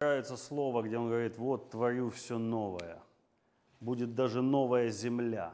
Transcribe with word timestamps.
нравится 0.00 0.36
слово, 0.36 0.82
где 0.82 0.98
он 0.98 1.08
говорит, 1.08 1.38
вот 1.38 1.70
творю 1.70 2.10
все 2.10 2.38
новое. 2.38 3.02
Будет 3.80 4.14
даже 4.14 4.42
новая 4.42 4.88
земля. 4.88 5.52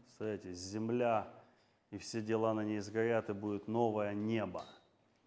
Представляете, 0.00 0.52
земля 0.52 1.28
и 1.90 1.98
все 1.98 2.20
дела 2.20 2.54
на 2.54 2.64
ней 2.64 2.80
сгорят, 2.80 3.30
и 3.30 3.32
будет 3.32 3.68
новое 3.68 4.14
небо. 4.14 4.64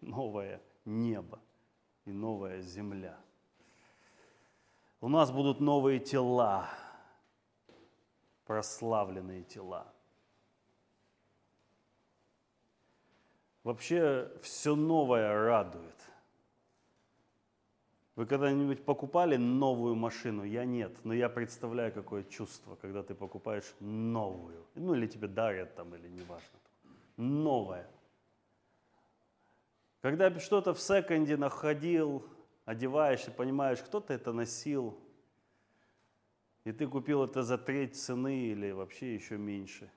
Новое 0.00 0.60
небо 0.84 1.38
и 2.04 2.12
новая 2.12 2.60
земля. 2.60 3.18
У 5.00 5.08
нас 5.08 5.32
будут 5.32 5.60
новые 5.60 5.98
тела, 5.98 6.68
прославленные 8.44 9.42
тела. 9.42 9.92
Вообще 13.64 14.30
все 14.42 14.74
новое 14.74 15.32
радует. 15.44 16.01
Вы 18.14 18.26
когда-нибудь 18.26 18.84
покупали 18.84 19.36
новую 19.36 19.94
машину? 19.94 20.44
Я 20.44 20.64
нет, 20.66 20.92
но 21.04 21.14
я 21.14 21.30
представляю, 21.30 21.92
какое 21.92 22.24
чувство, 22.24 22.76
когда 22.76 23.02
ты 23.02 23.14
покупаешь 23.14 23.74
новую. 23.80 24.66
Ну 24.74 24.94
или 24.94 25.06
тебе 25.06 25.28
дарят 25.28 25.74
там, 25.74 25.94
или 25.94 26.08
неважно. 26.08 26.58
Новое. 27.16 27.88
Когда 30.02 30.38
что-то 30.40 30.74
в 30.74 30.80
секонде 30.80 31.36
находил, 31.36 32.26
одеваешь 32.66 33.26
и 33.28 33.30
понимаешь, 33.30 33.78
кто-то 33.78 34.12
это 34.12 34.32
носил, 34.32 34.98
и 36.64 36.72
ты 36.72 36.86
купил 36.86 37.24
это 37.24 37.42
за 37.42 37.56
треть 37.56 37.96
цены 37.96 38.46
или 38.46 38.72
вообще 38.72 39.14
еще 39.14 39.38
меньше. 39.38 39.90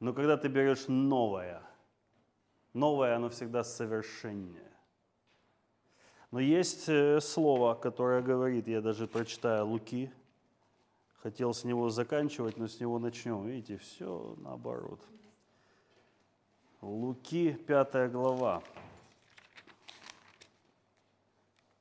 Но 0.00 0.12
когда 0.12 0.36
ты 0.36 0.48
берешь 0.48 0.88
новое, 0.88 1.62
новое, 2.72 3.16
оно 3.16 3.28
всегда 3.28 3.62
совершеннее. 3.64 4.72
Но 6.30 6.40
есть 6.40 6.88
э, 6.88 7.20
слово, 7.20 7.74
которое 7.74 8.20
говорит, 8.20 8.68
я 8.68 8.82
даже 8.82 9.06
прочитаю 9.06 9.66
Луки, 9.66 10.10
хотел 11.22 11.54
с 11.54 11.64
него 11.64 11.88
заканчивать, 11.88 12.58
но 12.58 12.68
с 12.68 12.80
него 12.80 12.98
начнем. 12.98 13.46
Видите, 13.46 13.78
все 13.78 14.34
наоборот. 14.38 15.00
Луки, 16.82 17.52
пятая 17.52 18.08
глава. 18.08 18.62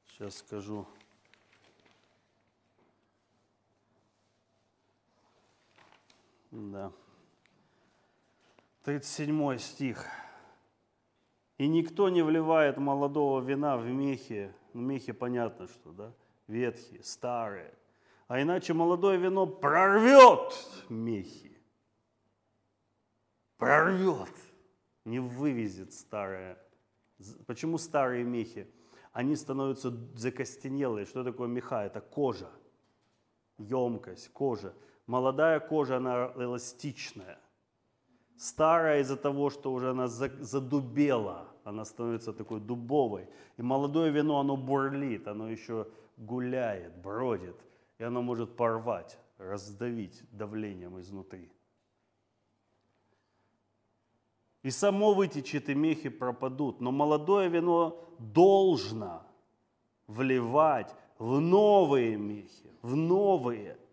Сейчас 0.07 0.37
скажу. 0.37 0.87
Да. 6.51 6.91
37 8.83 9.57
стих. 9.59 10.07
И 11.57 11.67
никто 11.67 12.09
не 12.09 12.21
вливает 12.21 12.77
молодого 12.77 13.41
вина 13.41 13.77
в 13.77 13.85
мехи. 13.85 14.53
Ну, 14.73 14.81
мехи 14.81 15.11
понятно, 15.11 15.67
что, 15.67 15.91
да? 15.91 16.13
Ветхие, 16.47 17.03
старые. 17.03 17.73
А 18.27 18.41
иначе 18.41 18.73
молодое 18.73 19.17
вино 19.17 19.47
прорвет 19.47 20.53
мехи. 20.89 21.57
Прорвет. 23.57 24.29
Не 25.05 25.19
вывезет 25.19 25.93
старое. 25.93 26.57
Почему 27.47 27.77
старые 27.77 28.23
мехи? 28.23 28.67
Они 29.11 29.35
становятся 29.35 29.91
закостенелые. 30.15 31.05
Что 31.05 31.23
такое 31.23 31.47
меха? 31.47 31.83
Это 31.85 32.01
кожа. 32.01 32.51
Емкость, 33.57 34.31
кожа. 34.31 34.73
Молодая 35.07 35.59
кожа, 35.59 35.97
она 35.97 36.33
эластичная. 36.35 37.39
Старая 38.37 39.01
из-за 39.01 39.17
того, 39.17 39.49
что 39.49 39.73
уже 39.73 39.89
она 39.89 40.07
задубела, 40.07 41.47
она 41.63 41.85
становится 41.85 42.33
такой 42.33 42.59
дубовой. 42.59 43.27
И 43.57 43.63
молодое 43.63 44.11
вино, 44.11 44.39
оно 44.39 44.55
бурлит, 44.55 45.27
оно 45.27 45.49
еще 45.49 45.87
гуляет, 46.17 46.95
бродит, 46.97 47.55
и 47.97 48.03
оно 48.03 48.21
может 48.21 48.55
порвать, 48.55 49.17
раздавить 49.39 50.21
давлением 50.31 50.99
изнутри. 50.99 51.51
И 54.61 54.69
само 54.69 55.13
вытечет, 55.13 55.69
и 55.69 55.75
мехи 55.75 56.09
пропадут. 56.09 56.79
Но 56.79 56.91
молодое 56.91 57.49
вино 57.49 58.05
должно 58.19 59.23
вливать 60.05 60.93
в 61.17 61.39
новые 61.39 62.17
мехи, 62.17 62.71
в 62.83 62.95
новые– 62.95 63.77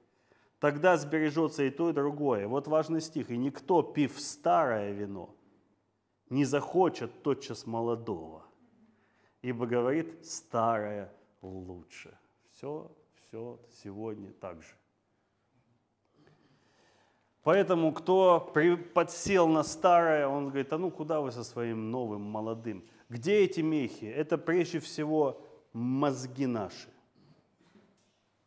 Тогда 0.65 0.97
сбережется 0.97 1.63
и 1.65 1.71
то, 1.71 1.91
и 1.91 1.93
другое. 1.93 2.49
Вот 2.49 2.69
важный 2.69 3.03
стих. 3.03 3.31
«И 3.31 3.37
никто, 3.37 3.83
пив 3.83 4.19
старое 4.19 4.93
вино, 4.93 5.37
не 6.31 6.47
захочет 6.47 7.23
тотчас 7.23 7.67
молодого, 7.67 8.47
ибо 9.43 9.67
говорит, 9.67 10.25
старое 10.25 11.13
лучше». 11.43 12.17
Все, 12.51 12.91
все 13.19 13.61
сегодня 13.83 14.33
так 14.41 14.63
же. 14.63 14.75
Поэтому, 17.43 17.93
кто 17.93 18.41
подсел 18.95 19.47
на 19.47 19.65
старое, 19.65 20.27
он 20.27 20.47
говорит, 20.47 20.73
а 20.73 20.79
ну 20.79 20.91
куда 20.91 21.21
вы 21.21 21.31
со 21.31 21.45
своим 21.45 21.91
новым 21.91 22.23
молодым? 22.23 22.89
Где 23.11 23.45
эти 23.45 23.61
мехи? 23.61 24.07
Это 24.07 24.39
прежде 24.39 24.79
всего 24.79 25.43
мозги 25.75 26.47
наши. 26.47 26.94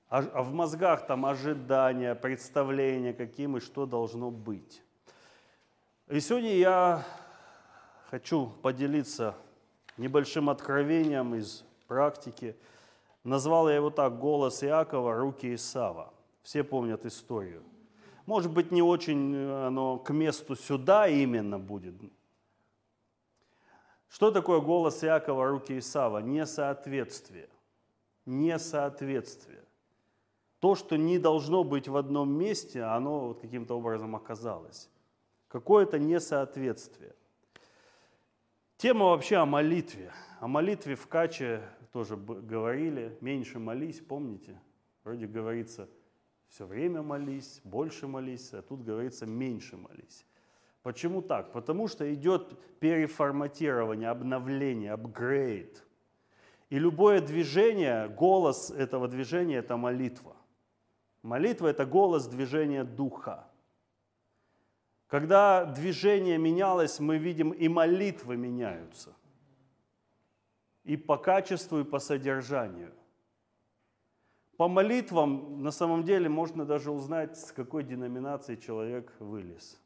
А, 0.09 0.22
в 0.22 0.53
мозгах 0.53 1.06
там 1.06 1.25
ожидания, 1.25 2.16
представления, 2.16 3.13
каким 3.13 3.57
и 3.57 3.59
что 3.59 3.85
должно 3.85 4.31
быть. 4.31 4.81
И 6.07 6.22
сегодня 6.22 6.56
я 6.56 7.06
хочу 8.09 8.47
поделиться 8.62 9.35
небольшим 9.97 10.50
откровением 10.50 11.35
из 11.35 11.66
практики. 11.88 12.56
Назвал 13.25 13.68
я 13.68 13.75
его 13.75 13.90
так 13.90 14.18
«Голос 14.18 14.63
Иакова, 14.63 15.13
руки 15.13 15.53
Исава». 15.53 16.13
Все 16.41 16.63
помнят 16.63 17.06
историю. 17.06 17.62
Может 18.25 18.53
быть, 18.53 18.72
не 18.72 18.81
очень 18.81 19.35
оно 19.51 19.97
к 19.97 20.12
месту 20.12 20.56
сюда 20.56 21.09
именно 21.09 21.59
будет. 21.59 21.95
Что 24.07 24.31
такое 24.31 24.62
голос 24.62 25.03
Иакова, 25.03 25.50
руки 25.50 25.78
Исава? 25.78 26.19
Несоответствие. 26.19 27.50
Несоответствие 28.25 29.66
то, 30.67 30.75
что 30.75 30.97
не 30.97 31.17
должно 31.17 31.63
быть 31.63 31.88
в 31.88 31.95
одном 31.95 32.38
месте, 32.38 32.83
оно 32.83 33.28
вот 33.28 33.39
каким-то 33.39 33.78
образом 33.78 34.17
оказалось. 34.17 34.89
Какое-то 35.47 35.97
несоответствие. 35.97 37.16
Тема 38.75 39.06
вообще 39.06 39.38
о 39.38 39.45
молитве. 39.45 40.11
О 40.41 40.50
молитве 40.50 40.95
в 40.95 41.07
Каче 41.07 41.61
тоже 41.94 42.17
говорили. 42.17 43.17
Меньше 43.22 43.59
молись, 43.59 44.01
помните? 44.01 44.59
Вроде 45.06 45.25
говорится, 45.25 45.88
все 46.50 46.66
время 46.66 47.01
молись, 47.01 47.61
больше 47.63 48.06
молись, 48.07 48.53
а 48.53 48.61
тут 48.61 48.83
говорится, 48.83 49.25
меньше 49.25 49.77
молись. 49.77 50.25
Почему 50.83 51.22
так? 51.22 51.53
Потому 51.53 51.88
что 51.88 52.13
идет 52.13 52.59
переформатирование, 52.81 54.09
обновление, 54.09 54.91
апгрейд. 54.91 55.81
И 56.69 56.77
любое 56.77 57.22
движение, 57.22 58.09
голос 58.09 58.69
этого 58.69 59.07
движения– 59.07 59.56
это 59.59 59.77
молитва. 59.77 60.36
Молитва– 61.23 61.67
это 61.69 61.85
голос 61.85 62.28
движения 62.28 62.83
Духа. 62.83 63.47
Когда 65.07 65.66
движение 65.66 66.38
менялось, 66.38 67.00
мы 67.00 67.17
видим 67.17 67.51
и 67.51 67.67
молитвы 67.67 68.35
меняются. 68.35 69.13
И 70.83 70.97
по 70.97 71.17
качеству, 71.17 71.79
и 71.79 71.83
по 71.83 72.00
содержанию. 72.00 72.94
По 74.57 74.68
молитвам 74.68 75.62
на 75.62 75.71
самом 75.71 76.03
деле 76.03 76.30
можно 76.30 76.65
даже 76.65 76.91
узнать, 76.91 77.38
с 77.38 77.51
какой 77.51 77.83
деноминации 77.83 78.56
человек 78.56 79.13
вылез. 79.19 79.80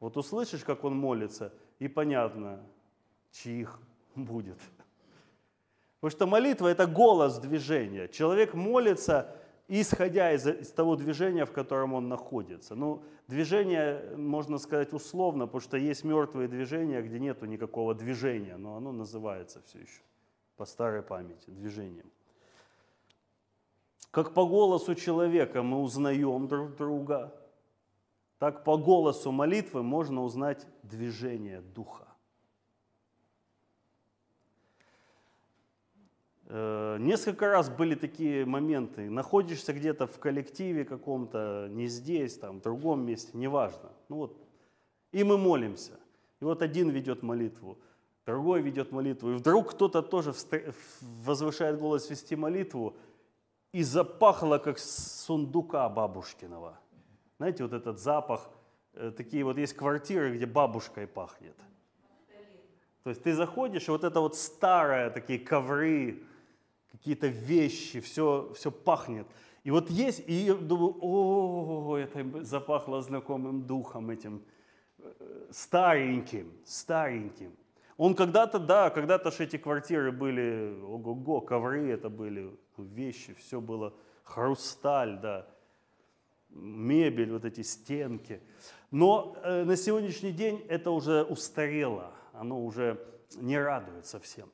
Вот 0.00 0.16
услышишь, 0.16 0.64
как 0.64 0.84
он 0.84 0.96
молится, 0.96 1.52
и 1.78 1.88
понятно, 1.88 2.60
чьих 3.32 3.80
будет. 4.14 4.58
Потому 6.00 6.10
что 6.18 6.26
молитва– 6.26 6.68
это 6.68 6.86
голос 6.86 7.38
движения. 7.38 8.08
Человек 8.08 8.54
молится, 8.54 9.34
исходя 9.68 10.32
из, 10.32 10.46
из 10.46 10.70
того 10.70 10.96
движения, 10.96 11.44
в 11.44 11.52
котором 11.52 11.94
он 11.94 12.08
находится. 12.08 12.74
Ну, 12.74 13.02
движение, 13.28 14.16
можно 14.16 14.58
сказать, 14.58 14.92
условно, 14.92 15.46
потому 15.46 15.60
что 15.60 15.76
есть 15.76 16.04
мертвые 16.04 16.48
движения, 16.48 17.02
где 17.02 17.18
нет 17.18 17.42
никакого 17.42 17.94
движения, 17.94 18.56
но 18.56 18.76
оно 18.76 18.92
называется 18.92 19.62
все 19.66 19.80
еще 19.80 20.00
по 20.56 20.66
старой 20.66 21.02
памяти 21.02 21.50
движением. 21.50 22.10
Как 24.10 24.32
по 24.32 24.46
голосу 24.46 24.94
человека 24.94 25.62
мы 25.62 25.80
узнаем 25.80 26.46
друг 26.46 26.76
друга, 26.76 27.34
так 28.38 28.62
по 28.62 28.76
голосу 28.76 29.32
молитвы 29.32 29.82
можно 29.82 30.22
узнать 30.22 30.66
движение 30.82 31.60
Духа. 31.60 32.06
Несколько 36.48 37.48
раз 37.48 37.70
были 37.70 37.94
такие 37.94 38.44
моменты. 38.44 39.08
Находишься 39.10 39.72
где-то 39.72 40.06
в 40.06 40.18
коллективе 40.18 40.84
каком-то, 40.84 41.68
не 41.70 41.86
здесь, 41.86 42.36
там, 42.38 42.58
в 42.58 42.62
другом 42.62 43.06
месте, 43.06 43.30
неважно. 43.34 43.90
Ну 44.08 44.16
вот. 44.16 44.36
И 45.12 45.24
мы 45.24 45.38
молимся. 45.38 45.92
И 46.40 46.44
вот 46.44 46.62
один 46.62 46.90
ведет 46.90 47.22
молитву. 47.22 47.78
другой 48.26 48.62
ведет 48.62 48.92
молитву, 48.92 49.30
и 49.30 49.34
вдруг 49.34 49.70
кто-то 49.70 50.02
тоже 50.02 50.32
возвышает 51.00 51.78
голос 51.78 52.10
вести 52.10 52.36
молитву, 52.36 52.94
и 53.72 53.82
запахло, 53.82 54.58
как 54.58 54.78
с 54.78 55.24
сундука 55.24 55.88
бабушкиного. 55.88 56.78
Знаете, 57.38 57.64
вот 57.64 57.72
этот 57.72 57.98
запах, 57.98 58.48
э, 58.94 59.10
такие 59.10 59.44
вот 59.44 59.58
есть 59.58 59.74
квартиры, 59.74 60.36
где 60.36 60.46
бабушкой 60.46 61.06
пахнет. 61.06 61.56
То 63.02 63.10
есть 63.10 63.22
ты 63.22 63.34
заходишь, 63.34 63.88
и 63.88 63.90
вот 63.90 64.04
это 64.04 64.20
вот 64.20 64.36
старое, 64.36 65.10
такие 65.10 65.38
ковры, 65.38 66.22
какие-то 66.94 67.26
вещи, 67.26 68.00
все, 68.00 68.52
все 68.54 68.70
пахнет. 68.70 69.26
И 69.64 69.70
вот 69.70 69.90
есть, 69.90 70.22
и 70.26 70.32
я 70.32 70.54
думаю, 70.54 70.94
о, 71.00 71.96
это 71.96 72.44
запахло 72.44 73.02
знакомым 73.02 73.66
духом 73.66 74.10
этим, 74.10 74.42
э, 74.98 75.12
стареньким, 75.50 76.52
стареньким. 76.64 77.52
Он 77.96 78.14
когда-то, 78.14 78.58
да, 78.58 78.90
когда-то 78.90 79.30
же 79.30 79.44
эти 79.44 79.56
квартиры 79.56 80.12
были, 80.12 80.78
ого-го, 80.82 81.40
ковры 81.40 81.90
это 81.90 82.08
были, 82.08 82.56
вещи, 82.76 83.34
все 83.34 83.60
было, 83.60 83.94
хрусталь, 84.22 85.18
да, 85.20 85.46
мебель, 86.50 87.32
вот 87.32 87.44
эти 87.44 87.62
стенки. 87.62 88.40
Но 88.90 89.36
э, 89.42 89.64
на 89.64 89.76
сегодняшний 89.76 90.32
день 90.32 90.64
это 90.68 90.90
уже 90.90 91.24
устарело, 91.24 92.12
оно 92.32 92.64
уже 92.64 93.00
не 93.36 93.58
радует 93.58 94.06
совсем. 94.06 94.48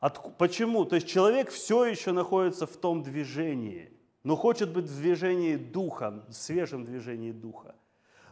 От, 0.00 0.36
почему? 0.36 0.84
То 0.84 0.96
есть 0.96 1.08
человек 1.08 1.50
все 1.50 1.84
еще 1.84 2.12
находится 2.12 2.66
в 2.66 2.76
том 2.76 3.02
движении, 3.02 3.92
но 4.22 4.36
хочет 4.36 4.72
быть 4.72 4.86
в 4.86 4.96
движении 4.96 5.56
духа, 5.56 6.24
в 6.28 6.32
свежем 6.32 6.84
движении 6.84 7.32
духа. 7.32 7.74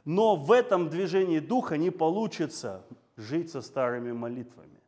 Но 0.04 0.36
в 0.36 0.52
этом 0.52 0.90
движении 0.90 1.38
духа 1.38 1.78
не 1.78 1.90
получится 1.90 2.84
жить 3.16 3.50
со 3.50 3.62
старыми 3.62 4.12
молитвами. 4.12 4.80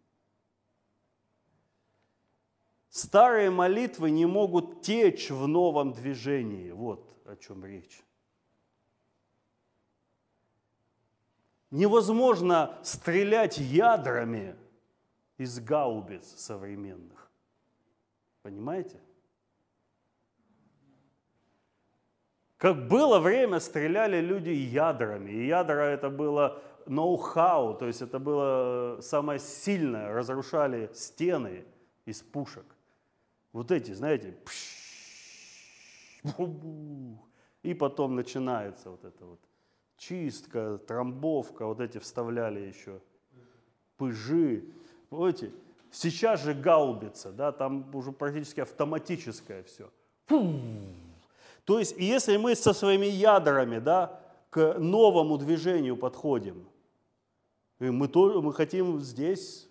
Старые 2.90 3.50
молитвы 3.50 4.10
не 4.10 4.26
могут 4.26 4.82
течь 4.82 5.30
в 5.30 5.46
новом 5.46 5.92
движении. 5.92 6.70
Вот 6.70 7.06
о 7.26 7.36
чем 7.36 7.64
речь. 7.64 8.02
Невозможно 11.70 12.78
стрелять 12.82 13.58
ядрами 13.58 14.56
из 15.38 15.60
гаубиц 15.60 16.34
современных. 16.36 17.30
Понимаете? 18.42 19.00
Как 22.56 22.88
было 22.88 23.18
время, 23.18 23.60
стреляли 23.60 24.20
люди 24.20 24.50
ядрами. 24.50 25.30
И 25.30 25.46
ядра 25.46 25.84
это 25.84 26.08
было 26.08 26.62
ноу-хау, 26.86 27.74
то 27.74 27.86
есть 27.86 28.00
это 28.02 28.18
было 28.18 29.00
самое 29.02 29.38
сильное, 29.38 30.12
разрушали 30.12 30.90
стены 30.94 31.64
из 32.06 32.22
пушек. 32.22 32.64
Вот 33.52 33.70
эти, 33.70 33.92
знаете, 33.92 34.36
и 37.62 37.74
потом 37.74 38.14
начинается 38.14 38.90
вот 38.90 39.04
это 39.04 39.24
вот 39.24 39.40
чистка, 39.96 40.78
трамбовка, 40.78 41.66
вот 41.66 41.80
эти 41.80 41.98
вставляли 41.98 42.60
еще 42.60 43.00
пыжи. 43.96 44.72
Помните, 45.08 45.52
сейчас 45.90 46.42
же 46.42 46.54
гаубица, 46.54 47.32
да, 47.32 47.52
там 47.52 47.94
уже 47.94 48.12
практически 48.12 48.60
автоматическое 48.60 49.62
все. 49.64 49.90
То 51.64 51.78
есть, 51.78 51.96
если 51.98 52.36
мы 52.36 52.54
со 52.54 52.72
своими 52.72 53.06
ядрами, 53.06 53.78
да, 53.78 54.20
к 54.50 54.78
новому 54.78 55.38
движению 55.38 55.96
подходим, 55.96 56.66
мы, 57.78 58.08
то, 58.08 58.40
мы 58.40 58.54
хотим 58.54 59.00
здесь 59.00 59.68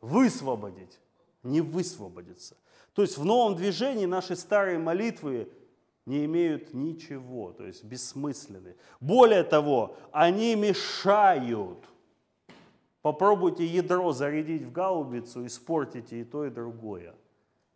высвободить, 0.00 0.98
не 1.42 1.60
высвободиться. 1.60 2.56
То 2.94 3.02
есть 3.02 3.18
в 3.18 3.24
новом 3.24 3.56
движении 3.56 4.06
наши 4.06 4.34
старые 4.34 4.78
молитвы 4.78 5.48
не 6.06 6.24
имеют 6.24 6.74
ничего, 6.74 7.52
то 7.52 7.64
есть 7.64 7.84
бессмысленны. 7.84 8.74
Более 8.98 9.44
того, 9.44 9.96
они 10.10 10.54
мешают. 10.56 11.78
Попробуйте 13.02 13.64
ядро 13.64 14.12
зарядить 14.12 14.62
в 14.62 14.72
гаубицу, 14.72 15.46
испортите 15.46 16.20
и 16.20 16.24
то, 16.24 16.44
и 16.44 16.50
другое. 16.50 17.14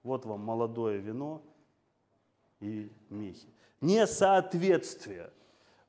Вот 0.03 0.27
вам 0.27 0.41
молодое 0.41 0.99
вино 0.99 1.43
и 2.61 2.91
мехи. 3.09 3.49
Несоответствие– 3.81 5.31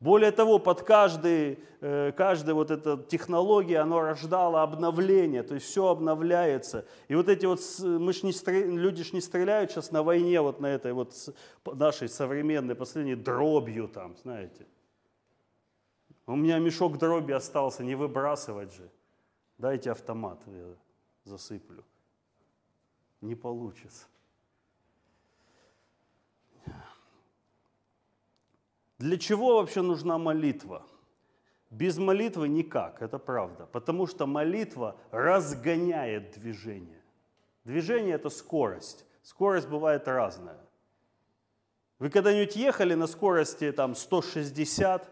более 0.06 0.32
того, 0.32 0.60
под 0.60 0.84
каждой, 0.84 1.58
э, 1.80 2.12
каждой 2.12 2.54
вот 2.54 2.70
эта 2.70 2.98
технология, 2.98 3.80
оно 3.80 4.02
рождало 4.02 4.62
обновление, 4.62 5.42
то 5.42 5.56
есть 5.56 5.66
все 5.68 5.88
обновляется. 5.88 6.86
И 7.08 7.16
вот 7.16 7.30
эти 7.30 7.46
вот, 7.46 7.60
мы 7.80 8.12
ж 8.12 8.24
не 8.24 8.34
стрел, 8.34 8.76
люди 8.76 9.04
ж 9.04 9.14
не 9.14 9.22
стреляют 9.22 9.72
сейчас 9.72 9.92
на 9.92 10.04
войне 10.04 10.42
вот 10.42 10.60
на 10.60 10.68
этой 10.68 10.92
вот 10.92 11.14
нашей 11.66 12.10
современной, 12.10 12.76
последней 12.76 13.16
дробью 13.16 13.88
там, 13.88 14.18
знаете. 14.18 14.68
У 16.28 16.36
меня 16.36 16.60
мешок 16.60 16.98
дроби 16.98 17.32
остался, 17.32 17.84
не 17.84 17.96
выбрасывать 17.96 18.74
же. 18.74 18.92
Дайте 19.58 19.92
автомат, 19.92 20.42
я 20.48 20.76
засыплю. 21.24 21.84
Не 23.22 23.36
получится. 23.36 24.08
Для 28.98 29.18
чего 29.18 29.58
вообще 29.58 29.82
нужна 29.82 30.18
молитва? 30.18 30.86
Без 31.70 31.98
молитвы 31.98 32.48
никак, 32.48 33.02
это 33.02 33.20
правда. 33.20 33.66
Потому 33.66 34.08
что 34.08 34.26
молитва 34.26 34.96
разгоняет 35.12 36.32
движение. 36.40 37.02
Движение– 37.66 38.16
это 38.16 38.30
скорость. 38.30 39.06
Скорость 39.22 39.68
бывает 39.68 40.08
разная. 40.08 40.60
Вы 42.00 42.10
когда-нибудь 42.10 42.56
ехали 42.56 42.94
на 42.94 43.08
скорости 43.08 43.72
там, 43.72 43.96
160, 43.96 45.10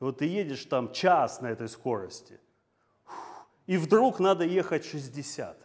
вот 0.00 0.18
ты 0.18 0.26
едешь 0.26 0.64
там 0.66 0.92
час 0.92 1.40
на 1.40 1.46
этой 1.46 1.68
скорости, 1.68 2.40
и 3.66 3.76
вдруг 3.76 4.20
надо 4.20 4.44
ехать 4.44 4.84
60. 4.84 5.56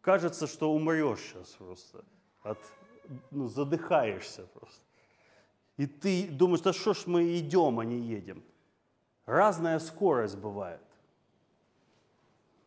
Кажется, 0.00 0.46
что 0.46 0.72
умрешь 0.72 1.20
сейчас 1.20 1.48
просто, 1.58 2.04
от, 2.42 2.58
ну, 3.30 3.48
задыхаешься 3.48 4.46
просто. 4.54 4.84
И 5.76 5.86
ты 5.86 6.28
думаешь, 6.28 6.60
да 6.60 6.72
что 6.72 6.94
ж 6.94 7.06
мы 7.06 7.38
идем, 7.38 7.80
а 7.80 7.84
не 7.84 7.98
едем. 7.98 8.42
Разная 9.26 9.78
скорость 9.78 10.36
бывает. 10.36 10.80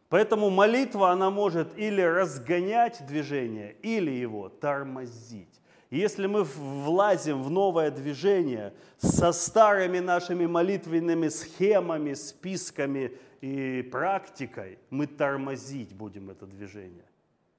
Поэтому 0.09 0.49
молитва, 0.51 1.11
она 1.11 1.31
может 1.31 1.77
или 1.77 2.01
разгонять 2.01 3.05
движение, 3.05 3.75
или 3.81 4.11
его 4.11 4.49
тормозить. 4.49 5.59
И 5.89 5.97
если 5.97 6.27
мы 6.27 6.43
влазим 6.43 7.41
в 7.43 7.49
новое 7.49 7.91
движение 7.91 8.73
со 8.97 9.31
старыми 9.31 9.99
нашими 9.99 10.45
молитвенными 10.45 11.29
схемами, 11.29 12.13
списками 12.13 13.11
и 13.43 13.81
практикой, 13.81 14.79
мы 14.89 15.05
тормозить 15.05 15.93
будем 15.93 16.29
это 16.29 16.45
движение. 16.45 17.03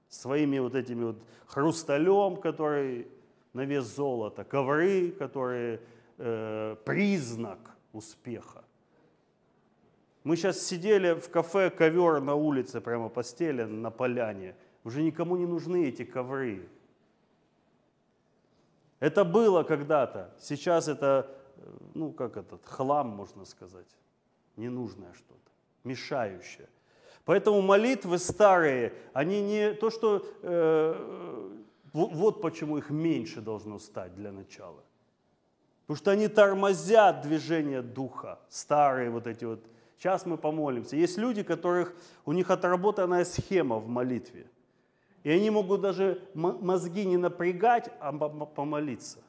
Своими 0.09 0.59
вот 0.59 0.75
этими 0.75 1.05
вот 1.05 1.23
хрусталем, 1.47 2.37
который 2.37 3.07
на 3.53 3.67
вес 3.67 3.85
золота, 3.85 4.45
ковры, 4.45 5.11
которые 5.11 5.83
э, 6.17 6.77
признак 6.87 7.59
успеха. 7.93 8.65
Мы 10.23 10.37
сейчас 10.37 10.63
сидели 10.63 11.13
в 11.13 11.29
кафе, 11.29 11.69
ковер 11.69 12.23
на 12.23 12.35
улице, 12.35 12.81
прямо 12.81 13.11
постелен 13.11 13.83
на 13.83 13.91
поляне. 13.91 14.57
Уже 14.85 15.03
никому 15.03 15.37
не 15.37 15.45
нужны 15.45 15.85
эти 15.85 16.07
ковры. 16.07 16.67
Это 19.01 19.27
было 19.27 19.65
когда-то. 19.65 20.35
Сейчас 20.41 20.89
это, 20.89 21.31
э, 21.59 21.71
ну 21.93 22.11
как 22.11 22.39
этот, 22.39 22.65
хлам, 22.65 23.09
можно 23.09 23.45
сказать. 23.45 23.99
Ненужное 24.57 25.13
что-то, 25.13 25.54
мешающее. 25.85 26.69
Поэтому 27.25 27.63
молитвы 27.63 28.19
старые, 28.19 28.93
они 29.13 29.41
не 29.41 29.73
то, 29.73 29.91
что 29.91 30.27
э, 30.43 31.51
вот 31.93 32.43
почему 32.43 32.79
их 32.79 32.91
меньше 32.91 33.41
должно 33.41 33.79
стать 33.79 34.15
для 34.15 34.33
начала. 34.33 34.83
Потому 35.87 35.97
что 35.97 36.11
они 36.11 36.29
тормозят 36.29 37.23
движение 37.23 37.83
духа, 37.83 38.39
старые 38.49 39.11
вот 39.11 39.27
эти 39.27 39.45
вот. 39.45 39.61
Сейчас 39.99 40.27
мы 40.27 40.37
помолимся. 40.37 40.97
Есть 40.97 41.19
люди, 41.19 41.43
которых, 41.43 41.95
у 42.27 42.33
них 42.33 42.51
отработанная 42.51 43.25
схема 43.25 43.79
в 43.79 43.89
молитве. 43.89 44.47
И 45.23 45.31
они 45.31 45.49
могут 45.51 45.81
даже 45.81 46.21
мозги 46.35 47.07
не 47.07 47.17
напрягать, 47.17 47.91
а 48.01 48.13
помолиться. 48.13 49.21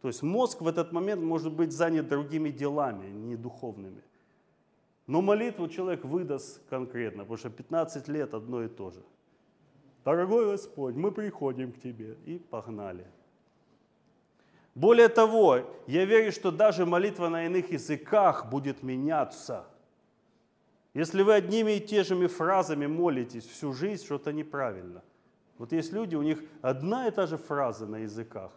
То 0.00 0.08
есть 0.08 0.22
мозг 0.22 0.60
в 0.60 0.68
этот 0.68 0.92
момент 0.92 1.22
может 1.22 1.52
быть 1.52 1.72
занят 1.72 2.08
другими 2.08 2.50
делами, 2.50 3.06
не 3.10 3.36
духовными. 3.36 4.02
Но 5.06 5.20
молитву 5.20 5.68
человек 5.68 6.04
выдаст 6.04 6.62
конкретно, 6.68 7.24
потому 7.24 7.36
что 7.36 7.50
15 7.50 8.08
лет 8.08 8.32
одно 8.34 8.62
и 8.62 8.68
то 8.68 8.90
же. 8.90 9.02
Дорогой 10.04 10.46
Господь, 10.46 10.94
мы 10.94 11.12
приходим 11.12 11.72
к 11.72 11.80
Тебе. 11.80 12.16
И 12.24 12.38
погнали. 12.38 13.06
Более 14.74 15.08
того, 15.08 15.60
я 15.86 16.04
верю, 16.04 16.32
что 16.32 16.50
даже 16.50 16.84
молитва 16.84 17.28
на 17.28 17.46
иных 17.46 17.70
языках 17.70 18.50
будет 18.50 18.82
меняться. 18.82 19.66
Если 20.94 21.22
вы 21.22 21.34
одними 21.34 21.72
и 21.72 21.80
те 21.80 22.02
же 22.02 22.28
фразами 22.28 22.86
молитесь 22.86 23.46
всю 23.46 23.72
жизнь, 23.72 24.04
что-то 24.04 24.32
неправильно. 24.32 25.02
Вот 25.58 25.72
есть 25.72 25.92
люди, 25.92 26.16
у 26.16 26.22
них 26.22 26.42
одна 26.62 27.08
и 27.08 27.10
та 27.10 27.26
же 27.26 27.36
фраза 27.36 27.86
на 27.86 27.98
языках. 27.98 28.52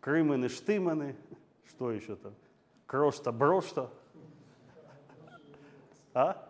Крыманы, 0.00 0.48
штыманы, 0.48 1.16
что 1.68 1.90
еще 1.90 2.16
там? 2.16 2.34
Крошта, 2.86 3.32
брошта. 3.32 3.90
А? 6.14 6.48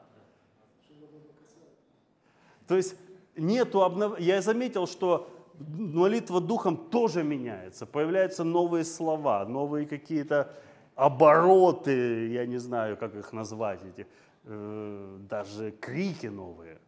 То 2.66 2.76
есть 2.76 2.96
нету 3.36 3.82
обнов... 3.82 4.20
Я 4.20 4.40
заметил, 4.42 4.86
что 4.86 5.30
молитва 5.58 6.40
духом 6.40 6.76
тоже 6.76 7.22
меняется. 7.22 7.86
Появляются 7.86 8.44
новые 8.44 8.84
слова, 8.84 9.44
новые 9.44 9.86
какие-то 9.86 10.54
обороты, 10.94 12.28
я 12.28 12.46
не 12.46 12.58
знаю, 12.58 12.96
как 12.96 13.14
их 13.14 13.32
назвать, 13.32 13.80
эти, 13.84 14.06
э, 14.44 15.16
даже 15.28 15.72
крики 15.72 16.26
новые. 16.26 16.78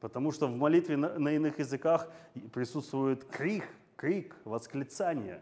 Потому 0.00 0.32
что 0.32 0.46
в 0.46 0.56
молитве 0.56 0.96
на, 0.96 1.18
на 1.18 1.30
иных 1.30 1.58
языках 1.58 2.08
присутствует 2.52 3.24
крик, 3.24 3.64
крик, 3.96 4.36
восклицание. 4.44 5.40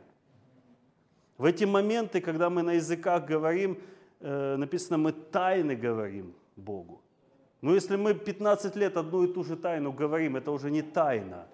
В 1.37 1.45
эти 1.45 1.65
моменты, 1.65 2.21
когда 2.21 2.49
мы 2.49 2.63
на 2.63 2.73
языках 2.73 3.27
говорим, 3.27 3.79
э, 4.25 4.57
написано, 4.57 4.99
мы 4.99 5.13
тайны 5.13 5.77
говорим 5.77 6.35
Богу. 6.57 7.01
Но 7.61 7.75
если 7.75 7.97
мы 7.97 8.15
15 8.15 8.77
лет 8.77 8.97
одну 8.97 9.25
и 9.25 9.33
ту 9.33 9.45
же 9.45 9.57
тайну 9.57 9.93
говорим, 9.93 10.37
это 10.37 10.51
уже 10.51 10.71
не 10.71 10.83
тайна. 10.83 11.47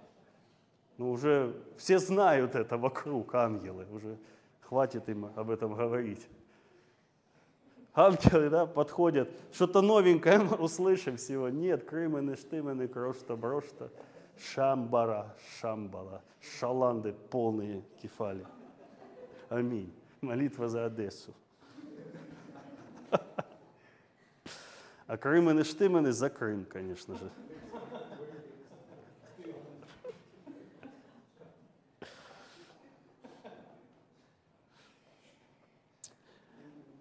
Ну, 0.99 1.13
уже 1.13 1.55
все 1.77 1.99
знают 1.99 2.55
это 2.55 2.77
вокруг, 2.77 3.35
ангелы. 3.35 3.87
Уже 3.93 4.19
хватит 4.61 5.09
им 5.09 5.31
об 5.37 5.51
этом 5.51 5.75
говорить. 5.75 6.29
Ангелы 7.93 8.51
да, 8.51 8.67
подходят, 8.67 9.29
что-то 9.53 9.83
новенькое 9.83 10.39
мы 10.39 10.57
услышим 10.57 11.17
всего. 11.17 11.49
Нет, 11.49 11.85
крымены, 11.85 12.37
штымены, 12.37 12.87
крошта, 12.87 13.35
брошта, 13.37 13.91
шамбара, 14.39 15.35
шамбала, 15.59 16.23
шаланды 16.59 17.13
полные 17.31 17.83
кефали. 18.01 18.47
Аминь. 19.49 19.93
Молитва 20.21 20.69
за 20.69 20.85
Одессу. 20.87 21.35
А 25.11 25.17
крымены, 25.17 25.65
штымены 25.65 26.13
за 26.13 26.31
Крым, 26.31 26.65
конечно 26.65 27.17
же. 27.17 27.33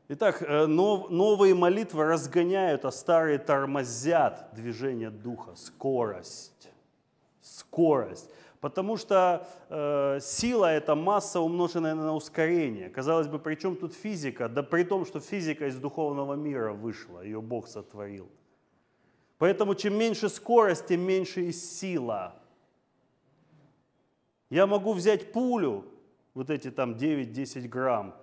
Итак, 0.08 0.42
э, 0.42 0.66
новые 0.66 1.54
молитвы 1.54 2.04
разгоняют, 2.06 2.84
а 2.84 2.92
старые 2.92 3.38
тормозят 3.38 4.56
движение 4.56 5.12
духа, 5.12 5.54
скорость. 5.56 6.72
Скорость. 7.44 8.32
Потому 8.60 8.98
что 8.98 9.48
э, 9.70 10.20
сила– 10.22 10.66
это 10.74 10.94
масса, 10.96 11.40
умноженная 11.40 11.96
на 11.96 12.14
ускорение. 12.14 12.90
Казалось 12.90 13.28
бы, 13.28 13.40
при 13.40 13.56
чем 13.56 13.78
тут 13.78 13.94
физика? 13.94 14.50
Да 14.50 14.64
при 14.64 14.84
том, 14.84 15.06
что 15.06 15.22
физика 15.22 15.68
из 15.68 15.78
духовного 15.78 16.34
мира 16.34 16.74
вышла, 16.74 17.22
ее 17.22 17.42
Бог 17.42 17.68
сотворил. 17.68 18.28
Поэтому 19.38 19.76
чем 19.76 19.98
меньше 19.98 20.28
скорость, 20.28 20.88
тем 20.88 21.02
меньше 21.02 21.42
и 21.42 21.54
сила. 21.54 22.36
Я 24.50 24.68
могу 24.68 24.94
взять 24.94 25.32
пулю, 25.32 25.86
вот 26.34 26.50
эти 26.50 26.70
там 26.70 26.96
9-10 26.96 27.68
грамм, 27.70 28.16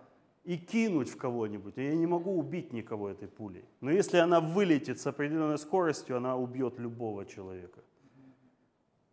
и 0.44 0.58
кинуть 0.58 1.08
в 1.08 1.16
кого-нибудь. 1.16 1.76
Я 1.76 1.94
не 1.94 2.06
могу 2.06 2.38
убить 2.38 2.72
никого 2.72 3.08
этой 3.08 3.26
пулей. 3.26 3.64
Но 3.80 3.90
если 3.90 4.18
она 4.18 4.40
вылетит 4.40 5.00
с 5.00 5.06
определенной 5.06 5.58
скоростью, 5.58 6.16
она 6.16 6.36
убьет 6.36 6.78
любого 6.78 7.24
человека. 7.24 7.80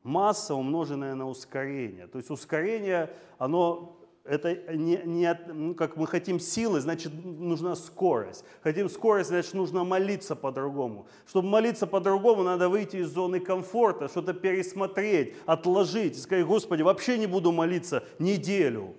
Масса, 0.04 0.54
умноженная 0.54 1.16
на 1.16 1.28
ускорение. 1.28 2.08
То 2.08 2.18
есть 2.18 2.30
ускорение, 2.30 3.14
оно 3.38 3.98
это 4.26 4.56
не, 4.74 5.02
не 5.04 5.40
ну, 5.48 5.76
как 5.76 5.98
мы 5.98 6.08
хотим 6.08 6.40
силы, 6.40 6.80
значит 6.80 7.12
нужна 7.24 7.76
скорость. 7.76 8.46
Хотим 8.62 8.90
скорость, 8.90 9.30
значит 9.30 9.54
нужно 9.54 9.84
молиться 9.84 10.36
по-другому. 10.36 11.08
Чтобы 11.28 11.50
молиться 11.50 11.88
по-другому, 11.88 12.44
надо 12.44 12.70
выйти 12.70 12.98
из 12.98 13.10
зоны 13.10 13.42
комфорта, 13.42 14.08
что-то 14.08 14.34
пересмотреть, 14.34 15.36
отложить 15.46 16.18
и 16.18 16.20
сказать, 16.22 16.46
Господи, 16.46 16.84
вообще 16.84 17.18
не 17.18 17.28
буду 17.28 17.52
молиться 17.52 18.04
неделю. 18.18 18.96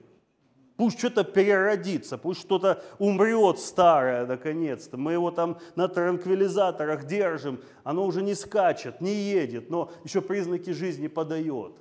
Пусть 0.76 0.99
что-то 0.99 1.23
переродится, 1.23 2.19
пусть 2.19 2.40
что-то 2.40 2.83
умрет 2.99 3.61
старое 3.61 4.26
наконец-то. 4.26 4.97
Мы 4.97 5.12
его 5.12 5.31
там 5.31 5.59
на 5.76 5.87
транквилизаторах 5.87 7.04
держим, 7.04 7.61
оно 7.85 8.04
уже 8.04 8.23
не 8.23 8.35
скачет, 8.35 9.00
не 9.00 9.14
едет, 9.14 9.71
но 9.71 9.93
еще 10.02 10.21
признаки 10.21 10.71
жизни 10.71 11.07
подает. 11.07 11.76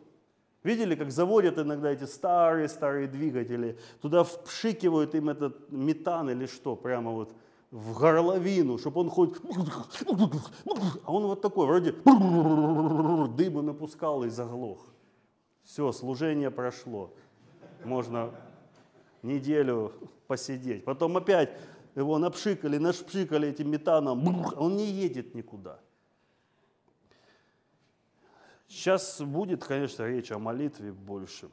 Видели, 0.61 0.95
как 0.95 1.11
заводят 1.11 1.57
иногда 1.57 1.91
эти 1.91 2.05
старые-старые 2.05 3.07
двигатели, 3.07 3.79
туда 4.01 4.23
впшикивают 4.23 5.15
им 5.15 5.29
этот 5.29 5.71
метан 5.71 6.29
или 6.29 6.45
что, 6.45 6.75
прямо 6.75 7.11
вот 7.11 7.33
в 7.71 7.99
горловину, 7.99 8.77
чтобы 8.77 9.01
он 9.01 9.09
хоть... 9.09 9.33
А 11.03 11.11
он 11.11 11.23
вот 11.23 11.41
такой, 11.41 11.65
вроде 11.65 11.91
дыма 11.91 13.63
напускал 13.63 14.23
и 14.23 14.29
заглох. 14.29 14.85
Все, 15.63 15.91
служение 15.91 16.51
прошло. 16.51 17.11
Можно 17.83 18.31
неделю 19.23 19.93
посидеть. 20.27 20.83
Потом 20.85 21.17
опять 21.17 21.57
его 21.95 22.17
напшикали, 22.17 22.77
нашпшикали 22.77 23.49
этим 23.49 23.71
метаном, 23.71 24.55
он 24.57 24.75
не 24.75 24.85
едет 24.85 25.35
никуда. 25.35 25.79
Сейчас 28.67 29.21
будет, 29.21 29.63
конечно, 29.63 30.03
речь 30.07 30.31
о 30.31 30.39
молитве 30.39 30.91
больше. 30.91 31.49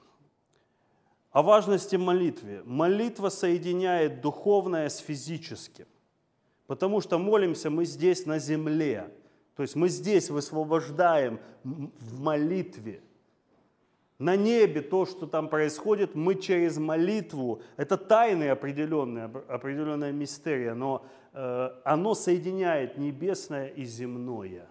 О 1.33 1.43
важности 1.43 1.97
молитвы. 1.97 2.63
Молитва 2.65 3.29
соединяет 3.29 4.21
духовное 4.21 4.89
с 4.89 4.99
физическим. 4.99 5.87
Потому 6.67 7.01
что 7.01 7.19
молимся 7.19 7.69
мы 7.69 7.85
здесь 7.85 8.27
на 8.27 8.39
земле. 8.39 9.15
То 9.55 9.63
есть 9.63 9.77
мы 9.77 9.89
здесь 9.89 10.31
высвобождаем 10.31 11.41
в 11.63 12.21
молитве– 12.21 13.03
на 14.21 14.37
небе 14.37 14.83
то, 14.83 15.07
что 15.07 15.27
там 15.27 15.49
происходит, 15.49 16.15
мы 16.15 16.35
через 16.35 16.77
молитву, 16.77 17.63
это 17.79 17.97
тайны 17.97 18.51
определенные, 18.51 19.25
определенная 19.25 20.13
мистерия, 20.13 20.75
но 20.75 21.07
э, 21.33 21.71
оно 21.85 22.15
соединяет 22.15 22.99
небесное 22.99 23.69
и 23.69 23.85
земное, 23.85 24.69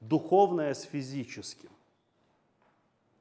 духовное 0.00 0.74
с 0.74 0.82
физическим. 0.82 1.70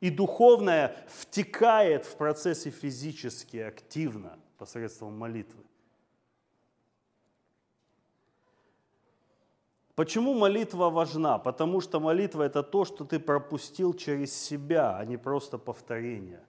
И 0.01 0.09
духовное 0.09 0.95
втекает 1.07 2.03
в 2.05 2.15
процессе 2.15 2.71
физически 2.71 3.57
активно 3.57 4.39
посредством 4.57 5.13
молитвы. 5.19 5.63
Почему 9.99 10.33
молитва 10.33 10.89
важна? 10.89 11.37
Потому 11.39 11.81
что 11.81 11.99
молитва 11.99 12.43
это 12.43 12.63
то, 12.63 12.85
что 12.85 13.03
ты 13.03 13.19
пропустил 13.19 13.93
через 13.93 14.33
себя, 14.33 14.95
а 14.97 15.03
не 15.03 15.17
просто 15.17 15.57
повторение. 15.57 16.39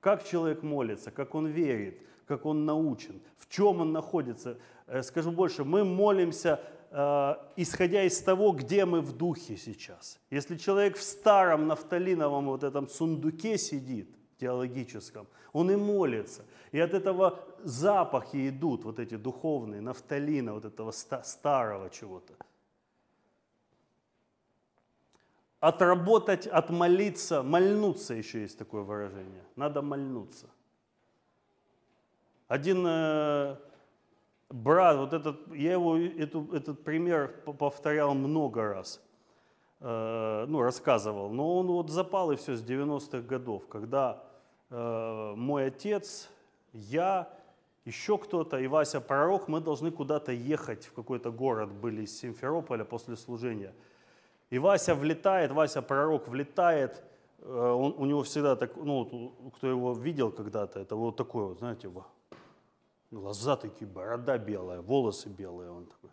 Как 0.00 0.28
человек 0.28 0.62
молится, 0.62 1.10
как 1.10 1.34
он 1.34 1.46
верит, 1.46 2.02
как 2.26 2.44
он 2.44 2.66
научен, 2.66 3.22
в 3.38 3.48
чем 3.48 3.80
он 3.80 3.92
находится. 3.92 4.58
Э, 4.86 5.02
скажу 5.02 5.32
больше, 5.32 5.64
мы 5.64 5.84
молимся, 5.84 6.60
э, 6.90 7.34
исходя 7.56 8.02
из 8.02 8.20
того, 8.20 8.52
где 8.52 8.84
мы 8.84 9.00
в 9.00 9.16
духе 9.16 9.56
сейчас. 9.56 10.18
Если 10.30 10.58
человек 10.58 10.98
в 10.98 11.02
старом 11.02 11.68
нафталиновом 11.68 12.44
вот 12.44 12.62
этом 12.62 12.86
сундуке 12.86 13.56
сидит, 13.56 14.14
теологическом, 14.38 15.26
он 15.54 15.70
и 15.70 15.76
молится. 15.76 16.42
И 16.72 16.78
от 16.78 16.92
этого 16.92 17.38
запахи 17.64 18.50
идут, 18.50 18.84
вот 18.84 18.98
эти 18.98 19.16
духовные, 19.16 19.80
нафталина, 19.80 20.52
вот 20.52 20.66
этого 20.66 20.90
старого 20.90 21.88
чего-то. 21.88 22.34
Отработать, 25.62 26.48
отмолиться, 26.48 27.44
мольнуться 27.44 28.14
еще 28.14 28.40
есть 28.40 28.58
такое 28.58 28.82
выражение. 28.82 29.44
Надо 29.54 29.80
мольнуться. 29.80 30.46
Один 32.48 32.84
э, 32.84 33.56
брат, 34.50 34.96
вот 34.96 35.12
этот, 35.12 35.54
я 35.54 35.72
его 35.72 35.96
эту, 35.96 36.52
этот 36.52 36.82
пример 36.82 37.28
повторял 37.58 38.12
много 38.14 38.64
раз, 38.64 39.00
э, 39.78 40.46
ну, 40.48 40.62
рассказывал, 40.62 41.30
но 41.30 41.58
он 41.58 41.68
вот 41.68 41.90
запал 41.90 42.32
и 42.32 42.36
все 42.36 42.56
с 42.56 42.62
90-х 42.64 43.20
годов, 43.20 43.68
когда 43.68 44.20
э, 44.68 45.34
мой 45.36 45.66
отец, 45.66 46.28
я, 46.72 47.30
еще 47.84 48.18
кто-то 48.18 48.58
и 48.58 48.66
Вася 48.66 49.00
Пророк, 49.00 49.46
мы 49.46 49.60
должны 49.60 49.92
куда-то 49.92 50.32
ехать 50.32 50.86
в 50.86 50.92
какой-то 50.92 51.30
город, 51.30 51.70
были 51.70 52.02
из 52.02 52.18
Симферополя 52.18 52.84
после 52.84 53.14
служения– 53.14 53.72
и 54.52 54.58
Вася 54.58 54.94
влетает, 54.94 55.50
Вася 55.50 55.80
пророк 55.80 56.28
влетает, 56.28 57.02
э, 57.38 57.72
он, 57.72 57.94
у 57.96 58.04
него 58.04 58.22
всегда 58.22 58.54
так, 58.54 58.76
ну, 58.76 59.50
кто 59.56 59.66
его 59.66 59.94
видел 59.94 60.30
когда-то, 60.30 60.78
это 60.78 60.94
вот 60.94 61.16
такой 61.16 61.46
вот, 61.46 61.58
знаете, 61.58 61.90
глаза 63.10 63.56
такие, 63.56 63.86
борода 63.86 64.36
белая, 64.36 64.82
волосы 64.82 65.30
белые, 65.30 65.70
он 65.70 65.86
такой. 65.86 66.10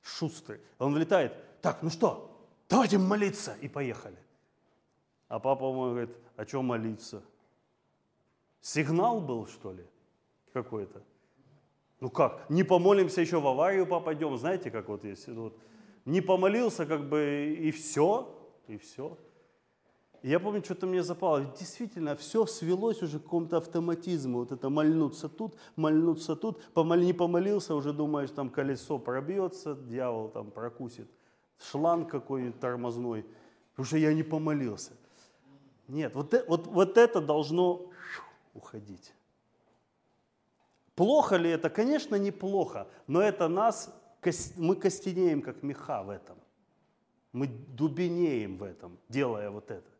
шустрый. 0.00 0.60
Он 0.78 0.94
влетает, 0.94 1.34
так, 1.60 1.82
ну 1.82 1.90
что, 1.90 2.40
давайте 2.70 2.96
молиться, 2.96 3.54
и 3.60 3.68
поехали. 3.68 4.18
А 5.28 5.38
папа 5.38 5.70
мой 5.72 5.90
говорит, 5.90 6.16
а 6.36 6.46
что 6.46 6.62
молиться? 6.62 7.22
Сигнал 8.62 9.20
был, 9.20 9.46
что 9.46 9.72
ли, 9.74 9.84
какой-то? 10.54 11.02
Ну 12.00 12.08
как, 12.08 12.48
не 12.48 12.62
помолимся, 12.62 13.20
еще 13.20 13.40
в 13.40 13.46
аварию 13.46 13.86
попадем, 13.86 14.38
знаете, 14.38 14.70
как 14.70 14.88
вот 14.88 15.04
есть, 15.04 15.28
вот, 15.28 15.54
не 16.04 16.20
помолился, 16.20 16.86
как 16.86 17.08
бы 17.08 17.56
и 17.58 17.70
все, 17.70 18.34
и 18.66 18.76
все. 18.76 19.16
я 20.22 20.40
помню, 20.40 20.64
что-то 20.64 20.86
мне 20.86 21.02
запало. 21.02 21.52
Действительно, 21.58 22.16
все 22.16 22.46
свелось 22.46 23.02
уже 23.02 23.18
к 23.18 23.24
какому-то 23.24 23.58
автоматизму. 23.58 24.38
Вот 24.38 24.52
это 24.52 24.68
мольнуться 24.68 25.28
тут, 25.28 25.56
мольнуться 25.76 26.36
тут. 26.36 26.62
Помол... 26.74 26.98
Не 26.98 27.12
помолился, 27.12 27.74
уже 27.74 27.92
думаешь, 27.92 28.30
там 28.30 28.50
колесо 28.50 28.98
пробьется, 28.98 29.74
дьявол 29.74 30.28
там 30.28 30.50
прокусит. 30.50 31.08
Шланг 31.58 32.10
какой-нибудь 32.10 32.60
тормозной. 32.60 33.24
Потому 33.70 33.86
что 33.86 33.96
я 33.96 34.12
не 34.12 34.22
помолился. 34.22 34.92
Нет, 35.88 36.14
вот, 36.14 36.34
э, 36.34 36.44
вот, 36.48 36.66
вот 36.66 36.98
это 36.98 37.20
должно 37.20 37.90
уходить. 38.54 39.12
Плохо 40.94 41.36
ли 41.36 41.50
это? 41.50 41.70
Конечно, 41.70 42.16
неплохо, 42.16 42.86
но 43.06 43.20
это 43.20 43.48
нас 43.48 43.90
мы 44.56 44.76
костенеем, 44.76 45.42
как 45.42 45.62
меха 45.62 46.02
в 46.02 46.10
этом. 46.10 46.38
Мы 47.32 47.46
дубенеем 47.46 48.58
в 48.58 48.62
этом, 48.62 48.98
делая 49.08 49.50
вот 49.50 49.70
это, 49.70 49.90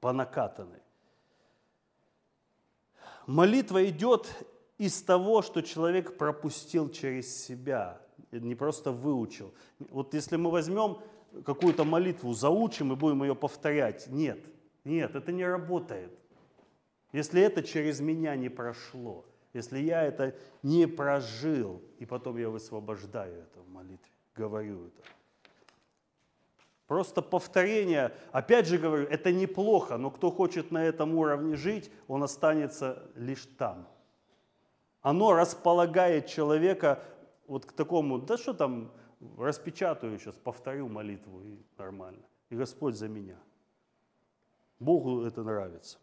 по 0.00 0.12
накатанной. 0.12 0.80
Молитва 3.26 3.84
идет 3.88 4.32
из 4.78 5.02
того, 5.02 5.42
что 5.42 5.60
человек 5.62 6.16
пропустил 6.16 6.88
через 6.88 7.44
себя, 7.44 8.00
не 8.30 8.54
просто 8.54 8.92
выучил. 8.92 9.52
Вот 9.90 10.14
если 10.14 10.36
мы 10.36 10.50
возьмем 10.50 10.98
какую-то 11.44 11.84
молитву, 11.84 12.32
заучим 12.32 12.92
и 12.92 12.96
будем 12.96 13.24
ее 13.24 13.34
повторять, 13.34 14.06
нет, 14.06 14.38
нет, 14.84 15.16
это 15.16 15.32
не 15.32 15.44
работает. 15.44 16.16
Если 17.12 17.42
это 17.42 17.62
через 17.62 18.00
меня 18.00 18.36
не 18.36 18.48
прошло– 18.48 19.24
если 19.56 19.78
я 19.78 20.02
это 20.02 20.34
не 20.62 20.86
прожил, 20.86 21.82
и 21.98 22.06
потом 22.06 22.36
я 22.36 22.48
высвобождаю 22.50 23.42
это 23.42 23.60
в 23.60 23.68
молитве, 23.68 24.12
говорю 24.34 24.86
это. 24.86 25.02
Просто 26.86 27.22
повторение, 27.22 28.12
опять 28.30 28.66
же 28.68 28.78
говорю, 28.78 29.06
это 29.08 29.32
неплохо, 29.32 29.96
но 29.96 30.10
кто 30.10 30.30
хочет 30.30 30.70
на 30.70 30.84
этом 30.84 31.16
уровне 31.16 31.56
жить, 31.56 31.90
он 32.06 32.22
останется 32.22 33.10
лишь 33.16 33.46
там. 33.58 33.88
Оно 35.00 35.32
располагает 35.32 36.26
человека 36.26 37.02
вот 37.48 37.66
к 37.66 37.72
такому, 37.72 38.18
да 38.18 38.36
что 38.36 38.54
там, 38.54 38.92
распечатаю 39.36 40.18
сейчас, 40.18 40.36
повторю 40.36 40.88
молитву 40.88 41.42
и 41.42 41.58
нормально. 41.78 42.22
И 42.50 42.56
Господь 42.56 42.94
за 42.94 43.08
меня. 43.08 43.38
Богу 44.78 45.22
это 45.22 45.42
нравится. 45.42 45.98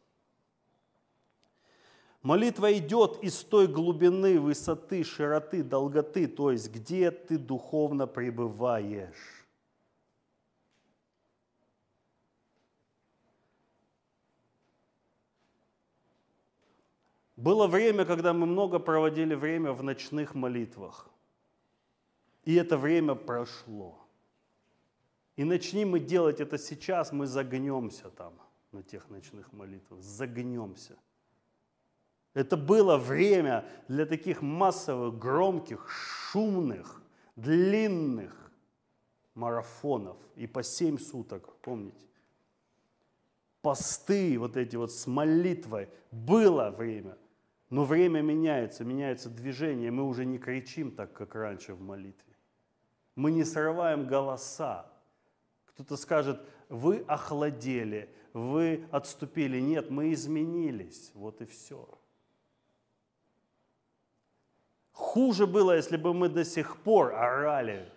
Молитва 2.23 2.71
идет 2.77 3.21
из 3.21 3.43
той 3.43 3.67
глубины, 3.67 4.39
высоты, 4.39 5.03
широты, 5.03 5.61
долготы, 5.61 6.25
то 6.25 6.51
есть 6.51 6.71
где 6.71 7.11
ты 7.11 7.37
духовно 7.37 8.07
пребываешь. 8.07 9.45
Было 17.35 17.67
время, 17.67 18.05
когда 18.05 18.31
мы 18.31 18.45
много 18.45 18.79
проводили 18.79 19.35
время 19.35 19.73
в 19.73 19.83
ночных 19.83 20.33
молитвах. 20.33 21.09
И 22.45 22.55
это 22.55 22.77
время 22.77 23.15
прошло. 23.15 23.99
И 25.35 25.43
начни 25.43 25.83
мы 25.83 25.99
делать 25.99 26.39
это 26.39 26.57
сейчас, 26.57 27.11
мы 27.11 27.27
загнемся 27.27 28.09
там 28.11 28.33
на 28.71 28.81
тех 28.81 29.09
ночных 29.09 29.51
молитвах, 29.51 30.01
загнемся. 30.01 30.95
Это 32.33 32.57
было 32.57 32.97
время 32.97 33.65
для 33.87 34.05
таких 34.05 34.41
массовых, 34.41 35.17
громких, 35.17 35.87
шумных, 35.89 37.01
длинных 37.35 38.51
марафонов. 39.35 40.17
И 40.35 40.47
по 40.47 40.63
семь 40.63 40.97
суток, 40.97 41.55
помните? 41.61 42.07
Посты 43.61 44.37
вот 44.39 44.57
эти 44.57 44.75
вот 44.75 44.91
с 44.91 45.05
молитвой. 45.05 45.89
Было 46.11 46.71
время. 46.71 47.17
Но 47.69 47.85
время 47.85 48.21
меняется, 48.21 48.83
меняется 48.83 49.29
движение. 49.29 49.91
Мы 49.91 50.03
уже 50.03 50.25
не 50.25 50.37
кричим 50.37 50.91
так, 50.91 51.13
как 51.13 51.35
раньше 51.35 51.73
в 51.73 51.81
молитве. 51.81 52.35
Мы 53.15 53.31
не 53.31 53.43
срываем 53.43 54.07
голоса. 54.07 54.91
Кто-то 55.65 55.97
скажет, 55.97 56.41
вы 56.69 57.03
охладели, 57.07 58.09
вы 58.33 58.85
отступили. 58.91 59.59
Нет, 59.59 59.91
мы 59.91 60.13
изменились. 60.13 61.11
Вот 61.13 61.41
и 61.41 61.45
все. 61.45 61.87
Хуже 64.93 65.47
было, 65.47 65.75
если 65.75 65.97
бы 65.97 66.13
мы 66.13 66.29
до 66.29 66.45
сих 66.45 66.77
пор 66.77 67.13
орали 67.15 67.91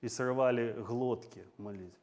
и 0.00 0.08
срывали 0.08 0.72
глотки 0.72 1.44
в. 1.58 1.94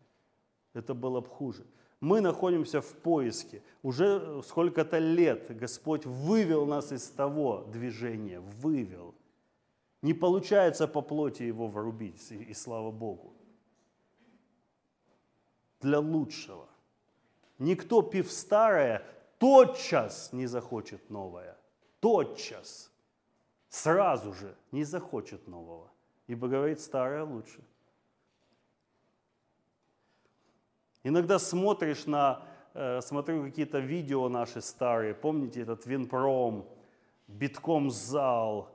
Это 0.74 0.94
было 0.94 1.20
бы 1.20 1.28
хуже. 1.28 1.66
Мы 2.00 2.22
находимся 2.22 2.82
в 2.82 2.94
поиске. 2.94 3.62
Уже 3.84 4.42
сколько-то 4.44 5.00
лет 5.00 5.56
Господь 5.56 6.06
вывел 6.06 6.66
нас 6.66 6.92
из 6.92 7.10
того 7.10 7.66
движения, 7.72 8.40
вывел. 8.40 9.14
Не 10.02 10.14
получается 10.14 10.88
по 10.88 11.02
плоти 11.02 11.44
его 11.44 11.68
врубить, 11.68 12.32
и, 12.32 12.52
и 12.52 12.54
слава 12.54 12.90
Богу. 12.90 13.34
Для 15.82 16.00
лучшего. 16.00 16.68
Никто, 17.60 18.02
пив 18.02 18.32
старое, 18.32 19.04
тотчас 19.38 20.34
не 20.34 20.48
захочет 20.48 21.10
новое 21.10 21.61
тотчас, 22.02 22.92
сразу 23.70 24.34
же 24.34 24.54
не 24.72 24.84
захочет 24.84 25.48
нового, 25.48 25.90
ибо 26.28 26.50
говорит 26.50 26.82
старое 26.82 27.24
лучше. 27.24 27.62
Иногда 31.04 31.40
смотришь 31.40 32.06
на, 32.06 32.44
э, 32.74 33.02
смотрю 33.02 33.44
какие-то 33.44 33.80
видео 33.80 34.30
наши 34.30 34.62
старые, 34.62 35.14
помните 35.14 35.62
этот 35.62 35.86
Винпром, 35.86 36.68
битком 37.28 37.90
зал, 37.90 38.70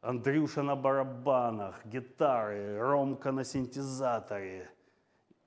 Андрюша 0.00 0.62
на 0.62 0.76
барабанах, 0.76 1.84
гитары, 1.86 2.78
Ромка 2.78 3.32
на 3.32 3.44
синтезаторе, 3.44 4.70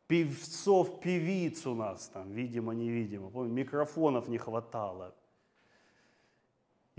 певцов, 0.07 0.99
певиц 0.99 1.65
у 1.67 1.75
нас 1.75 2.09
там, 2.09 2.31
видимо-невидимо, 2.31 3.29
помните, 3.29 3.55
микрофонов 3.55 4.27
не 4.27 4.37
хватало, 4.37 5.13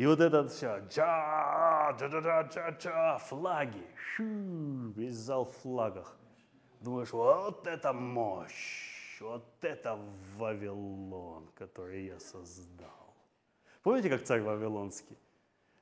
и 0.00 0.06
вот 0.06 0.18
это 0.18 0.48
все, 0.48 0.78
джа, 0.88 1.94
джа, 1.98 2.08
джа, 2.08 2.20
джа, 2.20 2.42
джа, 2.42 2.70
джа, 2.70 3.18
флаги, 3.18 3.86
шу, 3.94 4.92
весь 4.96 5.14
зал 5.14 5.44
в 5.44 5.52
флагах. 5.58 6.16
Думаешь, 6.80 7.12
вот 7.12 7.66
это 7.66 7.92
мощь, 7.92 9.20
вот 9.20 9.44
это 9.60 9.98
Вавилон, 10.38 11.50
который 11.54 12.06
я 12.06 12.18
создал. 12.18 13.14
Помните, 13.82 14.08
как 14.08 14.22
царь 14.22 14.40
Вавилонский? 14.40 15.18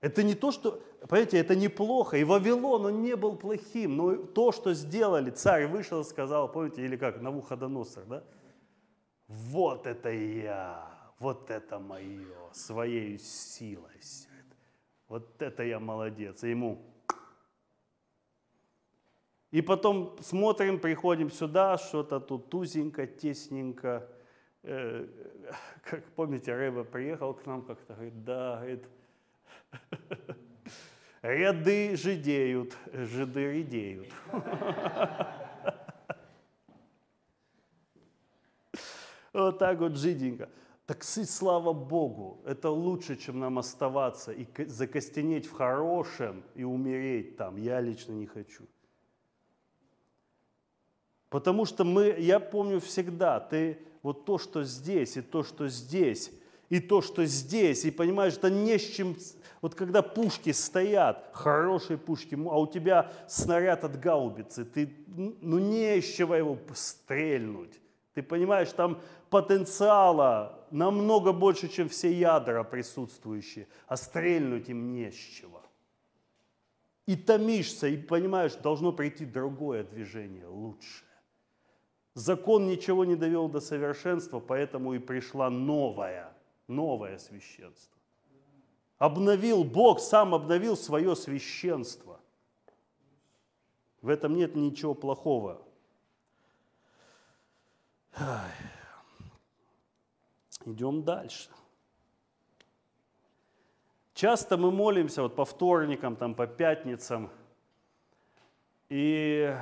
Это 0.00 0.24
не 0.24 0.34
то, 0.34 0.50
что, 0.50 0.82
понимаете, 1.08 1.38
это 1.38 1.54
неплохо. 1.54 2.16
И 2.16 2.24
Вавилон, 2.24 2.86
он 2.86 3.02
не 3.02 3.14
был 3.14 3.36
плохим. 3.36 3.96
Но 3.96 4.16
то, 4.16 4.50
что 4.50 4.74
сделали, 4.74 5.30
царь 5.30 5.68
вышел 5.68 6.00
и 6.00 6.04
сказал, 6.04 6.50
помните, 6.50 6.84
или 6.84 6.96
как, 6.96 7.20
Навуходоносор, 7.20 8.04
да? 8.06 8.24
Вот 9.28 9.86
это 9.86 10.10
я, 10.10 10.97
вот 11.18 11.50
это 11.50 11.78
мое, 11.78 12.52
своей 12.52 13.18
силой. 13.18 14.00
Вот 15.08 15.40
это 15.40 15.62
я 15.62 15.80
молодец. 15.80 16.44
И 16.44 16.50
ему 16.50 16.78
и 19.50 19.62
потом 19.62 20.16
смотрим, 20.20 20.78
приходим 20.78 21.30
сюда, 21.30 21.78
что-то 21.78 22.20
тут 22.20 22.50
тузенько, 22.50 23.06
тесненько. 23.06 24.06
Э, 24.62 25.06
как 25.82 26.04
помните, 26.12 26.54
Рэба 26.54 26.84
приехал 26.84 27.32
к 27.32 27.46
нам 27.46 27.62
как-то, 27.62 27.94
говорит, 27.94 28.24
да, 28.24 28.56
говорит, 28.56 28.84
ряды 31.22 31.96
жидеют, 31.96 32.76
жиды 32.92 33.52
редеют. 33.52 34.08
Вот 39.30 39.58
так 39.58 39.78
вот 39.78 39.94
жиденько. 39.94 40.48
Так 40.88 41.04
слава 41.04 41.74
Богу, 41.74 42.40
это 42.46 42.70
лучше, 42.70 43.16
чем 43.16 43.40
нам 43.40 43.58
оставаться 43.58 44.32
и 44.32 44.46
закостенеть 44.64 45.44
в 45.44 45.52
хорошем 45.52 46.42
и 46.54 46.64
умереть 46.64 47.36
там. 47.36 47.58
Я 47.58 47.82
лично 47.82 48.12
не 48.12 48.24
хочу. 48.24 48.64
Потому 51.28 51.66
что 51.66 51.84
мы, 51.84 52.16
я 52.18 52.40
помню 52.40 52.80
всегда, 52.80 53.38
ты 53.38 53.76
вот 54.02 54.24
то, 54.24 54.38
что 54.38 54.64
здесь 54.64 55.18
и 55.18 55.20
то, 55.20 55.42
что 55.42 55.68
здесь, 55.68 56.32
и 56.70 56.80
то, 56.80 57.02
что 57.02 57.26
здесь, 57.26 57.84
и 57.84 57.90
понимаешь, 57.90 58.38
это 58.38 58.48
не 58.48 58.78
с 58.78 58.82
чем... 58.82 59.14
Вот 59.60 59.74
когда 59.74 60.00
пушки 60.00 60.52
стоят, 60.52 61.28
хорошие 61.34 61.98
пушки, 61.98 62.34
а 62.34 62.58
у 62.58 62.66
тебя 62.66 63.12
снаряд 63.26 63.84
от 63.84 64.00
гаубицы, 64.00 64.64
ты, 64.64 64.90
ну 65.06 65.58
не 65.58 66.00
с 66.00 66.14
чего 66.14 66.34
его 66.34 66.56
стрельнуть. 66.72 67.78
Ты 68.14 68.22
понимаешь, 68.22 68.72
там 68.72 69.02
потенциала 69.28 70.57
намного 70.70 71.32
больше, 71.32 71.68
чем 71.68 71.88
все 71.88 72.12
ядра 72.12 72.64
присутствующие, 72.64 73.68
а 73.86 73.96
стрельнуть 73.96 74.68
им 74.68 74.92
не 74.92 75.10
с 75.10 75.14
чего. 75.14 75.62
И 77.06 77.16
томишься, 77.16 77.88
и 77.88 77.96
понимаешь, 77.96 78.54
должно 78.54 78.92
прийти 78.92 79.24
другое 79.24 79.84
движение, 79.84 80.46
лучшее. 80.46 81.08
Закон 82.14 82.66
ничего 82.66 83.04
не 83.04 83.16
довел 83.16 83.48
до 83.48 83.60
совершенства, 83.60 84.40
поэтому 84.40 84.92
и 84.94 84.98
пришла 84.98 85.50
новая, 85.50 86.32
новое 86.66 87.16
священство. 87.18 87.96
Обновил 88.98 89.62
Бог, 89.62 90.00
сам 90.00 90.34
обновил 90.34 90.76
свое 90.76 91.14
священство. 91.14 92.20
В 94.02 94.08
этом 94.08 94.36
нет 94.36 94.56
ничего 94.56 94.94
плохого. 94.94 95.62
Идем 100.64 101.02
дальше. 101.02 101.50
Часто 104.14 104.56
мы 104.56 104.70
молимся 104.70 105.22
вот 105.22 105.36
по 105.36 105.44
вторникам, 105.44 106.16
там, 106.16 106.34
по 106.34 106.46
пятницам, 106.46 107.30
и 108.88 109.54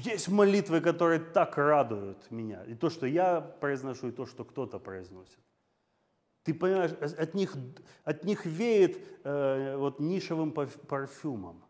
есть 0.00 0.28
молитвы, 0.28 0.80
которые 0.80 1.20
так 1.20 1.58
радуют 1.58 2.30
меня. 2.30 2.64
И 2.64 2.74
то, 2.74 2.90
что 2.90 3.06
я 3.06 3.40
произношу, 3.40 4.08
и 4.08 4.12
то, 4.12 4.24
что 4.24 4.44
кто-то 4.44 4.78
произносит. 4.78 5.38
Ты 6.44 6.54
понимаешь, 6.54 6.92
от 6.92 7.34
них, 7.34 7.54
от 8.04 8.24
них 8.24 8.46
веет 8.46 8.98
э, 9.24 9.76
вот 9.76 10.00
нишевым 10.00 10.52
парфюмом. 10.52 11.62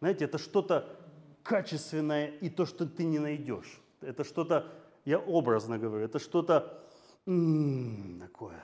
Знаете, 0.00 0.26
это 0.26 0.38
что-то 0.38 0.96
качественное 1.42 2.26
и 2.26 2.50
то, 2.50 2.66
что 2.66 2.86
ты 2.86 3.04
не 3.04 3.18
найдешь. 3.18 3.80
Это 4.00 4.22
что-то, 4.22 4.70
я 5.04 5.18
образно 5.18 5.78
говорю, 5.78 6.04
это 6.04 6.18
что-то 6.18 6.81
м-м, 7.26 8.20
такое. 8.20 8.62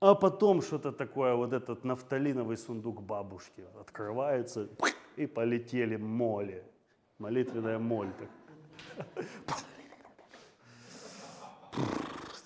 А 0.00 0.14
потом 0.14 0.62
что-то 0.62 0.92
такое, 0.92 1.34
вот 1.34 1.52
этот 1.52 1.84
нафталиновый 1.84 2.56
сундук 2.56 3.02
бабушки 3.02 3.64
открывается, 3.80 4.68
и 5.16 5.26
полетели 5.26 5.96
моли. 5.96 6.64
Молитвенная 7.18 7.78
моль. 7.78 8.12
Так. 9.46 9.58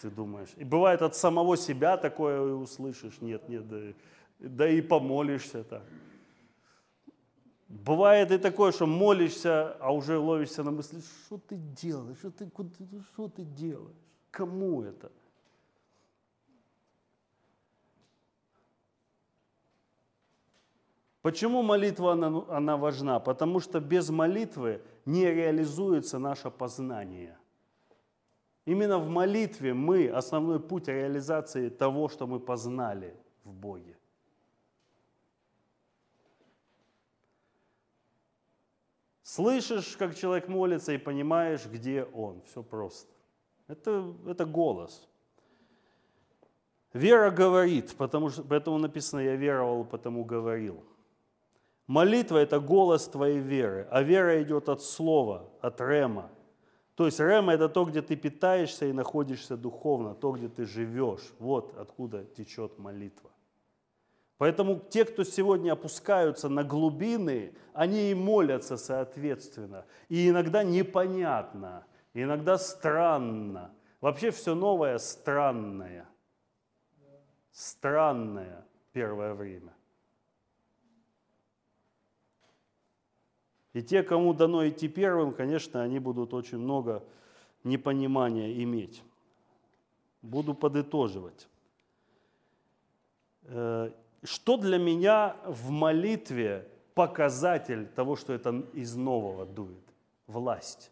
Ты 0.00 0.10
думаешь. 0.10 0.48
И 0.56 0.64
бывает 0.64 1.00
от 1.02 1.14
самого 1.14 1.56
себя 1.56 1.96
такое 1.96 2.40
услышишь. 2.40 3.20
Нет, 3.20 3.48
нет, 3.48 3.68
да, 3.68 3.78
да 4.40 4.68
и 4.68 4.80
помолишься 4.80 5.62
так. 5.62 5.82
Бывает 7.68 8.32
и 8.32 8.38
такое, 8.38 8.72
что 8.72 8.86
молишься, 8.86 9.76
а 9.78 9.94
уже 9.94 10.18
ловишься 10.18 10.64
на 10.64 10.72
мысли, 10.72 11.00
что 11.26 11.38
ты 11.38 11.56
делаешь, 11.56 12.18
что 12.18 12.30
ты, 12.30 12.50
что 13.12 13.28
ты 13.28 13.44
делаешь, 13.44 13.96
кому 14.32 14.82
это? 14.82 15.12
Почему 21.22 21.62
молитва 21.62 22.12
она, 22.12 22.44
она 22.48 22.76
важна? 22.76 23.20
Потому 23.20 23.60
что 23.60 23.78
без 23.78 24.10
молитвы 24.10 24.82
не 25.06 25.24
реализуется 25.26 26.18
наше 26.18 26.50
познание. 26.50 27.38
Именно 28.64 28.98
в 28.98 29.08
молитве 29.08 29.72
мы 29.72 30.08
основной 30.08 30.58
путь 30.58 30.88
реализации 30.88 31.68
того, 31.68 32.08
что 32.08 32.26
мы 32.26 32.40
познали 32.40 33.16
в 33.44 33.52
Боге. 33.52 33.96
Слышишь, 39.22 39.96
как 39.96 40.16
человек 40.16 40.48
молится, 40.48 40.92
и 40.92 40.98
понимаешь, 40.98 41.66
где 41.66 42.02
он. 42.04 42.42
Все 42.42 42.62
просто. 42.62 43.10
Это, 43.72 44.14
это 44.26 44.44
голос. 44.44 45.08
Вера 46.92 47.30
говорит, 47.30 47.94
потому 47.96 48.28
что, 48.28 48.42
поэтому 48.42 48.76
написано, 48.78 49.20
я 49.20 49.34
веровал, 49.34 49.84
потому 49.84 50.24
говорил. 50.24 50.84
Молитва– 51.86 52.36
это 52.38 52.60
голос 52.60 53.08
твоей 53.08 53.38
веры, 53.38 53.88
а 53.90 54.02
вера 54.02 54.42
идет 54.42 54.68
от 54.68 54.82
слова, 54.82 55.48
от 55.62 55.80
рема. 55.80 56.30
То 56.94 57.06
есть 57.06 57.18
рема– 57.18 57.52
это 57.54 57.70
то, 57.70 57.86
где 57.86 58.02
ты 58.02 58.14
питаешься 58.14 58.84
и 58.86 58.92
находишься 58.92 59.56
духовно, 59.56 60.14
то, 60.14 60.32
где 60.32 60.48
ты 60.48 60.66
живешь. 60.66 61.32
Вот 61.38 61.74
откуда 61.78 62.24
течет 62.24 62.78
молитва. 62.78 63.30
Поэтому 64.36 64.82
те, 64.90 65.06
кто 65.06 65.24
сегодня 65.24 65.72
опускаются 65.72 66.50
на 66.50 66.62
глубины, 66.62 67.54
они 67.72 68.10
и 68.10 68.14
молятся 68.14 68.76
соответственно. 68.76 69.86
И 70.10 70.28
иногда 70.28 70.62
непонятно, 70.62 71.86
иногда 72.14 72.58
странно. 72.58 73.74
Вообще 74.00 74.30
все 74.30 74.54
новое 74.54 74.98
странное. 74.98 76.06
Странное 77.52 78.64
первое 78.92 79.34
время. 79.34 79.72
И 83.72 83.82
те, 83.82 84.02
кому 84.02 84.34
дано 84.34 84.68
идти 84.68 84.88
первым, 84.88 85.32
конечно, 85.32 85.82
они 85.82 85.98
будут 85.98 86.34
очень 86.34 86.58
много 86.58 87.02
непонимания 87.64 88.62
иметь. 88.62 89.02
Буду 90.20 90.54
подытоживать. 90.54 91.48
Э, 93.44 93.90
что 94.22 94.56
для 94.56 94.78
меня 94.78 95.36
в 95.46 95.70
молитве 95.70 96.68
показатель 96.94 97.86
того, 97.86 98.16
что 98.16 98.32
это 98.32 98.64
из 98.74 98.94
нового 98.94 99.46
дует? 99.46 99.82
Власть. 100.26 100.91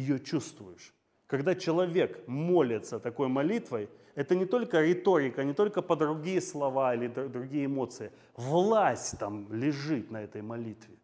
Ее 0.00 0.18
чувствуешь. 0.18 0.94
Когда 1.26 1.54
человек 1.54 2.26
молится 2.26 2.98
такой 2.98 3.28
молитвой, 3.28 3.88
это 4.14 4.34
не 4.34 4.46
только 4.46 4.80
риторика, 4.82 5.44
не 5.44 5.52
только 5.52 5.82
по 5.82 5.96
другие 5.96 6.40
слова 6.40 6.94
или 6.94 7.08
другие 7.08 7.66
эмоции. 7.66 8.10
Власть 8.36 9.18
там 9.18 9.46
лежит 9.52 10.10
на 10.10 10.22
этой 10.22 10.42
молитве. 10.42 10.96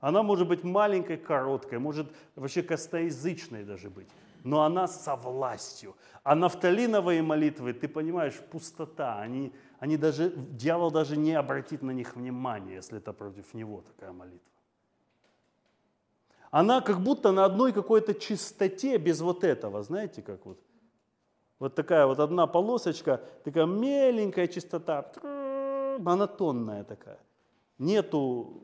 Она 0.00 0.22
может 0.22 0.48
быть 0.48 0.64
маленькой, 0.64 1.16
короткой, 1.16 1.78
может 1.78 2.06
вообще 2.34 2.62
костоязычной 2.62 3.64
даже 3.64 3.88
быть, 3.88 4.08
но 4.44 4.62
она 4.62 4.88
со 4.88 5.16
властью. 5.16 5.94
А 6.24 6.34
нафталиновые 6.34 7.22
молитвы, 7.22 7.72
ты 7.72 7.88
понимаешь, 7.88 8.38
пустота, 8.50 9.20
они, 9.20 9.52
они 9.78 9.96
даже, 9.96 10.30
дьявол 10.30 10.90
даже 10.90 11.16
не 11.16 11.34
обратит 11.34 11.82
на 11.82 11.92
них 11.92 12.16
внимания, 12.16 12.76
если 12.76 12.98
это 12.98 13.12
против 13.12 13.54
него 13.54 13.82
такая 13.82 14.12
молитва. 14.12 14.50
Она 16.50 16.80
как 16.80 17.00
будто 17.00 17.32
на 17.32 17.44
одной 17.44 17.72
какой-то 17.72 18.14
чистоте 18.14 18.98
без 18.98 19.20
вот 19.20 19.44
этого, 19.44 19.82
знаете, 19.82 20.22
как 20.22 20.44
вот. 20.46 20.58
Вот 21.58 21.74
такая 21.74 22.06
вот 22.06 22.18
одна 22.18 22.46
полосочка, 22.46 23.20
такая 23.44 23.66
меленькая 23.66 24.48
чистота, 24.48 25.12
монотонная 25.98 26.84
такая. 26.84 27.18
Нету 27.78 28.62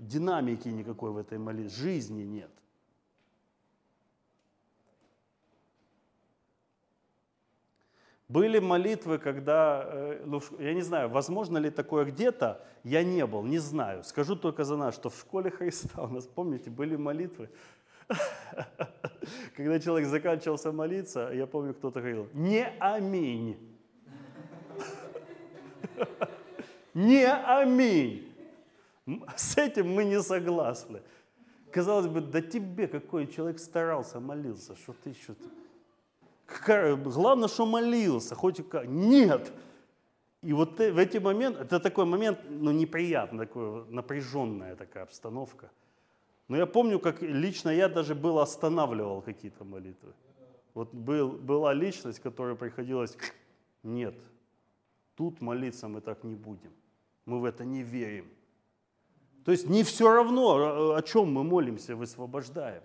динамики 0.00 0.68
никакой 0.68 1.10
в 1.10 1.18
этой 1.18 1.38
молитве, 1.38 1.68
жизни 1.68 2.22
нет. 2.22 2.50
Были 8.30 8.60
молитвы, 8.60 9.18
когда, 9.18 9.82
э, 9.84 10.22
ну, 10.24 10.40
я 10.60 10.72
не 10.72 10.82
знаю, 10.82 11.08
возможно 11.08 11.58
ли 11.58 11.68
такое 11.68 12.04
где-то, 12.04 12.64
я 12.84 13.02
не 13.02 13.26
был, 13.26 13.42
не 13.42 13.58
знаю. 13.58 14.04
Скажу 14.04 14.36
только 14.36 14.62
за 14.62 14.76
нас, 14.76 14.94
что 14.94 15.10
в 15.10 15.18
школе 15.18 15.50
Христа 15.50 16.04
у 16.04 16.06
нас, 16.06 16.28
помните, 16.28 16.70
были 16.70 16.94
молитвы, 16.94 17.50
когда 19.56 19.80
человек 19.80 20.08
заканчивался 20.08 20.70
молиться, 20.70 21.32
я 21.34 21.48
помню, 21.48 21.74
кто-то 21.74 21.98
говорил, 21.98 22.28
не 22.32 22.68
аминь. 22.78 23.56
Не 26.94 27.26
аминь. 27.26 28.32
С 29.36 29.56
этим 29.56 29.92
мы 29.92 30.04
не 30.04 30.22
согласны. 30.22 31.02
Казалось 31.72 32.06
бы, 32.06 32.20
да 32.20 32.40
тебе 32.40 32.86
какой 32.86 33.26
человек 33.26 33.58
старался, 33.58 34.20
молился, 34.20 34.76
что 34.76 34.92
ты 34.92 35.10
еще... 35.10 35.34
Главное, 36.66 37.48
что 37.48 37.66
молился, 37.66 38.34
хоть 38.34 38.68
как. 38.68 38.86
Нет! 38.86 39.52
И 40.42 40.52
вот 40.52 40.78
в 40.78 40.98
эти 40.98 41.18
моменты, 41.18 41.60
это 41.60 41.80
такой 41.80 42.04
момент, 42.04 42.38
ну, 42.48 42.72
неприятный, 42.72 43.46
такой, 43.46 43.84
напряженная 43.90 44.74
такая 44.74 45.02
обстановка. 45.02 45.70
Но 46.48 46.56
я 46.56 46.66
помню, 46.66 46.98
как 46.98 47.22
лично 47.22 47.70
я 47.70 47.88
даже 47.88 48.14
был 48.14 48.38
останавливал 48.38 49.22
какие-то 49.22 49.64
молитвы. 49.64 50.12
Вот 50.74 50.94
был, 50.94 51.32
была 51.32 51.74
личность, 51.74 52.20
которая 52.20 52.54
приходилось, 52.54 53.16
нет, 53.82 54.14
тут 55.14 55.40
молиться 55.40 55.88
мы 55.88 56.00
так 56.00 56.24
не 56.24 56.34
будем. 56.34 56.72
Мы 57.26 57.40
в 57.40 57.44
это 57.44 57.64
не 57.64 57.82
верим. 57.82 58.28
То 59.44 59.52
есть 59.52 59.68
не 59.68 59.82
все 59.82 60.10
равно, 60.10 60.94
о 60.94 61.02
чем 61.02 61.32
мы 61.32 61.44
молимся, 61.44 61.96
высвобождаем. 61.96 62.82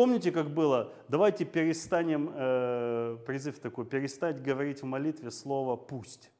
Помните, 0.00 0.32
как 0.32 0.48
было? 0.48 0.94
Давайте 1.08 1.44
перестанем, 1.44 2.32
э, 2.32 3.18
призыв 3.26 3.58
такой, 3.58 3.84
перестать 3.84 4.42
говорить 4.42 4.80
в 4.80 4.86
молитве 4.86 5.30
слово 5.30 5.76
«пусть». 5.76 6.32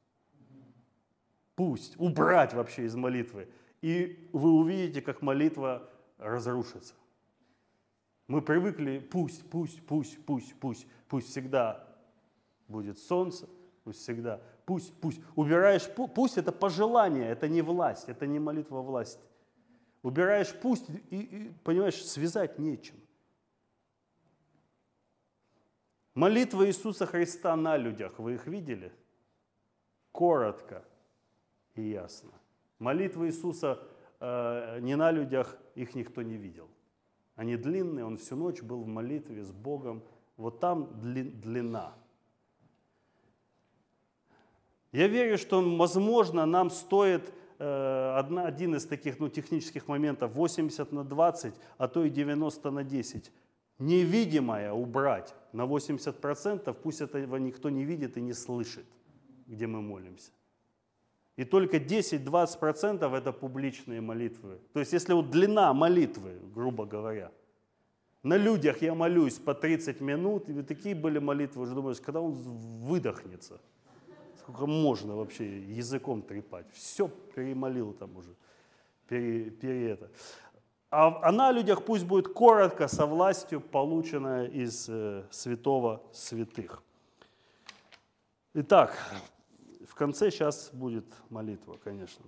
Пусть. 1.56 1.94
Убрать 2.00 2.54
вообще 2.54 2.84
из 2.84 2.96
молитвы. 2.96 3.50
И 3.82 4.30
вы 4.32 4.52
увидите, 4.52 5.02
как 5.02 5.20
молитва 5.20 5.90
разрушится. 6.16 6.94
Мы 8.28 8.40
привыкли 8.40 8.98
пусть, 8.98 9.44
пусть, 9.50 9.86
пусть, 9.86 10.24
пусть, 10.24 10.54
пусть, 10.58 10.86
пусть 11.06 11.28
всегда 11.28 11.86
будет 12.66 12.98
солнце, 12.98 13.46
пусть 13.84 14.00
всегда, 14.00 14.40
пусть, 14.64 14.94
пусть. 15.02 15.20
Убираешь 15.36 15.86
пусть 16.14 16.38
это 16.38 16.50
пожелание, 16.50 17.28
это 17.28 17.46
не 17.46 17.60
власть, 17.60 18.08
это 18.08 18.26
не 18.26 18.38
молитва 18.38 18.80
власти. 18.80 19.20
Убираешь 20.02 20.54
пусть 20.62 20.88
и, 21.10 21.18
и 21.18 21.52
понимаешь, 21.62 22.02
связать 22.02 22.58
нечем. 22.58 22.96
Молитва 26.14 26.66
Иисуса 26.66 27.06
Христа 27.06 27.54
на 27.56 27.76
людях, 27.76 28.18
вы 28.18 28.34
их 28.34 28.46
видели? 28.46 28.92
Коротко 30.12 30.84
и 31.74 31.82
ясно. 31.82 32.32
Молитва 32.78 33.26
Иисуса 33.26 33.78
э, 34.18 34.80
не 34.80 34.96
на 34.96 35.12
людях, 35.12 35.56
их 35.76 35.94
никто 35.94 36.22
не 36.22 36.36
видел. 36.36 36.68
Они 37.36 37.56
длинные, 37.56 38.04
он 38.04 38.16
всю 38.16 38.36
ночь 38.36 38.60
был 38.60 38.82
в 38.82 38.86
молитве 38.88 39.44
с 39.44 39.52
Богом. 39.52 40.02
Вот 40.36 40.58
там 40.58 41.00
длина. 41.00 41.94
Я 44.90 45.06
верю, 45.06 45.38
что, 45.38 45.62
возможно, 45.76 46.44
нам 46.44 46.70
стоит 46.70 47.32
э, 47.60 48.14
одна, 48.18 48.46
один 48.46 48.74
из 48.74 48.84
таких 48.84 49.20
ну, 49.20 49.28
технических 49.28 49.86
моментов 49.86 50.32
80 50.32 50.90
на 50.90 51.04
20, 51.04 51.54
а 51.78 51.86
то 51.86 52.04
и 52.04 52.10
90 52.10 52.70
на 52.72 52.82
10 52.82 53.30
невидимое 53.80 54.72
убрать 54.72 55.34
на 55.52 55.62
80%, 55.62 56.72
пусть 56.74 57.00
этого 57.00 57.36
никто 57.36 57.70
не 57.70 57.84
видит 57.84 58.16
и 58.16 58.20
не 58.20 58.32
слышит, 58.32 58.86
где 59.46 59.66
мы 59.66 59.82
молимся. 59.82 60.30
И 61.36 61.44
только 61.44 61.78
10-20% 61.78 63.16
это 63.16 63.32
публичные 63.32 64.00
молитвы. 64.00 64.58
То 64.72 64.80
есть 64.80 64.92
если 64.92 65.14
вот 65.14 65.30
длина 65.30 65.72
молитвы, 65.72 66.38
грубо 66.54 66.84
говоря, 66.84 67.32
на 68.22 68.36
людях 68.36 68.82
я 68.82 68.94
молюсь 68.94 69.38
по 69.38 69.54
30 69.54 70.02
минут, 70.02 70.50
и 70.50 70.62
такие 70.62 70.94
были 70.94 71.18
молитвы, 71.18 71.62
уже 71.62 71.74
думаешь, 71.74 72.00
когда 72.00 72.20
он 72.20 72.32
выдохнется, 72.32 73.58
сколько 74.38 74.66
можно 74.66 75.16
вообще 75.16 75.60
языком 75.60 76.20
трепать. 76.20 76.66
Все 76.72 77.08
перемолил 77.34 77.94
там 77.94 78.14
уже, 78.16 78.34
пере, 79.08 79.50
пере 79.50 79.90
это. 79.92 80.10
А, 80.92 81.30
на 81.30 81.52
людях 81.52 81.84
пусть 81.84 82.04
будет 82.04 82.26
коротко, 82.28 82.88
со 82.88 83.06
властью, 83.06 83.60
полученная 83.60 84.46
из 84.48 84.88
э, 84.88 85.22
святого 85.30 86.02
святых. 86.12 86.82
Итак, 88.54 88.98
в 89.86 89.94
конце 89.94 90.32
сейчас 90.32 90.70
будет 90.72 91.04
молитва, 91.28 91.78
конечно. 91.84 92.24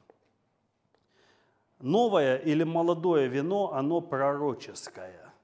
Новое 1.81 2.37
или 2.37 2.63
молодое 2.63 3.27
вино, 3.27 3.73
оно 3.73 4.01
пророческое. 4.01 5.35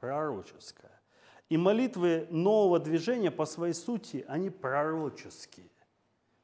Пророческое. 0.00 1.00
И 1.48 1.56
молитвы 1.56 2.26
нового 2.28 2.80
движения 2.80 3.30
по 3.30 3.46
своей 3.46 3.74
сути, 3.74 4.24
они 4.26 4.50
пророческие. 4.50 5.70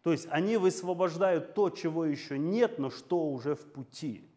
То 0.04 0.12
есть 0.12 0.28
они 0.30 0.56
высвобождают 0.56 1.54
то, 1.54 1.70
чего 1.70 2.04
еще 2.04 2.38
нет, 2.38 2.78
но 2.78 2.90
что 2.90 3.26
уже 3.26 3.56
в 3.56 3.72
пути 3.72 4.29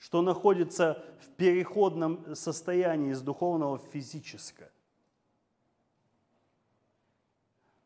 что 0.00 0.22
находится 0.22 1.04
в 1.20 1.28
переходном 1.36 2.34
состоянии 2.34 3.12
из 3.12 3.20
духовного 3.20 3.76
в 3.76 3.84
физическое. 3.92 4.72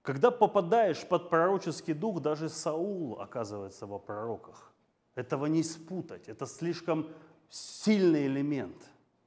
Когда 0.02 0.30
попадаешь 0.30 1.04
под 1.06 1.28
пророческий 1.28 1.92
дух, 1.92 2.20
даже 2.20 2.48
Саул 2.48 3.20
оказывается 3.20 3.86
во 3.86 3.98
пророках. 3.98 4.72
Этого 5.16 5.46
не 5.46 5.62
спутать. 5.64 6.28
Это 6.28 6.46
слишком 6.46 7.08
сильный 7.48 8.26
элемент 8.26 8.76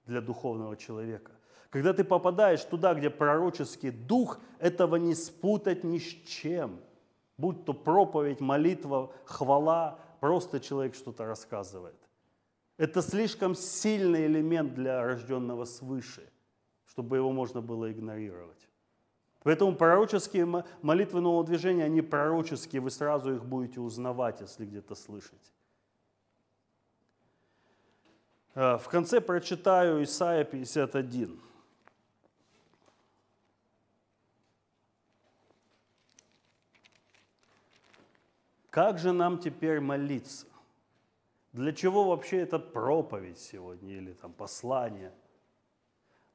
для 0.06 0.22
духовного 0.22 0.78
человека. 0.78 1.32
Когда 1.70 1.94
ты 1.94 2.06
попадаешь 2.06 2.64
туда, 2.64 2.94
где 2.94 3.10
пророческий 3.10 3.92
дух, 3.92 4.40
этого 4.60 4.96
не 4.96 5.14
спутать 5.14 5.84
ни 5.84 5.98
с 5.98 6.06
чем. 6.26 6.80
Будь 7.38 7.66
то 7.66 7.74
проповедь, 7.74 8.40
молитва, 8.40 9.12
хвала, 9.26 10.00
просто 10.22 10.62
человек 10.62 10.96
что-то 10.96 11.26
рассказывает. 11.26 12.07
Это 12.78 13.02
слишком 13.02 13.56
сильный 13.56 14.28
элемент 14.28 14.76
для 14.76 15.04
рожденного 15.04 15.66
свыше, 15.66 16.30
чтобы 16.86 17.18
его 17.18 17.32
можно 17.32 17.62
было 17.62 17.92
игнорировать. 17.92 18.68
Поэтому 19.42 19.76
пророческие 19.76 20.46
молитвы 20.82 21.22
нового 21.22 21.44
движения, 21.44 21.86
они 21.86 22.02
пророческие, 22.02 22.82
вы 22.82 22.92
сразу 22.92 23.36
их 23.36 23.46
будете 23.46 23.80
узнавать, 23.80 24.42
если 24.42 24.66
где-то 24.66 24.94
слышите. 24.94 25.52
Э, 28.54 28.78
в 28.78 28.88
конце 28.90 29.22
прочитаю 29.22 30.04
Исайя 30.04 30.44
51. 30.44 31.40
Как 38.70 39.00
же 39.00 39.14
нам 39.14 39.40
теперь 39.40 39.80
молиться? 39.80 40.46
Для 41.58 41.74
чего 41.74 42.04
вообще 42.04 42.42
эта 42.42 42.60
проповедь 42.60 43.40
сегодня 43.40 43.98
или 43.98 44.14
там 44.14 44.32
послание? 44.32 45.12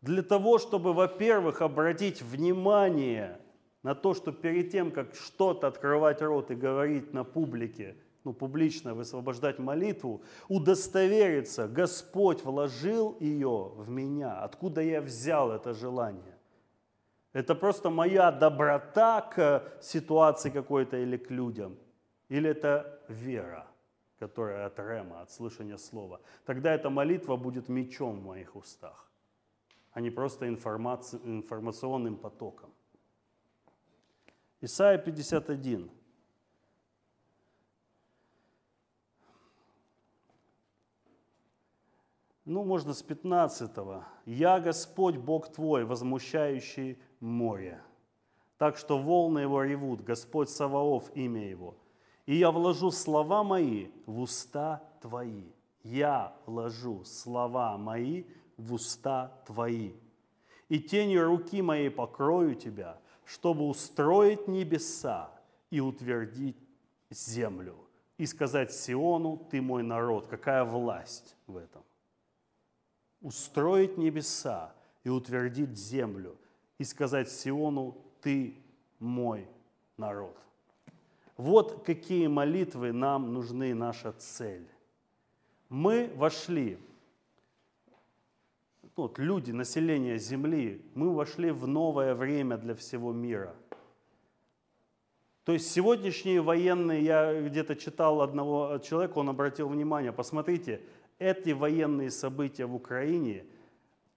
Для 0.00 0.22
того, 0.22 0.58
чтобы, 0.58 0.92
во-первых, 0.92 1.62
обратить 1.62 2.22
внимание 2.22 3.38
на 3.84 3.94
то, 3.94 4.14
что 4.14 4.32
перед 4.32 4.72
тем, 4.72 4.90
как 4.90 5.14
что-то 5.14 5.68
открывать 5.68 6.22
рот 6.22 6.50
и 6.50 6.56
говорить 6.56 7.12
на 7.12 7.22
публике, 7.22 7.94
ну, 8.24 8.32
публично 8.32 8.94
высвобождать 8.94 9.60
молитву, 9.60 10.22
удостовериться, 10.48 11.68
Господь 11.68 12.42
вложил 12.42 13.16
ее 13.20 13.70
в 13.76 13.88
меня, 13.90 14.42
откуда 14.42 14.80
я 14.80 15.00
взял 15.00 15.52
это 15.52 15.72
желание. 15.72 16.36
Это 17.32 17.54
просто 17.54 17.90
моя 17.90 18.32
доброта 18.32 19.20
к 19.20 19.62
ситуации 19.80 20.50
какой-то 20.50 20.96
или 20.96 21.16
к 21.16 21.30
людям, 21.30 21.76
или 22.28 22.50
это 22.50 22.98
вера 23.08 23.68
которая 24.22 24.66
от 24.66 24.78
рема, 24.78 25.20
от 25.20 25.32
слышания 25.32 25.76
слова, 25.76 26.20
тогда 26.44 26.72
эта 26.72 26.90
молитва 26.90 27.36
будет 27.36 27.68
мечом 27.68 28.20
в 28.20 28.24
моих 28.24 28.54
устах, 28.54 29.10
а 29.90 30.00
не 30.00 30.10
просто 30.10 30.46
информаци... 30.46 31.18
информационным 31.24 32.16
потоком. 32.16 32.70
Исайя 34.60 34.96
51. 34.98 35.90
Ну, 42.44 42.64
можно 42.64 42.94
с 42.94 43.02
15. 43.02 43.76
-го. 43.76 44.04
«Я 44.24 44.60
Господь, 44.60 45.16
Бог 45.16 45.52
твой, 45.52 45.84
возмущающий 45.84 46.96
море, 47.18 47.82
так 48.56 48.76
что 48.76 48.98
волны 48.98 49.40
его 49.40 49.64
ревут, 49.64 50.04
Господь 50.04 50.48
Саваоф, 50.48 51.10
имя 51.16 51.50
его 51.50 51.81
и 52.26 52.36
я 52.36 52.50
вложу 52.50 52.90
слова 52.90 53.42
мои 53.42 53.88
в 54.06 54.20
уста 54.20 54.82
твои. 55.00 55.44
Я 55.82 56.36
вложу 56.46 57.04
слова 57.04 57.76
мои 57.76 58.24
в 58.56 58.74
уста 58.74 59.32
твои. 59.46 59.92
И 60.68 60.78
тенью 60.78 61.26
руки 61.26 61.60
моей 61.60 61.90
покрою 61.90 62.54
тебя, 62.54 62.98
чтобы 63.24 63.68
устроить 63.68 64.46
небеса 64.46 65.30
и 65.70 65.80
утвердить 65.80 66.56
землю. 67.10 67.76
И 68.18 68.26
сказать 68.26 68.72
Сиону, 68.72 69.48
ты 69.50 69.60
мой 69.60 69.82
народ. 69.82 70.28
Какая 70.28 70.64
власть 70.64 71.36
в 71.46 71.56
этом? 71.56 71.82
Устроить 73.20 73.98
небеса 73.98 74.72
и 75.02 75.08
утвердить 75.08 75.76
землю. 75.76 76.36
И 76.78 76.84
сказать 76.84 77.30
Сиону, 77.30 77.96
ты 78.20 78.56
мой 78.98 79.48
народ. 79.96 80.36
Вот 81.42 81.82
какие 81.84 82.28
молитвы 82.28 82.92
нам 82.92 83.34
нужны, 83.34 83.74
наша 83.74 84.12
цель. 84.12 84.64
Мы 85.68 86.08
вошли, 86.14 86.78
вот 88.94 89.18
люди, 89.18 89.50
население 89.50 90.18
Земли, 90.18 90.80
мы 90.94 91.12
вошли 91.12 91.50
в 91.50 91.66
новое 91.66 92.14
время 92.14 92.58
для 92.58 92.76
всего 92.76 93.12
мира. 93.12 93.56
То 95.42 95.50
есть 95.50 95.68
сегодняшние 95.72 96.40
военные, 96.40 97.02
я 97.02 97.40
где-то 97.40 97.74
читал 97.74 98.22
одного 98.22 98.78
человека, 98.78 99.18
он 99.18 99.28
обратил 99.28 99.68
внимание, 99.68 100.12
посмотрите, 100.12 100.80
эти 101.18 101.50
военные 101.50 102.12
события 102.12 102.66
в 102.66 102.74
Украине– 102.76 103.44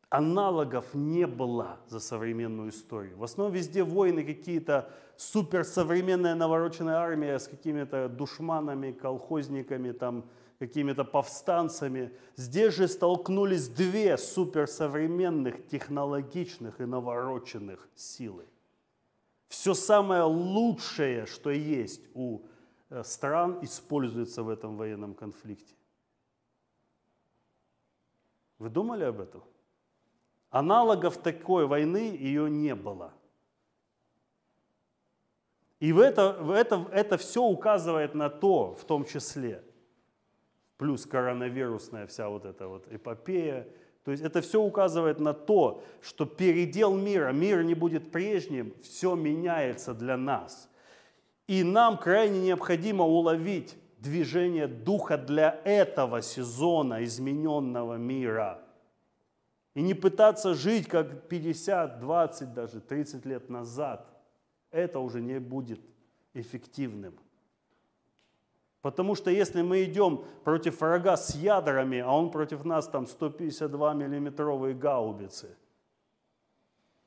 аналогов 0.09 0.93
не 0.93 1.27
было 1.27 1.79
за 1.87 1.99
современную 1.99 2.69
историю. 2.69 3.17
В 3.17 3.23
основном 3.23 3.53
везде 3.53 3.83
войны 3.83 4.23
какие-то 4.23 4.91
суперсовременная 5.17 6.35
навороченная 6.35 6.95
армия 6.95 7.39
с 7.39 7.47
какими-то 7.47 8.09
душманами, 8.09 8.91
колхозниками, 8.91 9.91
там, 9.91 10.25
какими-то 10.59 11.03
повстанцами. 11.03 12.11
Здесь 12.35 12.73
же 12.75 12.87
столкнулись 12.87 13.67
две 13.67 14.17
суперсовременных, 14.17 15.67
технологичных 15.67 16.81
и 16.81 16.85
навороченных 16.85 17.87
силы. 17.95 18.45
Все 19.47 19.73
самое 19.73 20.23
лучшее, 20.23 21.25
что 21.25 21.49
есть 21.49 22.01
у 22.13 22.41
э, 22.89 23.03
стран, 23.03 23.59
используется 23.61 24.43
в 24.43 24.49
этом 24.49 24.75
военном 24.75 25.13
конфликте. 25.13 25.75
Вы 28.59 28.69
думали 28.69 29.03
об 29.03 29.19
этом? 29.19 29.43
Аналогов 30.55 31.17
такой 31.17 31.65
войны 31.65 32.15
ее 32.17 32.49
не 32.49 32.75
было. 32.75 33.11
И 35.81 35.91
в 35.91 35.99
это, 35.99 36.31
в 36.39 36.49
это, 36.49 36.87
это 36.93 37.17
все 37.17 37.43
указывает 37.43 38.15
на 38.15 38.29
то, 38.29 38.73
в 38.73 38.85
том 38.85 39.03
числе, 39.03 39.61
плюс 40.77 41.05
коронавирусная 41.05 42.07
вся 42.07 42.29
вот 42.29 42.45
эта 42.45 42.69
вот 42.69 42.87
эпопея, 42.89 43.67
то 44.05 44.11
есть 44.11 44.23
это 44.23 44.39
все 44.39 44.61
указывает 44.61 45.19
на 45.19 45.33
то, 45.33 45.83
что 46.01 46.25
передел 46.25 46.95
мира, 46.95 47.33
мир 47.33 47.61
не 47.61 47.73
будет 47.73 48.13
прежним, 48.13 48.73
все 48.81 49.13
меняется 49.15 49.93
для 49.93 50.15
нас. 50.15 50.69
И 51.47 51.65
нам 51.65 51.97
крайне 51.97 52.39
необходимо 52.39 53.03
уловить 53.03 53.75
движение 53.97 54.67
духа 54.67 55.17
для 55.17 55.59
этого 55.65 56.21
сезона 56.21 57.03
измененного 57.03 57.95
мира. 57.95 58.64
И 59.75 59.81
не 59.81 59.93
пытаться 59.93 60.55
жить 60.55 60.87
как 60.87 61.27
50, 61.27 61.99
20, 61.99 62.53
даже 62.53 62.79
30 62.79 63.25
лет 63.25 63.49
назад. 63.49 64.09
Это 64.71 64.99
уже 64.99 65.21
не 65.21 65.39
будет 65.39 65.81
эффективным. 66.33 67.13
Потому 68.81 69.15
что 69.15 69.31
если 69.31 69.61
мы 69.61 69.83
идем 69.83 70.23
против 70.43 70.79
врага 70.79 71.17
с 71.17 71.35
ядрами, 71.35 71.99
а 71.99 72.11
он 72.11 72.31
против 72.31 72.63
нас 72.65 72.87
там 72.87 73.07
152 73.07 73.93
миллиметровые 73.93 74.75
гаубицы, 74.75 75.57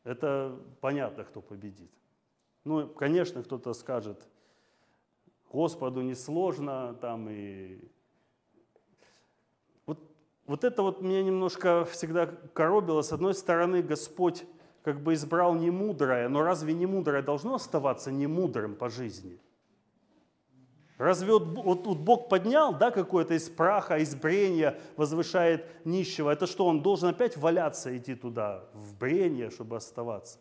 это 0.04 0.59
понятно, 0.81 1.24
кто 1.24 1.40
победит. 1.40 1.90
Ну, 2.64 2.88
конечно, 2.88 3.42
кто-то 3.42 3.72
скажет, 3.74 4.28
Господу 5.50 6.02
несложно, 6.02 6.94
там 7.00 7.28
и... 7.31 7.78
Вот, 10.48 10.64
это 10.64 10.82
вот 10.82 11.02
меня 11.02 11.22
немножко 11.22 11.84
всегда 11.84 12.26
коробило. 12.26 13.02
С 13.02 13.12
одной 13.12 13.34
стороны, 13.34 13.82
Господь 13.82 14.44
как 14.82 15.02
бы 15.02 15.12
избрал 15.12 15.54
немудрое, 15.54 16.28
но 16.30 16.42
разве 16.42 16.72
немудрое 16.72 17.22
должно 17.22 17.56
оставаться 17.56 18.11
немудрым 18.11 18.74
по 18.74 18.88
жизни? 18.88 19.38
Разве 20.96 21.34
вот, 21.34 21.44
вот, 21.44 21.87
вот 21.87 21.98
Бог 21.98 22.28
поднял, 22.30 22.74
да, 22.74 22.90
какое-то 22.90 23.34
из 23.34 23.48
праха, 23.50 23.98
из 23.98 24.14
брения 24.14 24.78
возвышает 24.96 25.66
нищего? 25.84 26.30
Это 26.30 26.46
что, 26.46 26.66
он 26.66 26.82
должен 26.82 27.11
опять 27.11 27.37
валяться, 27.37 27.94
идти 27.94 28.14
туда, 28.14 28.64
в 28.72 28.96
брение, 28.96 29.50
чтобы 29.50 29.76
оставаться? 29.76 30.38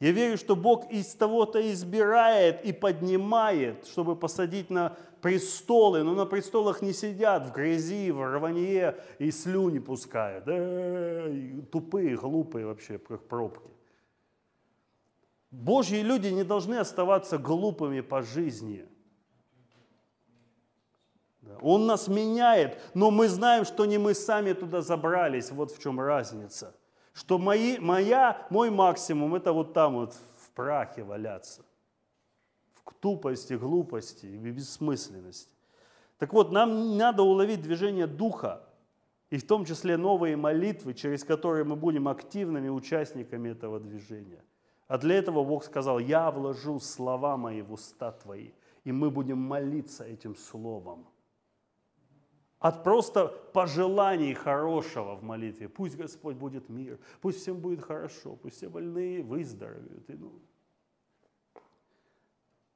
Я 0.00 0.12
верю, 0.12 0.38
что 0.38 0.54
Бог 0.54 0.88
из 0.92 1.12
того-то 1.16 1.60
избирает 1.72 2.64
и 2.64 2.72
поднимает, 2.72 3.86
чтобы 3.88 4.14
посадить 4.14 4.70
на 4.70 4.96
престолы, 5.20 6.02
но 6.02 6.14
на 6.14 6.26
престолах 6.26 6.82
не 6.82 6.92
сидят 6.92 7.48
в 7.48 7.52
грязи, 7.52 8.10
в 8.10 8.22
рванье 8.22 8.96
и 9.18 9.30
слюни 9.30 9.78
пускают. 9.78 10.44
Да, 10.44 11.62
тупые, 11.70 12.16
глупые 12.16 12.66
вообще, 12.66 12.98
пробки. 12.98 13.70
Божьи 15.50 16.00
люди 16.00 16.28
не 16.28 16.44
должны 16.44 16.76
оставаться 16.76 17.38
глупыми 17.38 18.00
по 18.00 18.22
жизни– 18.22 18.86
он 21.60 21.86
нас 21.86 22.08
меняет, 22.08 22.78
но 22.94 23.10
мы 23.10 23.28
знаем, 23.28 23.64
что 23.64 23.84
не 23.84 23.98
мы 23.98 24.14
сами 24.14 24.52
туда 24.52 24.82
забрались. 24.82 25.50
Вот 25.50 25.72
в 25.72 25.82
чем 25.82 26.00
разница. 26.00 26.74
Что 27.12 27.38
мои, 27.38 27.78
моя, 27.78 28.46
мой 28.50 28.70
максимум 28.70 29.34
это 29.34 29.52
вот 29.52 29.72
там 29.72 29.94
вот 29.94 30.14
в 30.14 30.50
прахе 30.50 31.02
валяться. 31.02 31.62
В 32.90 32.94
тупости, 32.94 33.54
глупости 33.54 34.26
и 34.26 34.36
бессмысленности. 34.36 35.54
Так 36.18 36.32
вот, 36.32 36.50
нам 36.52 36.96
надо 36.96 37.22
уловить 37.22 37.62
движение 37.62 38.06
Духа, 38.06 38.64
и 39.30 39.36
в 39.38 39.46
том 39.46 39.64
числе 39.64 39.96
новые 39.96 40.36
молитвы, 40.36 40.94
через 40.94 41.22
которые 41.22 41.64
мы 41.64 41.76
будем 41.76 42.08
активными 42.08 42.68
участниками 42.68 43.50
этого 43.50 43.78
движения. 43.78 44.42
А 44.86 44.98
для 44.98 45.16
этого 45.16 45.44
Бог 45.44 45.64
сказал, 45.64 45.98
я 45.98 46.30
вложу 46.30 46.80
слова 46.80 47.36
мои 47.36 47.62
в 47.62 47.72
уста 47.72 48.10
твои, 48.12 48.52
и 48.84 48.92
мы 48.92 49.10
будем 49.10 49.38
молиться 49.38 50.04
этим 50.04 50.34
словом 50.34 51.06
от 52.58 52.82
просто 52.82 53.28
пожеланий 53.52 54.34
хорошего 54.34 55.14
в 55.14 55.22
молитве. 55.22 55.68
Пусть 55.68 55.96
Господь 55.96 56.36
будет 56.36 56.68
мир, 56.68 56.98
пусть 57.20 57.40
всем 57.40 57.58
будет 57.58 57.82
хорошо, 57.82 58.36
пусть 58.36 58.56
все 58.56 58.68
больные 58.68 59.22
выздоровеют. 59.22 60.10
И, 60.10 60.14
ну, 60.14 60.32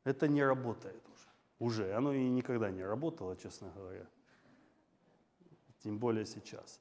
это 0.04 0.28
не 0.28 0.44
работает 0.44 1.02
уже. 1.08 1.28
Уже. 1.58 1.94
Оно 1.94 2.12
и 2.12 2.28
никогда 2.28 2.70
не 2.70 2.84
работало, 2.84 3.36
честно 3.36 3.70
говоря. 3.74 4.06
Тем 5.82 5.98
более 5.98 6.26
сейчас. 6.26 6.80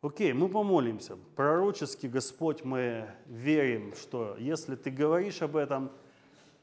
Окей, 0.00 0.32
мы 0.32 0.48
помолимся. 0.48 1.16
Пророчески, 1.36 2.06
Господь, 2.06 2.64
мы 2.64 3.08
верим, 3.26 3.94
что 3.94 4.36
если 4.38 4.74
Ты 4.74 4.90
говоришь 4.90 5.42
об 5.42 5.56
этом, 5.56 5.92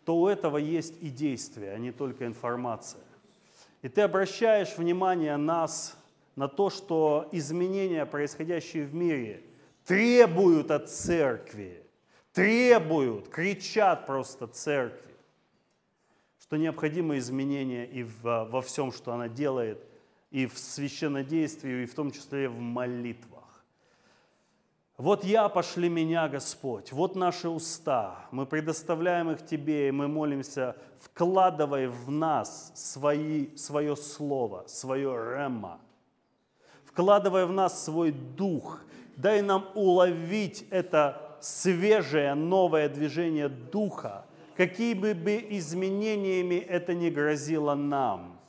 то 0.06 0.17
у 0.17 0.28
этого 0.28 0.58
есть 0.58 0.95
и 1.02 1.10
действие, 1.10 1.73
а 1.73 1.78
не 1.78 1.91
только 1.91 2.25
информация. 2.25 3.04
И 3.82 3.89
ты 3.89 4.02
обращаешь 4.02 4.78
внимание 4.78 5.38
нас 5.38 5.95
на 6.36 6.47
то, 6.47 6.69
что 6.69 7.30
изменения, 7.32 8.06
происходящие 8.06 8.86
в 8.86 8.93
мире, 8.93 9.43
требуют 9.86 10.71
от 10.71 10.89
церкви, 10.89 11.84
требуют, 12.34 13.30
кричат 13.30 14.06
просто 14.06 14.47
церкви, 14.47 15.09
что 16.49 16.57
необходимы 16.57 17.19
изменения 17.19 17.85
и 17.85 18.03
во 18.23 18.63
всем, 18.63 18.91
что 18.91 19.13
она 19.13 19.27
делает, 19.27 19.85
и 20.31 20.47
в 20.47 20.57
священнодействии, 20.57 21.83
и 21.83 21.85
в 21.85 21.93
том 21.93 22.09
числе 22.09 22.49
в 22.49 22.59
молитвах. 22.59 23.63
Вот 24.97 25.23
я, 25.23 25.47
пошли 25.47 25.89
меня, 25.89 26.27
Господь, 26.27 26.91
вот 26.91 27.15
наши 27.15 27.47
уста, 27.47 28.25
мы 28.31 28.47
предоставляем 28.47 29.29
их 29.29 29.45
Тебе, 29.45 29.89
и 29.89 29.91
мы 29.91 30.07
молимся, 30.07 30.75
вкладывай 30.99 31.85
в 31.85 32.09
нас 32.09 32.71
свои, 32.73 33.55
свое 33.55 33.95
слово, 33.95 34.63
свое 34.65 35.12
рема, 35.12 35.79
вкладывай 36.83 37.45
в 37.45 37.51
нас 37.51 37.85
свой 37.85 38.12
дух, 38.12 38.81
дай 39.15 39.43
нам 39.43 39.67
уловить 39.75 40.65
это 40.71 41.38
свежее, 41.41 42.33
новое 42.33 42.89
движение 42.89 43.49
духа, 43.49 44.25
какими 44.60 45.13
бы 45.13 45.45
изменениями 45.52 46.56
это 46.56 46.93
ни 46.93 47.10
грозило 47.10 47.76
нам, 47.76 48.41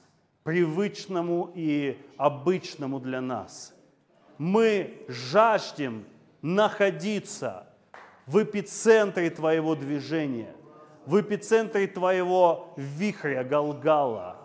привычному 0.42 1.52
и 1.54 1.98
обычному 2.16 2.98
для 2.98 3.20
нас. 3.20 3.72
Мы 4.36 5.04
жаждем 5.06 6.04
находиться 6.42 7.68
в 8.26 8.42
эпицентре 8.42 9.30
твоего 9.30 9.76
движения, 9.76 10.52
в 11.06 11.20
эпицентре 11.20 11.86
твоего 11.86 12.74
вихря 12.76 13.44
Галгала. 13.44 14.36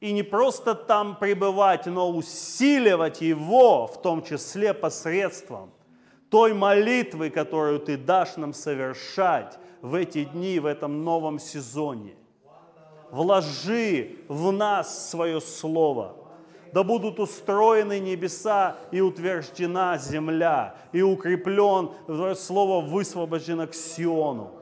И 0.00 0.10
не 0.10 0.24
просто 0.24 0.74
там 0.74 1.16
пребывать, 1.20 1.86
но 1.86 2.10
усиливать 2.10 3.20
его, 3.20 3.86
в 3.86 4.02
том 4.02 4.24
числе 4.24 4.74
посредством 4.74 5.70
той 6.30 6.52
молитвы, 6.52 7.30
которую 7.30 7.78
ты 7.78 7.96
дашь 7.96 8.36
нам 8.36 8.52
совершать 8.52 9.56
в 9.82 9.94
эти 9.94 10.24
дни, 10.24 10.58
в 10.58 10.66
этом 10.66 11.04
новом 11.04 11.38
сезоне. 11.38 12.14
Вложи 13.10 14.16
в 14.28 14.52
нас 14.52 15.10
свое 15.10 15.40
слово– 15.40 16.16
да 16.72 16.82
будут 16.82 17.18
устроены 17.18 17.98
небеса 17.98 18.76
и 18.90 19.00
утверждена 19.00 19.98
земля, 19.98 20.76
и 20.92 21.02
укреплен, 21.02 21.90
слово 22.36 22.84
высвобождено 22.84 23.66
к 23.66 23.74
Сиону, 23.74 24.52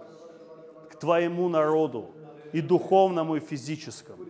к 0.90 0.96
твоему 0.96 1.48
народу, 1.48 2.10
и 2.52 2.60
духовному, 2.60 3.36
и 3.36 3.40
физическому. 3.40 4.24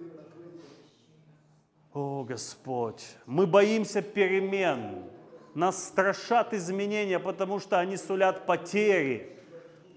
О, 1.95 2.25
Господь, 2.25 3.05
мы 3.27 3.47
боимся 3.47 4.03
перемен, 4.03 5.05
нас 5.55 5.85
страшат 5.85 6.55
изменения, 6.55 7.19
потому 7.19 7.59
что 7.61 7.79
они 7.79 7.97
сулят 7.97 8.47
потери. 8.47 9.38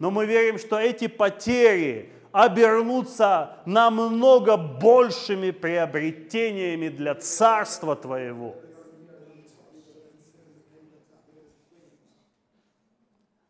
Но 0.01 0.09
мы 0.09 0.25
верим, 0.25 0.57
что 0.57 0.79
эти 0.79 1.05
потери 1.05 2.11
обернуться 2.31 3.57
намного 3.67 4.57
большими 4.57 5.51
приобретениями 5.51 6.89
для 6.89 7.13
Царства 7.13 7.95
Твоего. 7.95 8.55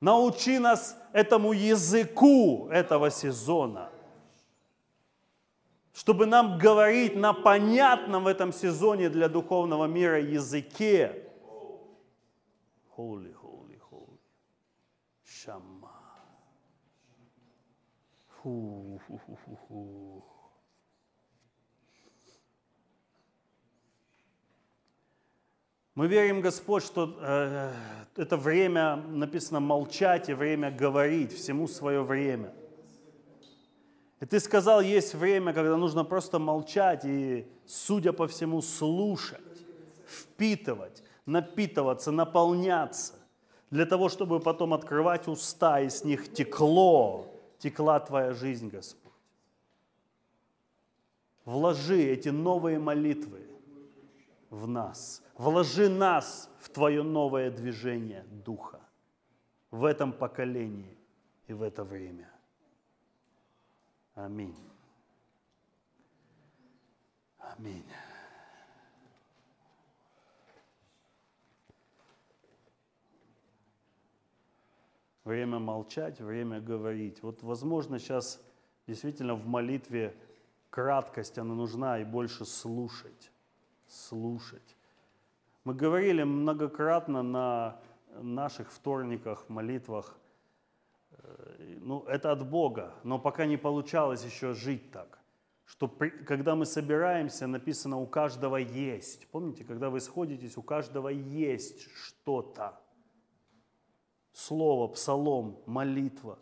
Научи 0.01 0.59
нас 0.59 0.97
этому 1.13 1.53
языку 1.53 2.67
этого 2.69 3.09
сезона. 3.11 3.89
чтобы 5.93 6.25
нам 6.25 6.57
говорить 6.57 7.15
на 7.15 7.33
понятном 7.33 8.23
в 8.23 8.27
этом 8.27 8.51
сезоне 8.51 9.09
для 9.09 9.29
духовного 9.29 9.85
мира 9.85 10.19
языке. 10.19 11.27
Holy. 12.97 13.40
Фу. 18.43 18.99
Мы 25.93 26.07
верим, 26.07 26.41
Господь, 26.41 26.83
что 26.83 27.17
э, 27.19 27.73
это 28.15 28.37
время, 28.37 28.95
написано, 28.95 29.59
молчать 29.59 30.29
и 30.29 30.33
время 30.33 30.71
говорить, 30.71 31.33
всему 31.33 31.67
свое 31.67 32.01
время. 32.01 32.53
И 34.19 34.25
ты 34.25 34.39
сказал, 34.39 34.81
есть 34.81 35.13
время, 35.13 35.53
когда 35.53 35.77
нужно 35.77 36.03
просто 36.03 36.39
молчать 36.39 37.05
и, 37.05 37.45
судя 37.65 38.13
по 38.13 38.27
всему, 38.27 38.61
слушать, 38.61 39.41
впитывать, 40.07 41.03
напитываться, 41.25 42.11
наполняться, 42.11 43.13
для 43.69 43.85
того, 43.85 44.09
чтобы 44.09 44.39
потом 44.39 44.73
открывать 44.73 45.27
уста, 45.27 45.79
и 45.81 45.89
с 45.89 46.03
них 46.03 46.33
текло, 46.33 47.30
текла 47.61 47.99
твоя 47.99 48.33
жизнь, 48.33 48.69
Господь. 48.69 49.11
Вложи 51.45 52.01
эти 52.01 52.29
новые 52.29 52.79
молитвы 52.79 53.47
в 54.49 54.67
нас. 54.67 55.23
Вложи 55.37 55.87
нас 55.89 56.49
в 56.59 56.69
Твое 56.69 57.03
новое 57.03 57.51
движение 57.51 58.23
Духа 58.45 58.79
в 59.69 59.85
этом 59.85 60.11
поколении 60.11 60.97
и 61.47 61.53
в 61.53 61.61
это 61.61 61.83
время. 61.83 62.29
Аминь. 64.15 64.57
Аминь. 67.37 67.85
Время 75.23 75.59
молчать, 75.59 76.19
время 76.19 76.59
говорить. 76.59 77.21
Вот, 77.21 77.43
возможно, 77.43 77.99
сейчас 77.99 78.41
действительно 78.87 79.35
в 79.35 79.45
молитве 79.45 80.15
краткость, 80.69 81.37
она 81.37 81.53
нужна, 81.53 81.99
и 81.99 82.03
больше 82.03 82.45
слушать. 82.45 83.31
Слушать. 83.87 84.75
Мы 85.63 85.75
говорили 85.75 86.23
многократно 86.23 87.21
на 87.21 87.79
наших 88.19 88.71
вторниках, 88.71 89.47
молитвах, 89.47 90.17
э, 91.11 91.77
ну, 91.81 92.03
это 92.07 92.31
от 92.31 92.49
Бога, 92.49 92.95
но 93.03 93.19
пока 93.19 93.45
не 93.45 93.57
получалось 93.57 94.25
еще 94.25 94.53
жить 94.53 94.91
так, 94.91 95.19
что 95.65 95.87
при, 95.87 96.09
когда 96.09 96.55
мы 96.55 96.65
собираемся, 96.65 97.47
написано, 97.47 97.97
у 97.97 98.07
каждого 98.07 98.57
есть. 98.57 99.27
Помните, 99.27 99.63
когда 99.63 99.89
вы 99.89 99.99
сходитесь, 99.99 100.57
у 100.57 100.63
каждого 100.63 101.09
есть 101.09 101.89
что-то. 101.91 102.79
Слово, 104.33 104.87
псалом, 104.87 105.59
молитва. 105.65 106.39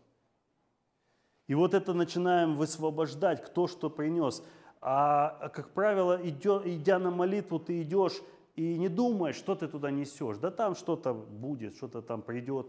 И 1.47 1.55
вот 1.55 1.73
это 1.73 1.93
начинаем 1.93 2.55
высвобождать, 2.55 3.43
кто 3.43 3.67
что 3.67 3.89
принес. 3.89 4.43
А, 4.81 5.49
как 5.49 5.71
правило, 5.71 6.19
идя 6.23 6.99
на 6.99 7.09
молитву, 7.09 7.59
ты 7.59 7.81
идешь 7.81 8.21
и 8.55 8.77
не 8.77 8.87
думаешь, 8.87 9.35
что 9.35 9.55
ты 9.55 9.67
туда 9.67 9.89
несешь. 9.89 10.37
Да 10.37 10.51
там 10.51 10.75
что-то 10.75 11.13
будет, 11.13 11.75
что-то 11.75 12.01
там 12.01 12.21
придет. 12.21 12.67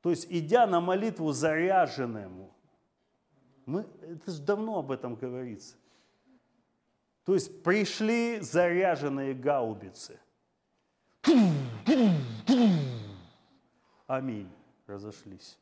То 0.00 0.10
есть, 0.10 0.26
идя 0.30 0.66
на 0.66 0.80
молитву 0.80 1.32
заряженному, 1.32 2.54
мы, 3.66 3.86
это 4.02 4.30
же 4.30 4.42
давно 4.42 4.78
об 4.78 4.90
этом 4.90 5.14
говорится. 5.14 5.76
То 7.24 7.34
есть 7.34 7.62
пришли 7.62 8.40
заряженные 8.40 9.34
гаубицы. 9.34 10.20
Аминь. 14.14 14.50
Разошлись. 14.86 15.58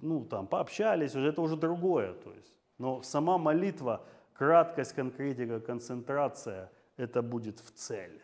Ну, 0.00 0.24
там, 0.24 0.46
пообщались, 0.46 1.14
уже 1.14 1.28
это 1.28 1.40
уже 1.42 1.56
другое. 1.56 2.14
То 2.14 2.32
есть. 2.32 2.52
Но 2.78 3.02
сама 3.02 3.38
молитва, 3.38 4.04
краткость, 4.34 4.92
конкретика, 4.92 5.60
концентрация– 5.60 6.70
это 6.96 7.22
будет 7.22 7.60
в 7.60 7.70
цель. 7.72 8.22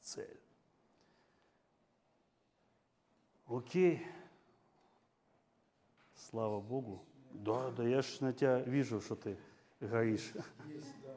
Цель. 0.00 0.40
Окей. 3.46 4.06
Слава 6.14 6.60
Богу. 6.60 7.04
Да, 7.32 7.70
да, 7.70 7.84
я 7.84 8.02
ж 8.02 8.20
на 8.20 8.32
тебя 8.32 8.60
вижу, 8.60 9.00
что 9.00 9.16
ты 9.16 9.36
горишь. 9.80 10.32
Есть, 10.66 10.94
да. 11.02 11.14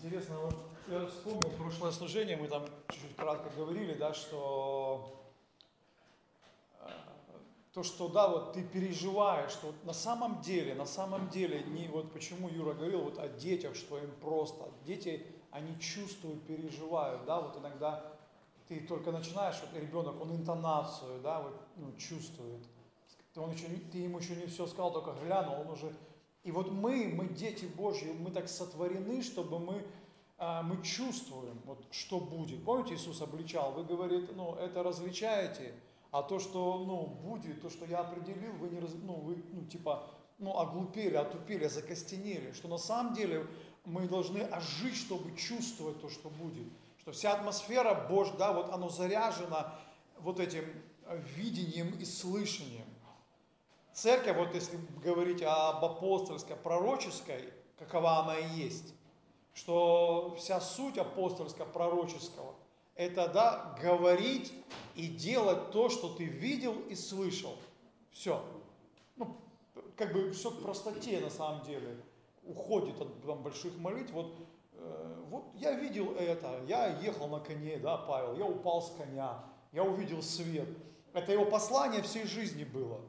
Интересно, 0.00 0.38
вот 0.38 0.54
я 0.86 1.06
вспомнил 1.06 1.50
прошлое 1.58 1.90
служение, 1.90 2.36
мы 2.36 2.46
там 2.46 2.64
чуть-чуть 2.88 3.16
кратко 3.16 3.50
говорили, 3.56 3.94
да, 3.94 4.14
что 4.14 5.12
то, 7.72 7.82
что, 7.82 8.06
да, 8.06 8.28
вот 8.28 8.52
ты 8.52 8.62
переживаешь, 8.62 9.50
что 9.50 9.74
на 9.82 9.92
самом 9.92 10.40
деле, 10.40 10.76
на 10.76 10.86
самом 10.86 11.28
деле, 11.30 11.64
не 11.64 11.88
вот 11.88 12.12
почему 12.12 12.48
Юра 12.48 12.74
говорил 12.74 13.02
вот 13.02 13.18
о 13.18 13.26
детях, 13.28 13.74
что 13.74 13.98
им 13.98 14.12
просто, 14.20 14.70
дети, 14.84 15.26
они 15.50 15.76
чувствуют, 15.80 16.46
переживают, 16.46 17.24
да, 17.24 17.40
вот 17.40 17.56
иногда 17.56 18.04
ты 18.68 18.78
только 18.86 19.10
начинаешь, 19.10 19.60
вот 19.60 19.80
ребенок, 19.80 20.20
он 20.20 20.30
интонацию, 20.30 21.20
да, 21.22 21.40
вот, 21.40 21.60
ну, 21.76 21.92
чувствует, 21.96 22.64
он 23.34 23.50
еще, 23.50 23.66
ты 23.90 23.98
ему 23.98 24.20
еще 24.20 24.36
не 24.36 24.46
все 24.46 24.64
сказал, 24.68 24.92
только 24.92 25.12
глянул, 25.24 25.60
он 25.60 25.70
уже, 25.70 25.92
и 26.48 26.50
вот 26.50 26.70
мы, 26.70 27.12
мы 27.14 27.28
дети 27.28 27.66
Божьи, 27.66 28.10
мы 28.10 28.30
так 28.30 28.48
сотворены, 28.48 29.22
чтобы 29.22 29.58
мы, 29.58 29.84
а, 30.38 30.62
мы 30.62 30.82
чувствуем, 30.82 31.60
вот, 31.66 31.84
что 31.90 32.20
будет. 32.20 32.64
Помните, 32.64 32.94
Иисус 32.94 33.20
обличал, 33.20 33.72
вы, 33.72 33.84
говорит, 33.84 34.34
ну, 34.34 34.54
это 34.54 34.82
различаете, 34.82 35.74
а 36.10 36.22
то, 36.22 36.38
что 36.38 36.78
ну, 36.86 37.04
будет, 37.06 37.60
то, 37.60 37.68
что 37.68 37.84
я 37.84 37.98
определил, 37.98 38.54
вы 38.54 38.70
не 38.70 38.80
раз, 38.80 38.92
ну, 38.94 39.16
вы, 39.16 39.44
ну, 39.52 39.66
типа, 39.66 40.06
ну, 40.38 40.56
оглупели, 40.56 41.16
отупели, 41.16 41.68
закостенели. 41.68 42.52
Что 42.52 42.68
на 42.68 42.78
самом 42.78 43.12
деле 43.12 43.46
мы 43.84 44.08
должны 44.08 44.38
ожить, 44.38 44.96
чтобы 44.96 45.36
чувствовать 45.36 46.00
то, 46.00 46.08
что 46.08 46.30
будет. 46.30 46.72
Что 46.96 47.12
вся 47.12 47.34
атмосфера 47.34 48.06
Божья, 48.08 48.32
да, 48.38 48.54
вот 48.54 48.70
оно 48.70 48.88
заряжено 48.88 49.74
вот 50.18 50.40
этим 50.40 50.64
видением 51.36 51.90
и 51.98 52.06
слышанием. 52.06 52.86
Церковь, 53.98 54.36
вот 54.36 54.54
если 54.54 54.78
говорить 55.02 55.42
об 55.42 55.84
апостольской, 55.84 56.54
пророческой, 56.54 57.52
какова 57.80 58.18
она 58.18 58.38
и 58.38 58.48
есть, 58.50 58.94
что 59.54 60.36
вся 60.38 60.60
суть 60.60 60.98
апостольско-пророческого– 60.98 62.54
это 62.94 63.26
да, 63.26 63.76
говорить 63.82 64.52
и 64.94 65.08
делать 65.08 65.72
то, 65.72 65.88
что 65.88 66.14
ты 66.14 66.26
видел 66.26 66.74
и 66.88 66.94
слышал. 66.94 67.56
Все. 68.12 68.40
Ну, 69.16 69.36
как 69.96 70.12
бы 70.12 70.30
все 70.30 70.52
к 70.52 70.62
простоте 70.62 71.18
на 71.18 71.30
самом 71.30 71.64
деле 71.64 71.96
уходит 72.44 73.00
от 73.00 73.20
там, 73.24 73.42
больших 73.42 73.76
молитв. 73.78 74.12
Вот, 74.12 74.32
э, 74.74 75.24
вот 75.28 75.42
я 75.56 75.72
видел 75.72 76.12
это, 76.12 76.62
я 76.68 76.86
ехал 77.00 77.26
на 77.26 77.40
коне, 77.40 77.78
да, 77.78 77.96
Павел, 77.96 78.36
я 78.36 78.46
упал 78.46 78.80
с 78.80 78.92
коня, 78.92 79.44
я 79.72 79.82
увидел 79.82 80.22
свет. 80.22 80.68
Это 81.14 81.32
его 81.32 81.46
послание 81.46 82.02
всей 82.02 82.26
жизни 82.26 82.62
было. 82.62 83.00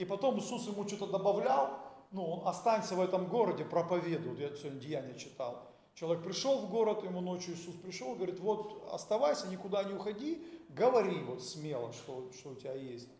И 0.00 0.06
потом 0.06 0.38
Иисус 0.38 0.66
ему 0.66 0.88
что-то 0.88 1.08
добавлял, 1.08 1.78
ну, 2.10 2.42
останься 2.46 2.94
в 2.94 3.02
этом 3.02 3.26
городе, 3.26 3.66
проповедуй. 3.66 4.34
Я 4.40 4.48
сегодня 4.56 4.80
Деяние 4.80 5.18
читал. 5.18 5.70
Человек 5.94 6.24
пришел 6.24 6.60
в 6.60 6.70
город, 6.70 7.04
ему 7.04 7.20
ночью 7.20 7.52
Иисус 7.52 7.74
пришел, 7.74 8.14
говорит, 8.14 8.40
вот 8.40 8.88
оставайся, 8.90 9.46
никуда 9.48 9.84
не 9.84 9.92
уходи, 9.92 10.42
говори 10.70 11.22
вот 11.22 11.44
смело, 11.44 11.92
что, 11.92 12.30
что 12.32 12.48
у 12.48 12.54
тебя 12.54 12.72
есть. 12.72 13.10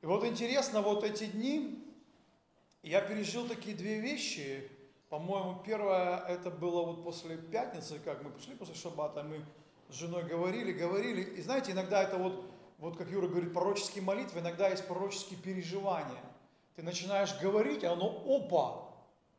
И 0.00 0.06
вот 0.06 0.24
интересно, 0.24 0.80
вот 0.80 1.04
эти 1.04 1.26
дни 1.26 1.84
я 2.82 3.02
пережил 3.02 3.46
такие 3.46 3.76
две 3.76 4.00
вещи. 4.00 4.66
По-моему, 5.10 5.60
первое, 5.62 6.20
это 6.20 6.50
было 6.50 6.86
вот 6.86 7.04
после 7.04 7.36
пятницы, 7.36 7.98
как 8.02 8.24
мы 8.24 8.30
пришли 8.30 8.54
после 8.54 8.74
шаббата, 8.74 9.22
мы 9.24 9.44
с 9.90 9.94
женой 9.94 10.22
говорили, 10.22 10.72
говорили. 10.72 11.20
И 11.20 11.42
знаете, 11.42 11.72
иногда 11.72 12.02
это 12.02 12.16
вот, 12.16 12.46
вот 12.78 12.96
как 12.96 13.10
Юра 13.10 13.26
говорит, 13.26 13.52
пророческие 13.52 14.02
молитвы, 14.02 14.40
иногда 14.40 14.68
есть 14.68 14.86
пророческие 14.86 15.38
переживания. 15.38 16.22
Ты 16.76 16.82
начинаешь 16.82 17.36
говорить, 17.40 17.82
а 17.84 17.92
оно 17.92 18.06
опа, 18.26 18.88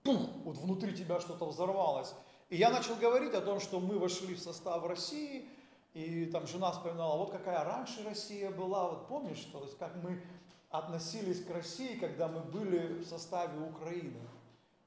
пух, 0.04 0.30
вот 0.44 0.58
внутри 0.58 0.94
тебя 0.94 1.20
что-то 1.22 1.46
взорвалось. 1.46 2.14
И 2.50 2.58
я 2.58 2.70
начал 2.70 2.96
говорить 2.96 3.34
о 3.34 3.42
том, 3.42 3.60
что 3.60 3.80
мы 3.80 3.98
вошли 3.98 4.36
в 4.36 4.40
состав 4.40 4.86
России, 4.86 5.48
и 5.94 6.26
там 6.26 6.48
жена 6.48 6.72
вспоминала, 6.72 7.18
вот 7.18 7.32
какая 7.32 7.64
раньше 7.64 8.04
Россия 8.04 8.52
была, 8.52 8.90
вот 8.90 9.08
помнишь, 9.08 9.48
то 9.52 9.64
есть 9.64 9.78
как 9.78 9.96
мы 10.04 10.22
относились 10.70 11.44
к 11.44 11.50
России, 11.50 11.98
когда 11.98 12.28
мы 12.28 12.42
были 12.42 13.00
в 13.00 13.06
составе 13.06 13.60
Украины. 13.60 14.20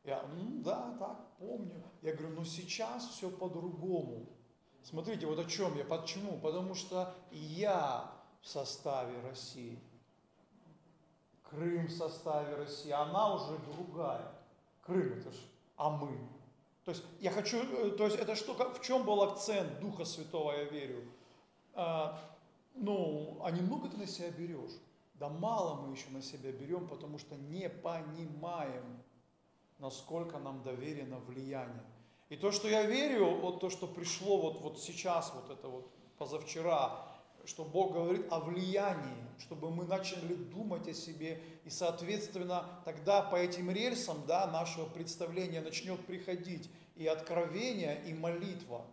Я, 0.05 0.25
ну 0.35 0.63
да, 0.63 0.95
так, 0.99 1.37
помню. 1.39 1.83
Я 2.03 2.15
говорю, 2.15 2.35
ну 2.35 2.45
сейчас 2.45 3.09
все 3.09 3.31
по-другому. 3.31 4.27
Смотрите, 4.83 5.27
вот 5.27 5.39
о 5.39 5.45
чем 5.45 5.77
я, 5.77 5.85
почему? 5.85 6.39
Потому 6.39 6.75
что 6.75 7.15
я 7.31 8.11
в 8.43 8.49
составе 8.49 9.19
России. 9.23 9.79
Крым 11.49 11.87
в 11.87 11.93
составе 11.93 12.55
России, 12.57 12.91
она 12.91 13.35
уже 13.35 13.59
другая. 13.59 14.33
Крым 14.83 15.19
это 15.19 15.31
ж, 15.31 15.37
а 15.77 15.91
мы. 15.91 16.19
То 16.85 16.91
есть 16.91 17.05
я 17.21 17.31
хочу, 17.31 17.59
э, 17.59 17.91
то 17.93 18.05
есть 18.05 18.17
это 18.17 18.35
что, 18.35 18.55
в 18.55 18.81
чем 18.81 19.05
был 19.05 19.23
акцент 19.23 19.79
Духа 19.81 20.05
Святого, 20.05 20.53
я 20.53 20.65
верю? 20.65 21.05
А, 21.75 22.19
ну, 22.75 23.39
а 23.45 23.51
немного 23.51 23.89
ты 23.89 23.97
на 23.97 24.07
себя 24.07 24.31
берешь. 24.31 24.73
Да 25.15 25.29
мало 25.29 25.81
мы 25.81 25.95
еще 25.95 26.11
на 26.11 26.23
себя 26.23 26.51
берем, 26.51 26.89
потому 26.89 27.19
что 27.19 27.37
не 27.37 27.69
понимаем, 27.69 29.01
насколько 29.79 30.39
нам 30.39 30.63
доверено 30.63 31.19
влияние. 31.19 31.85
И 32.29 32.37
то, 32.37 32.51
что 32.51 32.67
я 32.67 32.85
верю, 32.85 33.37
вот 33.37 33.61
то, 33.61 33.71
что 33.71 33.87
пришло 33.87 34.41
вот, 34.41 34.61
вот 34.63 34.81
сейчас, 34.81 35.33
вот 35.35 35.51
это 35.51 35.69
вот 35.69 35.89
позавчера, 36.19 37.07
что 37.45 37.65
Бог 37.65 37.93
говорит 37.93 38.27
о 38.31 38.41
влиянии, 38.41 39.27
чтобы 39.39 39.71
мы 39.71 39.85
начали 39.85 40.35
думать 40.35 40.89
о 40.89 40.95
себе, 40.95 41.43
и, 41.65 41.71
соответственно, 41.71 42.65
тогда 42.85 43.23
по 43.23 43.37
этим 43.37 43.71
рельсам 43.71 44.25
да, 44.27 44.47
нашего 44.47 44.87
представления 44.87 45.61
начнет 45.61 46.05
приходить 46.07 46.71
и 46.97 47.07
откровение, 47.07 48.03
и 48.07 48.15
молитва. 48.15 48.85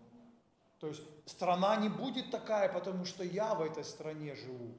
То 0.80 0.88
есть 0.88 1.02
страна 1.26 1.76
не 1.76 1.90
будет 1.90 2.32
такая, 2.32 2.72
потому 2.72 3.06
что 3.06 3.24
я 3.24 3.54
в 3.54 3.62
этой 3.62 3.84
стране 3.84 4.36
живу. 4.36 4.78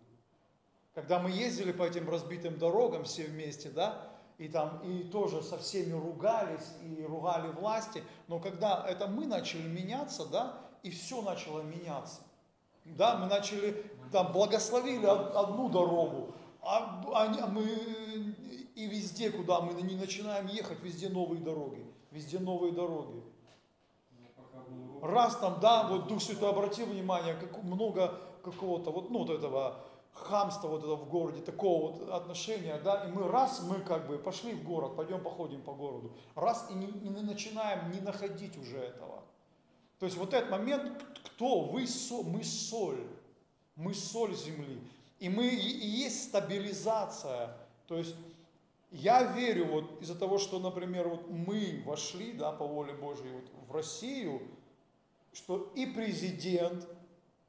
Когда 0.94 1.20
мы 1.20 1.30
ездили 1.30 1.72
по 1.72 1.84
этим 1.84 2.08
разбитым 2.08 2.58
дорогам 2.58 3.04
все 3.04 3.24
вместе, 3.24 3.70
да, 3.70 4.10
и 4.38 4.48
там 4.48 4.80
и 4.82 5.04
тоже 5.04 5.42
со 5.42 5.58
всеми 5.58 5.92
ругались 5.92 6.66
и 6.82 7.04
ругали 7.04 7.48
власти, 7.48 8.02
но 8.26 8.40
когда 8.40 8.84
это 8.88 9.06
мы 9.06 9.26
начали 9.26 9.68
меняться, 9.68 10.24
да, 10.26 10.58
и 10.82 10.90
все 10.90 11.20
начало 11.22 11.60
меняться. 11.60 12.22
Да, 12.84 13.16
мы 13.16 13.26
начали, 13.26 13.84
там, 14.12 14.32
благословили 14.32 15.06
одну 15.06 15.68
дорогу, 15.68 16.34
а, 16.62 17.02
а 17.14 17.46
мы 17.46 17.64
и 18.74 18.86
везде, 18.86 19.30
куда 19.30 19.60
мы 19.60 19.80
не 19.82 19.94
начинаем 19.94 20.46
ехать, 20.46 20.80
везде 20.80 21.08
новые 21.08 21.40
дороги, 21.40 21.84
везде 22.10 22.38
новые 22.38 22.72
дороги. 22.72 23.22
Раз 25.02 25.36
там, 25.36 25.60
да, 25.60 25.86
вот 25.88 26.08
Дух 26.08 26.20
Святой 26.22 26.50
обратил 26.50 26.86
внимание, 26.86 27.34
как 27.34 27.62
много 27.62 28.18
какого-то 28.42 28.90
вот, 28.90 29.10
ну, 29.10 29.20
вот 29.20 29.30
этого 29.30 29.84
хамства 30.12 30.68
вот 30.68 30.82
этого 30.82 30.96
в 30.96 31.08
городе, 31.08 31.40
такого 31.40 31.92
вот 31.92 32.10
отношения, 32.10 32.78
да, 32.82 33.04
и 33.04 33.10
мы 33.10 33.28
раз, 33.28 33.62
мы 33.62 33.80
как 33.80 34.06
бы 34.06 34.18
пошли 34.18 34.52
в 34.52 34.64
город, 34.64 34.96
пойдем 34.96 35.22
походим 35.22 35.62
по 35.62 35.72
городу, 35.72 36.12
раз 36.34 36.66
и 36.70 36.74
не, 36.74 36.86
не 36.86 37.22
начинаем 37.22 37.90
не 37.90 38.00
находить 38.00 38.56
уже 38.58 38.78
этого. 38.78 39.22
То 39.98 40.06
есть 40.06 40.16
вот 40.16 40.34
этот 40.34 40.50
момент, 40.50 40.92
кто? 41.40 41.60
Вы, 41.60 41.86
мы 42.24 42.44
соль, 42.44 43.06
мы 43.74 43.94
соль 43.94 44.34
земли. 44.34 44.78
И 45.20 45.30
мы 45.30 45.48
и 45.48 45.86
есть 45.86 46.24
стабилизация. 46.24 47.56
То 47.86 47.96
есть 47.96 48.14
я 48.90 49.22
верю 49.22 49.66
вот 49.66 50.02
из-за 50.02 50.14
того, 50.14 50.36
что, 50.36 50.58
например, 50.58 51.08
вот 51.08 51.30
мы 51.30 51.82
вошли, 51.86 52.32
да, 52.32 52.52
по 52.52 52.66
воле 52.66 52.92
Божьей 52.92 53.30
вот 53.30 53.44
в 53.68 53.72
Россию, 53.72 54.42
что 55.32 55.72
и 55.74 55.86
президент, 55.86 56.86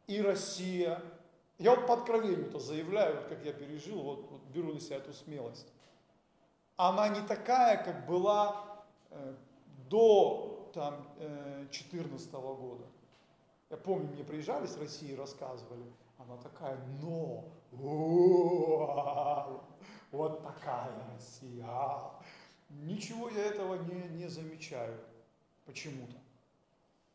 и 0.08 0.22
Россия, 0.22 1.02
я 1.58 1.76
вот 1.76 1.86
по 1.86 1.96
откровению-то 1.96 2.60
заявляю, 2.60 3.18
вот 3.18 3.26
как 3.26 3.44
я 3.44 3.52
пережил, 3.52 4.02
вот, 4.02 4.26
вот 4.32 4.42
беру 4.54 4.72
на 4.72 4.80
себя 4.80 4.98
эту 4.98 5.12
смелость. 5.12 5.68
Она 6.78 7.10
не 7.10 7.28
такая, 7.28 7.84
как 7.84 8.08
была 8.08 8.84
э, 9.10 9.36
до 9.90 10.72
там 10.74 11.06
14 11.72 12.32
-го 12.32 12.56
года. 12.56 12.86
Я 13.72 13.78
помню, 13.78 14.10
мне 14.10 14.24
приезжали 14.26 14.68
с 14.68 14.78
России, 14.78 15.16
рассказывали, 15.16 15.86
она 16.18 16.36
такая, 16.44 16.78
но, 17.02 17.46
вот 20.12 20.44
такая 20.44 20.92
Россия. 21.14 21.66
Ничего 22.70 23.30
я 23.30 23.46
этого 23.46 23.76
не, 23.76 24.10
не 24.10 24.28
замечаю 24.28 25.00
почему-то. 25.66 26.18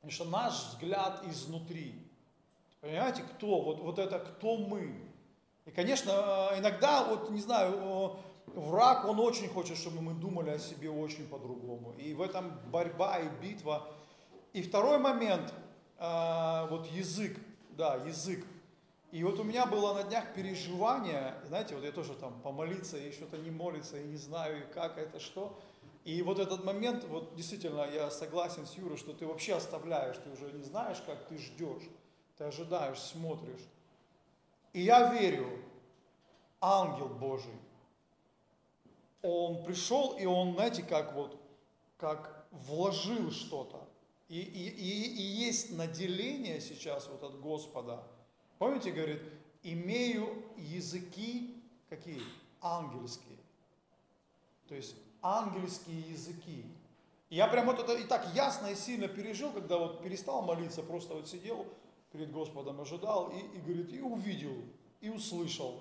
Потому 0.01 0.11
что 0.11 0.25
наш 0.25 0.55
взгляд 0.71 1.25
изнутри. 1.27 1.95
Понимаете, 2.81 3.23
кто? 3.23 3.61
Вот, 3.61 3.81
вот 3.81 3.99
это 3.99 4.19
кто 4.19 4.57
мы. 4.57 4.99
И, 5.67 5.71
конечно, 5.71 6.53
иногда, 6.57 7.05
вот 7.05 7.29
не 7.31 7.41
знаю, 7.41 8.17
враг, 8.47 9.05
он 9.05 9.21
очень 9.21 9.49
хочет, 9.49 9.77
чтобы 9.77 10.01
мы 10.01 10.15
думали 10.15 10.51
о 10.51 10.59
себе 10.59 10.89
очень 10.89 11.29
по-другому. 11.29 11.93
И 11.99 12.15
в 12.15 12.23
этом 12.23 12.59
борьба 12.71 13.19
и 13.19 13.29
битва. 13.43 13.87
И 14.55 14.63
второй 14.63 14.99
момент, 14.99 15.53
а, 15.99 16.67
вот 16.67 16.87
язык, 16.87 17.39
да, 17.71 17.97
язык. 17.97 18.45
И 19.13 19.23
вот 19.25 19.39
у 19.39 19.45
меня 19.45 19.67
было 19.67 19.95
на 19.95 20.03
днях 20.03 20.35
переживание, 20.35 21.35
знаете, 21.47 21.75
вот 21.75 21.85
я 21.85 21.93
тоже 21.93 22.15
там 22.15 22.41
помолиться 22.43 22.99
и 22.99 23.13
что-то 23.13 23.39
не 23.39 23.51
молиться, 23.51 23.99
и 23.99 24.05
не 24.05 24.17
знаю, 24.17 24.63
и 24.63 24.73
как 24.73 24.99
это, 24.99 25.21
что. 25.21 25.59
И 26.05 26.23
вот 26.23 26.39
этот 26.39 26.65
момент, 26.65 27.05
вот 27.05 27.35
действительно, 27.35 27.89
я 27.91 28.11
согласен 28.11 28.67
с 28.67 28.75
Юрой, 28.75 28.97
что 28.97 29.13
ты 29.13 29.27
вообще 29.27 29.55
оставляешь, 29.55 30.17
ты 30.19 30.31
уже 30.31 30.53
не 30.53 30.63
знаешь, 30.63 31.03
как 31.07 31.25
ты 31.27 31.39
ждешь, 31.39 31.83
ты 32.37 32.45
ожидаешь, 32.45 33.01
смотришь. 33.01 33.67
И 34.73 34.83
я 34.83 35.13
верю, 35.13 35.49
ангел 36.61 37.09
Божий, 37.09 37.59
он 39.23 39.65
пришел, 39.65 40.17
и 40.19 40.27
он, 40.27 40.55
знаете, 40.55 40.83
как 40.83 41.15
вот, 41.15 41.41
как 41.97 42.47
вложил 42.51 43.31
что-то. 43.31 43.89
И, 44.29 44.41
и, 44.41 44.69
и, 44.69 45.15
и 45.15 45.23
есть 45.23 45.77
наделение 45.77 46.61
сейчас 46.61 47.09
вот 47.09 47.23
от 47.23 47.41
Господа. 47.41 48.03
Помните, 48.59 48.91
говорит, 48.91 49.23
имею 49.63 50.43
языки 50.57 51.63
какие? 51.89 52.23
Ангельские. 52.61 53.39
То 54.69 54.75
есть 54.75 54.97
ангельские 55.23 56.01
языки. 56.01 56.65
Я 57.31 57.47
прям 57.49 57.67
вот 57.67 57.79
это 57.79 57.95
и 57.95 58.05
так 58.05 58.35
ясно 58.35 58.69
и 58.69 58.75
сильно 58.75 59.09
пережил, 59.09 59.53
когда 59.53 59.79
вот 59.79 60.03
перестал 60.03 60.43
молиться, 60.43 60.83
просто 60.83 61.15
вот 61.15 61.29
сидел 61.29 61.67
перед 62.13 62.33
Господом, 62.33 62.81
ожидал 62.81 63.31
и, 63.31 63.39
и 63.57 63.61
говорит, 63.61 63.93
и 63.93 64.01
увидел, 64.01 64.57
и 65.01 65.09
услышал, 65.09 65.81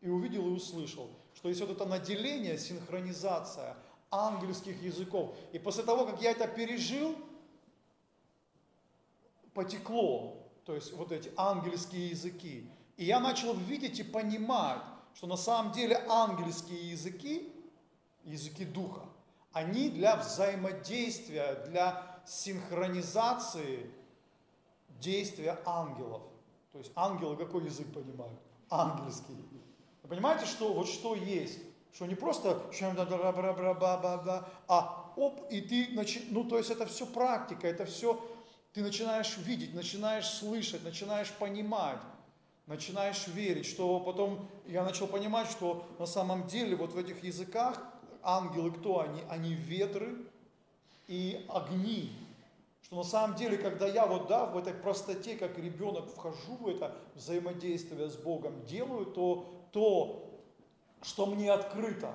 и 0.00 0.08
увидел, 0.08 0.46
и 0.46 0.50
услышал 0.50 1.10
что 1.36 1.50
есть 1.50 1.60
вот 1.60 1.70
это 1.70 1.84
наделение, 1.84 2.58
синхронизация 2.58 3.76
ангельских 4.10 4.82
языков. 4.82 5.36
И 5.52 5.58
после 5.58 5.84
того, 5.84 6.06
как 6.06 6.20
я 6.22 6.30
это 6.30 6.48
пережил, 6.48 7.14
потекло, 9.56 10.36
то 10.66 10.74
есть 10.74 10.92
вот 10.92 11.10
эти 11.10 11.32
ангельские 11.36 12.10
языки. 12.10 12.70
И 12.98 13.04
я 13.06 13.20
начал 13.20 13.54
видеть 13.54 13.98
и 13.98 14.04
понимать, 14.04 14.82
что 15.14 15.26
на 15.26 15.36
самом 15.36 15.72
деле 15.72 15.96
ангельские 16.08 16.90
языки, 16.90 17.52
языки 18.22 18.66
духа, 18.66 19.06
они 19.52 19.88
для 19.88 20.16
взаимодействия, 20.16 21.64
для 21.68 22.20
синхронизации 22.26 23.90
действия 25.00 25.58
ангелов. 25.64 26.22
То 26.72 26.78
есть 26.78 26.92
ангелы 26.94 27.36
какой 27.36 27.64
язык 27.64 27.86
понимают? 27.94 28.38
Ангельский. 28.68 29.36
Вы 30.02 30.08
понимаете, 30.10 30.44
что 30.44 30.74
вот 30.74 30.86
что 30.86 31.14
есть? 31.14 31.58
Что 31.94 32.04
не 32.04 32.14
просто 32.14 32.60
а 34.68 35.12
оп, 35.16 35.50
и 35.50 35.62
ты, 35.62 35.88
начи... 35.94 36.26
ну 36.30 36.44
то 36.44 36.58
есть 36.58 36.70
это 36.70 36.84
все 36.84 37.06
практика, 37.06 37.66
это 37.66 37.86
все, 37.86 38.20
ты 38.76 38.82
начинаешь 38.82 39.38
видеть, 39.38 39.72
начинаешь 39.72 40.28
слышать, 40.28 40.84
начинаешь 40.84 41.32
понимать, 41.32 41.98
начинаешь 42.66 43.26
верить, 43.28 43.64
что 43.64 43.98
потом 44.00 44.50
я 44.66 44.84
начал 44.84 45.06
понимать, 45.06 45.50
что 45.50 45.88
на 45.98 46.04
самом 46.04 46.46
деле 46.46 46.76
вот 46.76 46.92
в 46.92 46.98
этих 46.98 47.24
языках 47.24 47.82
ангелы 48.22 48.70
кто 48.70 49.00
они? 49.00 49.22
Они 49.30 49.54
ветры 49.54 50.18
и 51.08 51.46
огни. 51.48 52.12
Что 52.82 52.96
на 52.96 53.02
самом 53.02 53.34
деле, 53.36 53.56
когда 53.56 53.86
я 53.88 54.04
вот 54.04 54.28
да, 54.28 54.44
в 54.44 54.58
этой 54.58 54.74
простоте, 54.74 55.36
как 55.36 55.56
ребенок, 55.56 56.10
вхожу 56.10 56.56
в 56.60 56.68
это 56.68 56.94
взаимодействие 57.14 58.10
с 58.10 58.16
Богом, 58.16 58.62
делаю, 58.66 59.06
то 59.06 59.68
то, 59.72 60.38
что 61.00 61.24
мне 61.24 61.50
открыто, 61.50 62.14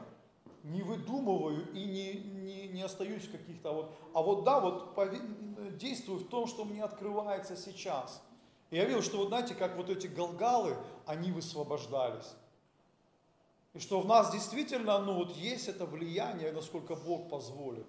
не 0.63 0.81
выдумываю 0.83 1.71
и 1.73 1.85
не, 1.85 2.13
не, 2.13 2.67
не 2.67 2.81
остаюсь 2.81 3.23
в 3.23 3.31
каких-то 3.31 3.71
вот, 3.71 3.91
а 4.13 4.21
вот 4.21 4.43
да, 4.43 4.59
вот 4.59 4.95
действую 5.77 6.19
в 6.19 6.27
том, 6.27 6.47
что 6.47 6.65
мне 6.65 6.83
открывается 6.83 7.55
сейчас. 7.55 8.21
И 8.69 8.77
я 8.77 8.85
видел, 8.85 9.01
что 9.01 9.17
вот 9.17 9.29
знаете, 9.29 9.55
как 9.55 9.75
вот 9.75 9.89
эти 9.89 10.07
галгалы, 10.07 10.77
они 11.05 11.31
высвобождались. 11.31 12.35
И 13.73 13.79
что 13.79 14.01
в 14.01 14.07
нас 14.07 14.31
действительно, 14.31 14.99
ну 14.99 15.13
вот 15.15 15.31
есть 15.35 15.67
это 15.67 15.85
влияние, 15.85 16.51
насколько 16.51 16.95
Бог 16.95 17.29
позволит. 17.29 17.87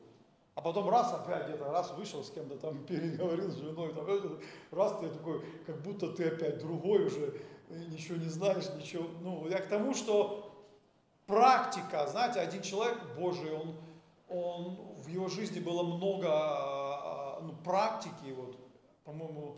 А 0.54 0.60
потом 0.60 0.88
раз 0.90 1.12
опять 1.12 1.48
где-то, 1.48 1.70
раз 1.70 1.92
вышел 1.92 2.22
с 2.22 2.30
кем-то 2.30 2.56
там, 2.56 2.84
переговорил 2.86 3.50
с 3.50 3.56
женой, 3.56 3.94
там, 3.94 4.06
раз 4.70 4.98
ты 5.00 5.08
такой, 5.08 5.44
как 5.66 5.80
будто 5.82 6.08
ты 6.08 6.28
опять 6.28 6.58
другой 6.58 7.06
уже, 7.06 7.40
ничего 7.68 8.18
не 8.18 8.28
знаешь, 8.28 8.68
ничего. 8.76 9.08
Ну, 9.22 9.48
я 9.48 9.58
к 9.58 9.68
тому, 9.68 9.94
что 9.94 10.41
практика, 11.26 12.06
знаете, 12.06 12.40
один 12.40 12.62
человек 12.62 12.98
Божий, 13.16 13.52
он, 13.52 13.74
он 14.28 14.76
в 15.02 15.08
его 15.08 15.28
жизни 15.28 15.60
было 15.60 15.82
много 15.82 16.28
а, 16.30 17.40
ну, 17.42 17.54
практики, 17.64 18.32
вот, 18.36 18.56
по-моему, 19.04 19.56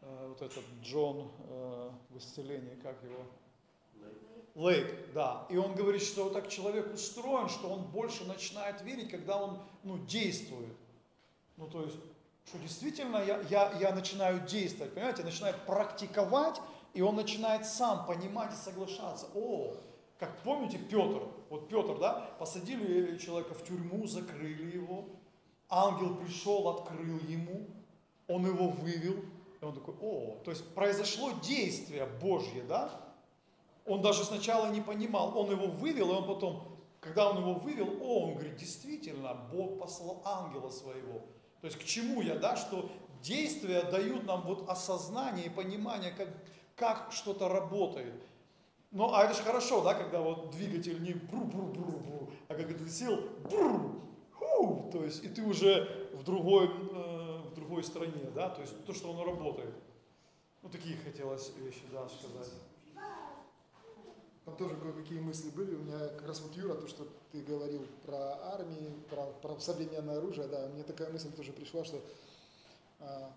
э, 0.00 0.26
вот 0.28 0.42
этот 0.42 0.64
Джон 0.82 1.30
э, 1.48 1.90
в 2.10 2.18
исцелении, 2.18 2.74
как 2.82 3.02
его? 3.02 3.24
late, 4.54 5.12
да. 5.12 5.46
И 5.48 5.56
он 5.56 5.74
говорит, 5.74 6.02
что 6.02 6.28
так 6.30 6.48
человек 6.48 6.92
устроен, 6.92 7.48
что 7.48 7.68
он 7.68 7.84
больше 7.84 8.24
начинает 8.24 8.82
верить, 8.82 9.10
когда 9.10 9.36
он 9.36 9.62
ну, 9.82 9.98
действует. 9.98 10.76
Ну, 11.56 11.66
то 11.68 11.82
есть, 11.82 11.96
что 12.46 12.58
действительно 12.58 13.18
я, 13.18 13.40
я, 13.48 13.72
я 13.78 13.94
начинаю 13.94 14.40
действовать, 14.46 14.94
понимаете, 14.94 15.22
начинаю 15.22 15.54
практиковать, 15.66 16.60
и 16.92 17.00
он 17.00 17.16
начинает 17.16 17.66
сам 17.66 18.06
понимать 18.06 18.52
и 18.52 18.56
соглашаться. 18.56 19.28
О, 19.34 19.74
как 20.22 20.38
помните 20.44 20.78
Петр, 20.78 21.20
вот 21.50 21.68
Петр, 21.68 21.98
да, 21.98 22.30
посадили 22.38 23.18
человека 23.18 23.54
в 23.54 23.64
тюрьму, 23.64 24.06
закрыли 24.06 24.76
его, 24.76 25.06
ангел 25.68 26.14
пришел, 26.14 26.68
открыл 26.68 27.18
ему, 27.26 27.66
он 28.28 28.46
его 28.46 28.68
вывел, 28.68 29.16
и 29.60 29.64
он 29.64 29.74
такой, 29.74 29.96
о, 30.00 30.38
то 30.44 30.52
есть 30.52 30.64
произошло 30.76 31.32
действие 31.42 32.06
Божье, 32.06 32.62
да? 32.62 33.00
Он 33.84 34.00
даже 34.00 34.22
сначала 34.22 34.70
не 34.70 34.80
понимал, 34.80 35.36
он 35.36 35.50
его 35.50 35.66
вывел, 35.66 36.12
и 36.12 36.14
он 36.14 36.28
потом, 36.28 36.68
когда 37.00 37.28
он 37.28 37.38
его 37.38 37.54
вывел, 37.54 37.88
о, 38.00 38.26
он 38.26 38.34
говорит, 38.34 38.54
действительно, 38.54 39.34
Бог 39.52 39.80
послал 39.80 40.22
ангела 40.24 40.70
своего. 40.70 41.22
То 41.60 41.66
есть 41.66 41.80
к 41.80 41.82
чему 41.82 42.22
я, 42.22 42.36
да, 42.36 42.54
что 42.54 42.88
действия 43.22 43.82
дают 43.82 44.24
нам 44.24 44.42
вот 44.42 44.68
осознание 44.68 45.46
и 45.46 45.50
понимание, 45.50 46.12
как, 46.12 46.28
как 46.76 47.10
что-то 47.10 47.48
работает. 47.48 48.22
Ну, 48.92 49.14
а 49.14 49.24
это 49.24 49.34
же 49.34 49.42
хорошо, 49.42 49.82
да, 49.82 49.94
когда 49.94 50.20
вот 50.20 50.50
двигатель 50.50 51.02
не 51.02 51.14
бру-бру-бру-бру, 51.14 52.30
а 52.48 52.54
как 52.54 52.68
ты 52.68 52.88
сел, 52.88 53.18
бру, 53.50 54.02
ху, 54.32 54.90
то 54.92 55.02
есть, 55.02 55.24
и 55.24 55.28
ты 55.28 55.42
уже 55.42 56.10
в 56.12 56.22
другой, 56.22 56.66
э, 56.66 57.38
в 57.48 57.54
другой 57.54 57.84
стране, 57.84 58.30
да, 58.34 58.50
то 58.50 58.60
есть 58.60 58.84
то, 58.84 58.92
что 58.92 59.10
оно 59.10 59.24
работает. 59.24 59.74
Ну, 60.62 60.68
такие 60.68 60.98
хотелось 60.98 61.52
вещи, 61.56 61.82
да, 61.90 62.06
сказать. 62.06 62.52
Там 64.44 64.56
тоже 64.56 64.76
кое-какие 64.76 65.20
мысли 65.20 65.50
были. 65.50 65.74
У 65.74 65.82
меня 65.82 65.98
как 66.08 66.26
раз 66.26 66.40
вот 66.40 66.54
Юра, 66.54 66.74
то, 66.74 66.88
что 66.88 67.06
ты 67.30 67.42
говорил 67.42 67.86
про 68.04 68.52
армии, 68.54 68.92
про, 69.08 69.26
про 69.40 69.58
современное 69.58 70.18
оружие, 70.18 70.48
да, 70.48 70.68
мне 70.68 70.82
такая 70.82 71.10
мысль 71.10 71.32
тоже 71.32 71.52
пришла, 71.52 71.84
что 71.84 71.98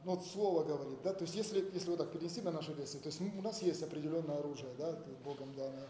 ну 0.04 0.16
вот 0.16 0.26
слово 0.26 0.64
говорит, 0.64 1.00
да, 1.04 1.14
то 1.14 1.24
есть 1.24 1.36
если, 1.36 1.68
если 1.74 1.90
вот 1.90 1.98
так 1.98 2.12
перенести 2.12 2.42
на 2.42 2.52
наше 2.52 2.74
действие, 2.74 3.02
то 3.02 3.10
есть 3.10 3.20
у 3.22 3.42
нас 3.42 3.62
есть 3.62 3.82
определенное 3.82 4.38
оружие, 4.38 4.70
да, 4.78 4.98
Богом 5.24 5.54
данное, 5.56 5.90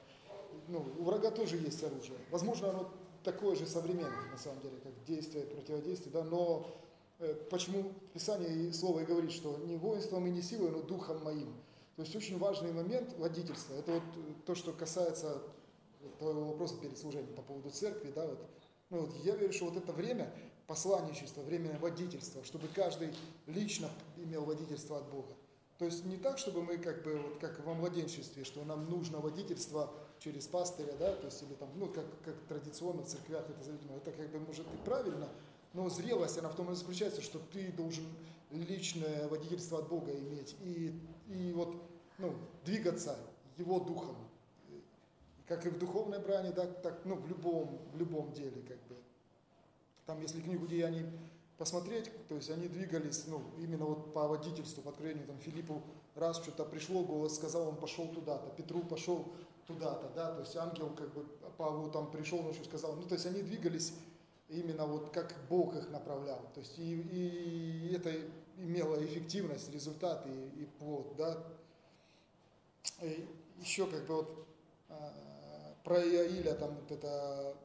ну, 0.67 0.85
у 0.99 1.03
врага 1.03 1.31
тоже 1.31 1.57
есть 1.57 1.83
оружие. 1.83 2.17
Возможно, 2.31 2.69
оно 2.69 2.91
такое 3.23 3.55
же 3.55 3.65
современное, 3.65 4.31
на 4.31 4.37
самом 4.37 4.61
деле, 4.61 4.77
как 4.81 4.93
действие, 5.05 5.45
противодействие, 5.45 6.13
да, 6.13 6.23
но 6.23 6.65
э, 7.19 7.33
почему 7.49 7.91
Писание 8.13 8.67
и 8.67 8.71
Слово 8.71 9.01
и 9.01 9.05
говорит, 9.05 9.31
что 9.31 9.57
не 9.57 9.75
воинством 9.75 10.25
и 10.27 10.29
не 10.29 10.41
силой, 10.41 10.71
но 10.71 10.81
духом 10.81 11.23
моим. 11.23 11.53
То 11.95 12.03
есть 12.03 12.15
очень 12.15 12.37
важный 12.37 12.71
момент 12.71 13.17
водительства. 13.17 13.73
Это 13.75 13.93
вот 13.93 14.03
то, 14.45 14.55
что 14.55 14.73
касается 14.73 15.41
твоего 16.19 16.45
вопроса 16.45 16.75
перед 16.79 16.97
служением 16.97 17.33
по 17.35 17.41
поводу 17.41 17.69
церкви, 17.69 18.11
да, 18.15 18.25
вот. 18.25 18.39
Ну, 18.91 18.99
вот 19.01 19.15
я 19.23 19.35
верю, 19.35 19.51
что 19.51 19.65
вот 19.65 19.77
это 19.77 19.91
время 19.91 20.31
посланничества, 20.67 21.41
время 21.41 21.77
водительства, 21.79 22.43
чтобы 22.43 22.67
каждый 22.67 23.13
лично 23.47 23.89
имел 24.17 24.45
водительство 24.45 24.97
от 24.97 25.09
Бога. 25.09 25.35
То 25.77 25.85
есть 25.85 26.05
не 26.05 26.17
так, 26.17 26.37
чтобы 26.37 26.63
мы 26.63 26.77
как 26.77 27.03
бы, 27.03 27.17
вот 27.17 27.37
как 27.39 27.59
во 27.65 27.73
младенчестве, 27.73 28.45
что 28.45 28.63
нам 28.63 28.89
нужно 28.89 29.19
водительство 29.19 29.91
через 30.19 30.47
пастыря, 30.47 30.93
да, 30.97 31.13
то 31.13 31.25
есть 31.25 31.41
или 31.43 31.53
там, 31.55 31.69
ну, 31.75 31.87
как, 31.87 32.05
как 32.23 32.35
традиционно 32.47 33.03
в 33.03 33.07
церквях 33.07 33.49
это 33.49 33.61
заведено. 33.61 33.97
Это 33.97 34.11
как 34.11 34.29
бы 34.29 34.39
может 34.39 34.65
и 34.65 34.77
правильно, 34.85 35.27
но 35.73 35.89
зрелость, 35.89 36.37
она 36.37 36.47
в 36.47 36.55
том 36.55 36.71
и 36.71 36.75
заключается, 36.75 37.21
что 37.21 37.39
ты 37.51 37.71
должен 37.73 38.05
личное 38.51 39.27
водительство 39.27 39.79
от 39.79 39.89
Бога 39.89 40.13
иметь 40.13 40.55
и, 40.61 40.97
и 41.27 41.51
вот, 41.51 41.75
ну, 42.19 42.33
двигаться 42.63 43.17
Его 43.57 43.79
духом. 43.79 44.15
Как 45.45 45.65
и 45.65 45.69
в 45.69 45.77
духовной 45.77 46.19
брани, 46.19 46.51
да, 46.51 46.65
так, 46.65 47.01
ну, 47.03 47.15
в 47.15 47.27
любом, 47.27 47.81
в 47.93 47.97
любом 47.97 48.31
деле, 48.31 48.61
как 48.61 48.77
бы. 48.87 48.95
Там, 50.05 50.21
если 50.21 50.41
книгу 50.41 50.67
Деяний 50.67 51.05
посмотреть, 51.57 52.11
то 52.27 52.35
есть 52.35 52.49
они 52.49 52.67
двигались, 52.67 53.25
ну, 53.27 53.41
именно 53.57 53.85
вот 53.85 54.13
по 54.13 54.27
водительству, 54.27 54.83
по 54.83 54.89
откровению, 54.89 55.25
там, 55.25 55.37
Филиппу 55.39 55.81
раз 56.15 56.37
что-то 56.37 56.65
пришло, 56.65 57.03
голос 57.03 57.35
сказал, 57.35 57.69
он 57.69 57.77
пошел 57.77 58.07
туда-то, 58.07 58.49
Петру 58.51 58.81
пошел 58.83 59.25
туда-то, 59.65 60.09
да, 60.15 60.33
то 60.33 60.41
есть 60.41 60.55
ангел, 60.55 60.89
как 60.89 61.13
бы, 61.13 61.25
Павлу 61.57 61.89
там 61.89 62.11
пришел, 62.11 62.41
ночью 62.41 62.65
сказал, 62.65 62.95
ну, 62.95 63.03
то 63.03 63.15
есть 63.15 63.25
они 63.25 63.41
двигались 63.41 63.93
именно 64.49 64.85
вот 64.85 65.09
как 65.09 65.33
Бог 65.49 65.75
их 65.75 65.89
направлял, 65.89 66.41
то 66.53 66.59
есть 66.59 66.77
и, 66.77 67.01
и 67.01 67.93
это 67.95 68.13
имело 68.57 69.03
эффективность, 69.03 69.73
результат 69.73 70.25
и, 70.27 70.61
и 70.61 70.65
плод, 70.65 71.15
да. 71.17 71.37
И 73.01 73.27
еще 73.59 73.87
как 73.87 74.05
бы 74.05 74.15
вот 74.15 74.47
а, 74.89 75.73
про 75.83 75.99
Иаиля 75.99 76.53
там 76.53 76.75
вот 76.75 76.91
это 76.91 77.55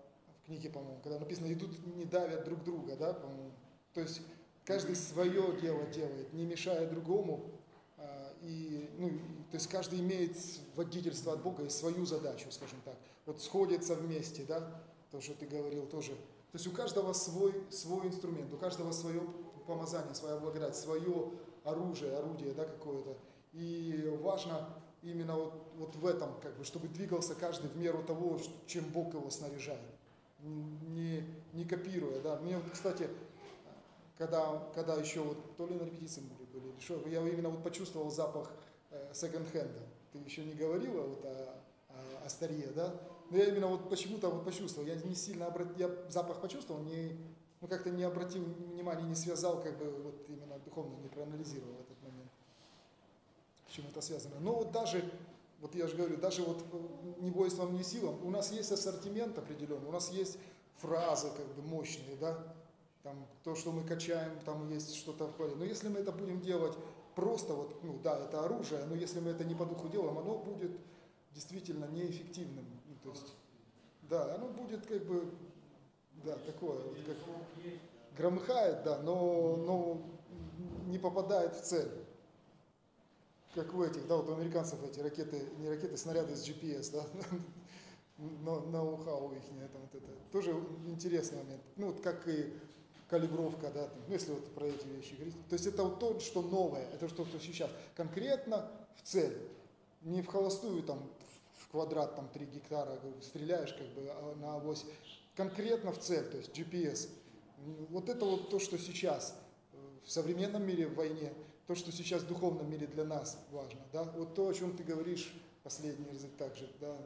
книге, 0.51 0.69
по-моему, 0.69 0.99
когда 1.03 1.21
написано, 1.21 1.53
идут, 1.53 1.71
не 1.97 2.05
давят 2.05 2.45
друг 2.45 2.65
друга, 2.65 2.97
да, 2.97 3.13
по-моему. 3.13 3.53
То 3.95 4.01
есть 4.01 4.21
каждый 4.65 4.97
свое 4.97 5.61
дело 5.61 5.87
делает, 5.87 6.33
не 6.33 6.45
мешая 6.45 6.91
другому. 6.91 7.53
А, 7.97 8.33
и, 8.43 8.91
ну, 8.99 9.11
то 9.51 9.55
есть 9.55 9.69
каждый 9.69 10.01
имеет 10.01 10.37
водительство 10.75 11.35
от 11.35 11.43
Бога 11.43 11.65
и 11.65 11.69
свою 11.69 12.05
задачу, 12.05 12.51
скажем 12.51 12.81
так. 12.85 12.97
Вот 13.27 13.41
сходятся 13.41 13.95
вместе, 13.95 14.43
да, 14.43 14.83
то, 15.13 15.21
что 15.21 15.35
ты 15.35 15.47
говорил 15.47 15.87
тоже. 15.87 16.11
То 16.51 16.57
есть 16.57 16.67
у 16.67 16.73
каждого 16.73 17.13
свой, 17.13 17.55
свой 17.71 18.09
инструмент, 18.09 18.53
у 18.53 18.57
каждого 18.57 18.91
свое 18.91 19.23
помазание, 19.69 20.17
своя 20.17 20.37
благодать, 20.37 20.75
свое 20.75 21.31
оружие, 21.63 22.17
орудие, 22.17 22.55
да, 22.55 22.65
какое-то. 22.65 23.17
И 23.53 24.19
важно 24.21 24.69
именно 25.03 25.37
вот, 25.37 25.55
вот 25.77 25.95
в 25.95 26.07
этом, 26.07 26.41
как 26.43 26.57
бы, 26.59 26.65
чтобы 26.65 26.89
двигался 26.89 27.37
каждый 27.37 27.71
в 27.71 27.77
меру 27.77 28.03
того, 28.03 28.41
чем 28.67 28.85
Бог 28.87 29.15
его 29.15 29.31
снаряжает 29.31 30.00
не, 30.43 31.25
не 31.53 31.65
копируя. 31.65 32.21
Да. 32.21 32.37
Мне, 32.37 32.61
кстати, 32.73 33.09
когда, 34.19 34.69
когда 34.75 34.95
еще 34.95 35.21
вот, 35.21 35.57
то 35.57 35.67
ли 35.67 35.75
на 35.75 35.85
репетиции 35.85 36.23
мы 36.23 36.47
были, 36.47 36.73
или 36.73 36.81
что, 36.81 37.07
я 37.09 37.27
именно 37.27 37.49
вот 37.49 37.63
почувствовал 37.63 38.11
запах 38.11 38.53
э, 38.91 39.11
секонд-хенда. 39.13 39.81
Ты 40.13 40.19
еще 40.19 40.45
не 40.45 40.55
говорила 40.55 41.03
вот 41.03 41.25
о, 41.25 41.63
о, 41.89 42.27
о 42.27 42.29
старье, 42.29 42.69
да? 42.75 42.95
Но 43.31 43.37
я 43.37 43.47
именно 43.47 43.69
вот 43.69 43.89
почему-то 43.89 44.29
вот 44.29 44.45
почувствовал. 44.45 44.87
Я 44.87 44.97
не 44.97 45.15
сильно 45.15 45.47
обратил, 45.47 45.75
я 45.77 46.11
запах 46.11 46.41
почувствовал, 46.41 46.83
не, 46.83 47.17
ну 47.61 47.69
как-то 47.69 47.91
не 47.91 48.03
обратил 48.03 48.45
внимания, 48.45 49.05
не 49.05 49.15
связал, 49.15 49.63
как 49.63 49.79
бы 49.79 49.91
вот 50.03 50.25
именно 50.29 50.59
духовно 50.59 50.97
не 50.97 51.09
проанализировал 51.09 51.75
этот 51.81 52.03
момент. 52.03 52.31
С 53.69 53.73
чем 53.73 53.87
это 53.89 54.01
связано. 54.01 54.41
Но 54.41 54.55
вот 54.55 54.73
даже 54.73 55.09
вот 55.61 55.75
я 55.75 55.87
же 55.87 55.97
говорю, 55.97 56.17
даже 56.17 56.43
вот 56.43 56.65
э, 56.73 57.23
не 57.23 57.31
воинством, 57.31 57.75
не 57.75 57.85
силам, 57.85 58.17
у 58.25 58.31
нас 58.31 58.51
есть 58.53 58.73
ассортимент 58.73 59.39
определенный, 59.39 59.89
у 59.89 59.93
нас 59.93 60.11
есть 60.11 60.39
фразы 60.77 61.29
как 61.37 61.47
бы 61.55 61.63
мощные, 61.63 62.17
да, 62.17 62.55
там 63.03 63.27
то, 63.45 63.55
что 63.55 63.71
мы 63.73 63.85
качаем, 63.85 64.39
там 64.45 64.69
есть 64.71 64.95
что-то 64.95 65.27
в 65.27 65.37
ходе. 65.37 65.55
Но 65.57 65.65
если 65.65 65.89
мы 65.89 66.01
это 66.01 66.13
будем 66.13 66.41
делать 66.41 66.77
просто 67.15 67.55
вот, 67.55 67.83
ну 67.83 67.99
да, 68.03 68.19
это 68.19 68.45
оружие, 68.45 68.85
но 68.87 68.95
если 68.95 69.21
мы 69.21 69.31
это 69.31 69.45
не 69.45 69.55
по 69.55 69.67
духу 69.67 69.89
делаем, 69.89 70.19
оно 70.19 70.39
будет 70.39 70.73
действительно 71.33 71.87
неэффективным. 71.87 72.65
Ну, 72.87 72.95
то 73.03 73.11
есть, 73.11 73.35
да, 74.03 74.35
оно 74.35 74.49
будет 74.49 74.87
как 74.87 75.05
бы, 75.05 75.31
да, 76.25 76.37
такое, 76.47 76.79
вот 76.79 76.97
как 77.07 77.17
громыхает, 78.17 78.83
да, 78.83 78.99
но, 78.99 79.57
но 79.57 80.03
не 80.87 80.99
попадает 80.99 81.55
в 81.55 81.63
цель 81.63 81.91
как 83.55 83.75
у 83.75 83.83
этих, 83.83 84.07
да, 84.07 84.17
вот 84.17 84.29
у 84.29 84.35
американцев 84.35 84.83
эти 84.85 85.01
ракеты, 85.01 85.43
не 85.59 85.69
ракеты, 85.69 85.97
снаряды 85.97 86.37
с 86.37 86.49
GPS, 86.49 86.93
да, 86.93 87.07
но 88.19 88.61
ноу-хау 88.61 89.33
их, 89.33 89.43
там 89.73 89.83
вот 89.83 89.95
это, 89.95 90.07
тоже 90.31 90.53
интересный 90.87 91.39
момент. 91.39 91.63
Ну, 91.77 91.89
вот 91.89 92.01
как 92.01 92.27
и 92.29 92.53
калибровка, 93.09 93.71
да, 93.71 93.89
там, 93.89 93.99
ну, 94.07 94.15
если 94.15 94.33
вот 94.33 94.55
про 94.55 94.67
эти 94.67 94.87
вещи 94.87 95.15
говорить. 95.15 95.35
То 95.49 95.55
есть 95.55 95.67
это 95.67 95.83
вот 95.83 95.99
то, 95.99 96.21
что 96.21 96.43
новое, 96.43 96.87
это 96.93 97.09
что, 97.09 97.27
что 97.27 97.41
сейчас. 97.41 97.71
Конкретно 97.97 98.71
в 98.95 99.03
цель, 99.03 99.37
не 100.03 100.23
в 100.23 100.27
холостую 100.27 100.83
там 100.85 101.03
в 101.59 101.69
квадрат 101.69 102.17
там 102.17 102.29
3 102.29 102.47
гектара 102.47 102.99
стреляешь 103.21 103.73
как 103.73 103.87
бы 103.89 104.09
а 104.09 104.35
на 104.37 104.55
авось, 104.55 104.85
конкретно 105.35 105.93
в 105.93 105.99
цель, 105.99 106.25
то 106.25 106.37
есть 106.37 106.57
GPS. 106.57 107.09
Вот 107.91 108.09
это 108.09 108.25
вот 108.25 108.49
то, 108.49 108.59
что 108.59 108.79
сейчас 108.79 109.37
в 110.05 110.11
современном 110.11 110.67
мире 110.67 110.87
в 110.87 110.95
войне 110.95 111.33
то, 111.71 111.77
что 111.77 111.93
сейчас 111.93 112.23
в 112.23 112.27
духовном 112.27 112.69
мире 112.69 112.89
для 112.89 113.05
нас 113.05 113.39
важно, 113.53 113.79
да, 113.93 114.03
вот 114.03 114.35
то, 114.35 114.49
о 114.49 114.53
чем 114.53 114.77
ты 114.77 114.83
говоришь, 114.83 115.33
последний 115.63 116.13
язык 116.13 116.33
также, 116.37 116.69
да, 116.81 116.97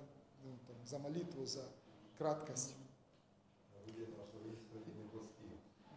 ну, 0.42 0.52
там, 0.66 0.76
за 0.86 0.98
молитву, 0.98 1.44
за 1.44 1.60
краткость. 2.16 2.72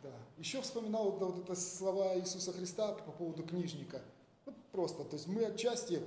Да. 0.04 0.12
Еще 0.38 0.62
вспоминал 0.62 1.18
да, 1.18 1.28
вот 1.28 1.46
это 1.46 1.56
слова 1.56 2.20
Иисуса 2.20 2.52
Христа 2.52 2.92
по 2.92 3.14
поводу 3.14 3.44
книжника. 3.44 4.02
Ну, 4.46 4.54
просто, 4.74 5.06
то 5.06 5.16
есть 5.16 5.28
мы 5.28 5.46
отчасти 5.46 6.02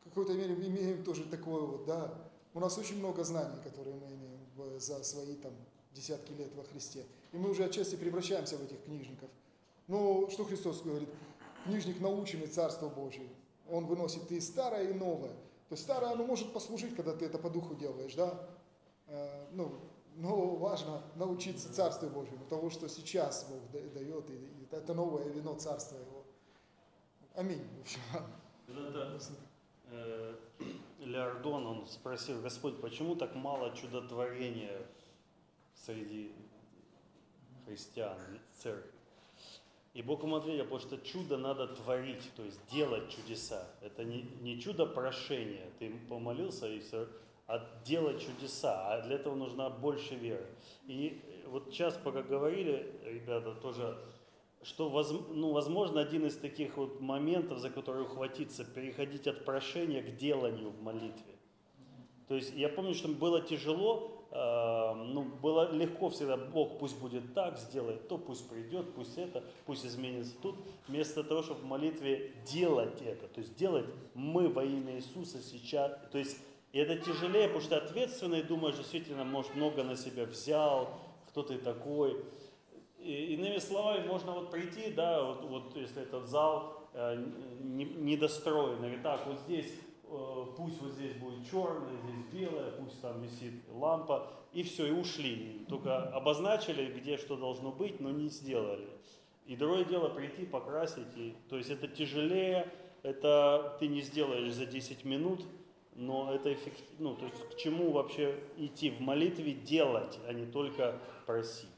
в 0.00 0.04
какой-то 0.04 0.32
мере 0.32 0.54
имеем 0.54 1.04
тоже 1.04 1.24
такое 1.24 1.60
вот, 1.60 1.84
да, 1.84 2.14
у 2.54 2.60
нас 2.60 2.78
очень 2.78 2.96
много 2.96 3.24
знаний, 3.24 3.60
которые 3.62 3.96
мы 3.96 4.06
имеем 4.06 4.80
за 4.80 5.04
свои 5.04 5.34
там 5.34 5.52
десятки 5.92 6.32
лет 6.32 6.54
во 6.56 6.64
Христе. 6.64 7.04
И 7.32 7.36
мы 7.36 7.50
уже 7.50 7.66
отчасти 7.66 7.96
превращаемся 7.96 8.56
в 8.56 8.64
этих 8.64 8.82
книжников. 8.84 9.28
Но 9.88 10.30
что 10.30 10.44
Христос 10.44 10.80
говорит? 10.80 11.08
Книжник 11.64 12.00
наученный 12.00 12.46
Царство 12.46 12.88
Божие. 12.88 13.28
Он 13.70 13.86
выносит 13.86 14.30
и 14.30 14.40
старое, 14.40 14.90
и 14.90 14.92
новое. 14.92 15.32
То 15.68 15.74
есть 15.74 15.84
старое, 15.84 16.12
оно 16.12 16.24
может 16.24 16.52
послужить, 16.52 16.94
когда 16.94 17.14
ты 17.14 17.24
это 17.24 17.38
по 17.38 17.48
духу 17.48 17.74
делаешь, 17.74 18.14
да? 18.14 18.48
Э, 19.06 19.46
ну, 19.52 19.72
но 20.16 20.56
важно 20.56 21.02
научиться 21.16 21.72
Царству 21.72 22.08
Божьему, 22.08 22.44
того, 22.46 22.70
что 22.70 22.88
сейчас 22.88 23.48
Бог 23.48 23.92
дает, 23.92 24.30
и, 24.30 24.66
это 24.70 24.94
новое 24.94 25.28
вино 25.28 25.54
Царства 25.54 25.96
Его. 25.96 26.24
Аминь. 27.34 27.62
Это, 28.68 29.18
э, 29.86 30.34
Леордон, 30.98 31.66
он 31.66 31.86
спросил, 31.86 32.40
Господь, 32.40 32.80
почему 32.80 33.16
так 33.16 33.34
мало 33.34 33.74
чудотворения 33.74 34.86
среди 35.74 36.32
христиан, 37.66 38.18
церкви? 38.52 39.01
И 39.94 40.00
Бог 40.00 40.22
ему 40.22 40.36
ответил, 40.36 40.64
потому 40.64 40.80
что 40.80 40.96
чудо 40.98 41.36
надо 41.36 41.66
творить, 41.66 42.30
то 42.34 42.42
есть 42.42 42.58
делать 42.70 43.10
чудеса. 43.10 43.68
Это 43.82 44.04
не, 44.04 44.22
не 44.40 44.58
чудо 44.58 44.86
прошения, 44.86 45.70
ты 45.78 45.92
помолился 46.08 46.66
и 46.66 46.80
все, 46.80 47.08
а 47.46 47.62
делать 47.84 48.24
чудеса, 48.24 48.86
а 48.86 49.02
для 49.02 49.16
этого 49.16 49.34
нужна 49.34 49.68
больше 49.68 50.14
веры. 50.14 50.46
И 50.86 51.20
вот 51.46 51.66
сейчас, 51.70 51.98
пока 52.02 52.22
говорили, 52.22 52.90
ребята, 53.04 53.54
тоже, 53.54 53.98
что, 54.62 54.88
ну, 55.28 55.52
возможно, 55.52 56.00
один 56.00 56.26
из 56.26 56.38
таких 56.38 56.78
вот 56.78 57.00
моментов, 57.00 57.58
за 57.58 57.68
который 57.68 58.04
ухватиться, 58.04 58.64
переходить 58.64 59.26
от 59.26 59.44
прошения 59.44 60.02
к 60.02 60.16
деланию 60.16 60.70
в 60.70 60.82
молитве. 60.82 61.34
То 62.28 62.36
есть 62.36 62.54
я 62.54 62.70
помню, 62.70 62.94
что 62.94 63.08
было 63.08 63.42
тяжело, 63.42 64.21
ну, 64.34 65.24
было 65.42 65.70
легко 65.72 66.08
всегда, 66.08 66.38
Бог 66.38 66.78
пусть 66.78 66.98
будет 66.98 67.34
так, 67.34 67.58
сделает 67.58 68.08
то, 68.08 68.16
пусть 68.16 68.48
придет, 68.48 68.94
пусть 68.94 69.18
это, 69.18 69.44
пусть 69.66 69.84
изменится 69.84 70.34
тут, 70.40 70.56
вместо 70.88 71.22
того, 71.22 71.42
чтобы 71.42 71.60
в 71.60 71.64
молитве 71.64 72.32
делать 72.46 73.02
это, 73.02 73.28
то 73.28 73.40
есть 73.40 73.54
делать 73.56 73.84
мы 74.14 74.48
во 74.48 74.64
имя 74.64 74.96
Иисуса 74.96 75.42
сейчас, 75.42 75.92
то 76.10 76.16
есть 76.16 76.38
это 76.72 76.96
тяжелее, 76.96 77.48
потому 77.48 77.60
что 77.60 77.76
ответственный 77.76 78.42
думаешь, 78.42 78.76
действительно, 78.76 79.24
может, 79.24 79.54
много 79.54 79.84
на 79.84 79.96
себя 79.96 80.24
взял, 80.24 80.88
кто 81.28 81.42
ты 81.42 81.58
такой. 81.58 82.24
И, 82.98 83.34
иными 83.34 83.58
словами, 83.58 84.06
можно 84.06 84.32
вот 84.32 84.50
прийти, 84.50 84.90
да, 84.90 85.22
вот, 85.22 85.44
вот 85.44 85.76
если 85.76 86.02
этот 86.02 86.26
зал 86.28 86.88
э, 86.94 87.22
не, 87.60 87.84
недостроенный, 87.84 88.96
так, 89.02 89.26
вот 89.26 89.40
здесь, 89.40 89.70
пусть 90.56 90.80
вот 90.80 90.92
здесь 90.92 91.14
будет 91.14 91.48
черное, 91.50 91.96
здесь 92.02 92.24
белое, 92.32 92.72
пусть 92.72 93.00
там 93.00 93.22
висит 93.22 93.54
лампа, 93.70 94.30
и 94.52 94.62
все, 94.62 94.86
и 94.86 94.90
ушли. 94.90 95.64
Только 95.68 96.08
обозначили, 96.10 96.92
где 96.92 97.16
что 97.16 97.36
должно 97.36 97.72
быть, 97.72 98.00
но 98.00 98.10
не 98.10 98.28
сделали. 98.28 98.88
И 99.46 99.56
другое 99.56 99.84
дело 99.84 100.08
прийти, 100.08 100.44
покрасить, 100.44 101.16
и, 101.16 101.34
то 101.48 101.56
есть 101.56 101.70
это 101.70 101.88
тяжелее, 101.88 102.72
это 103.02 103.76
ты 103.80 103.88
не 103.88 104.00
сделаешь 104.00 104.52
за 104.52 104.66
10 104.66 105.04
минут, 105.04 105.44
но 105.94 106.32
это 106.32 106.52
эффективно, 106.52 107.10
ну, 107.10 107.14
то 107.16 107.24
есть 107.24 107.48
к 107.50 107.56
чему 107.56 107.90
вообще 107.90 108.38
идти 108.56 108.90
в 108.90 109.00
молитве 109.00 109.52
делать, 109.52 110.18
а 110.26 110.32
не 110.32 110.46
только 110.46 110.98
просить. 111.26 111.68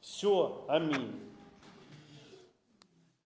Все, 0.00 0.64
аминь. 0.68 1.29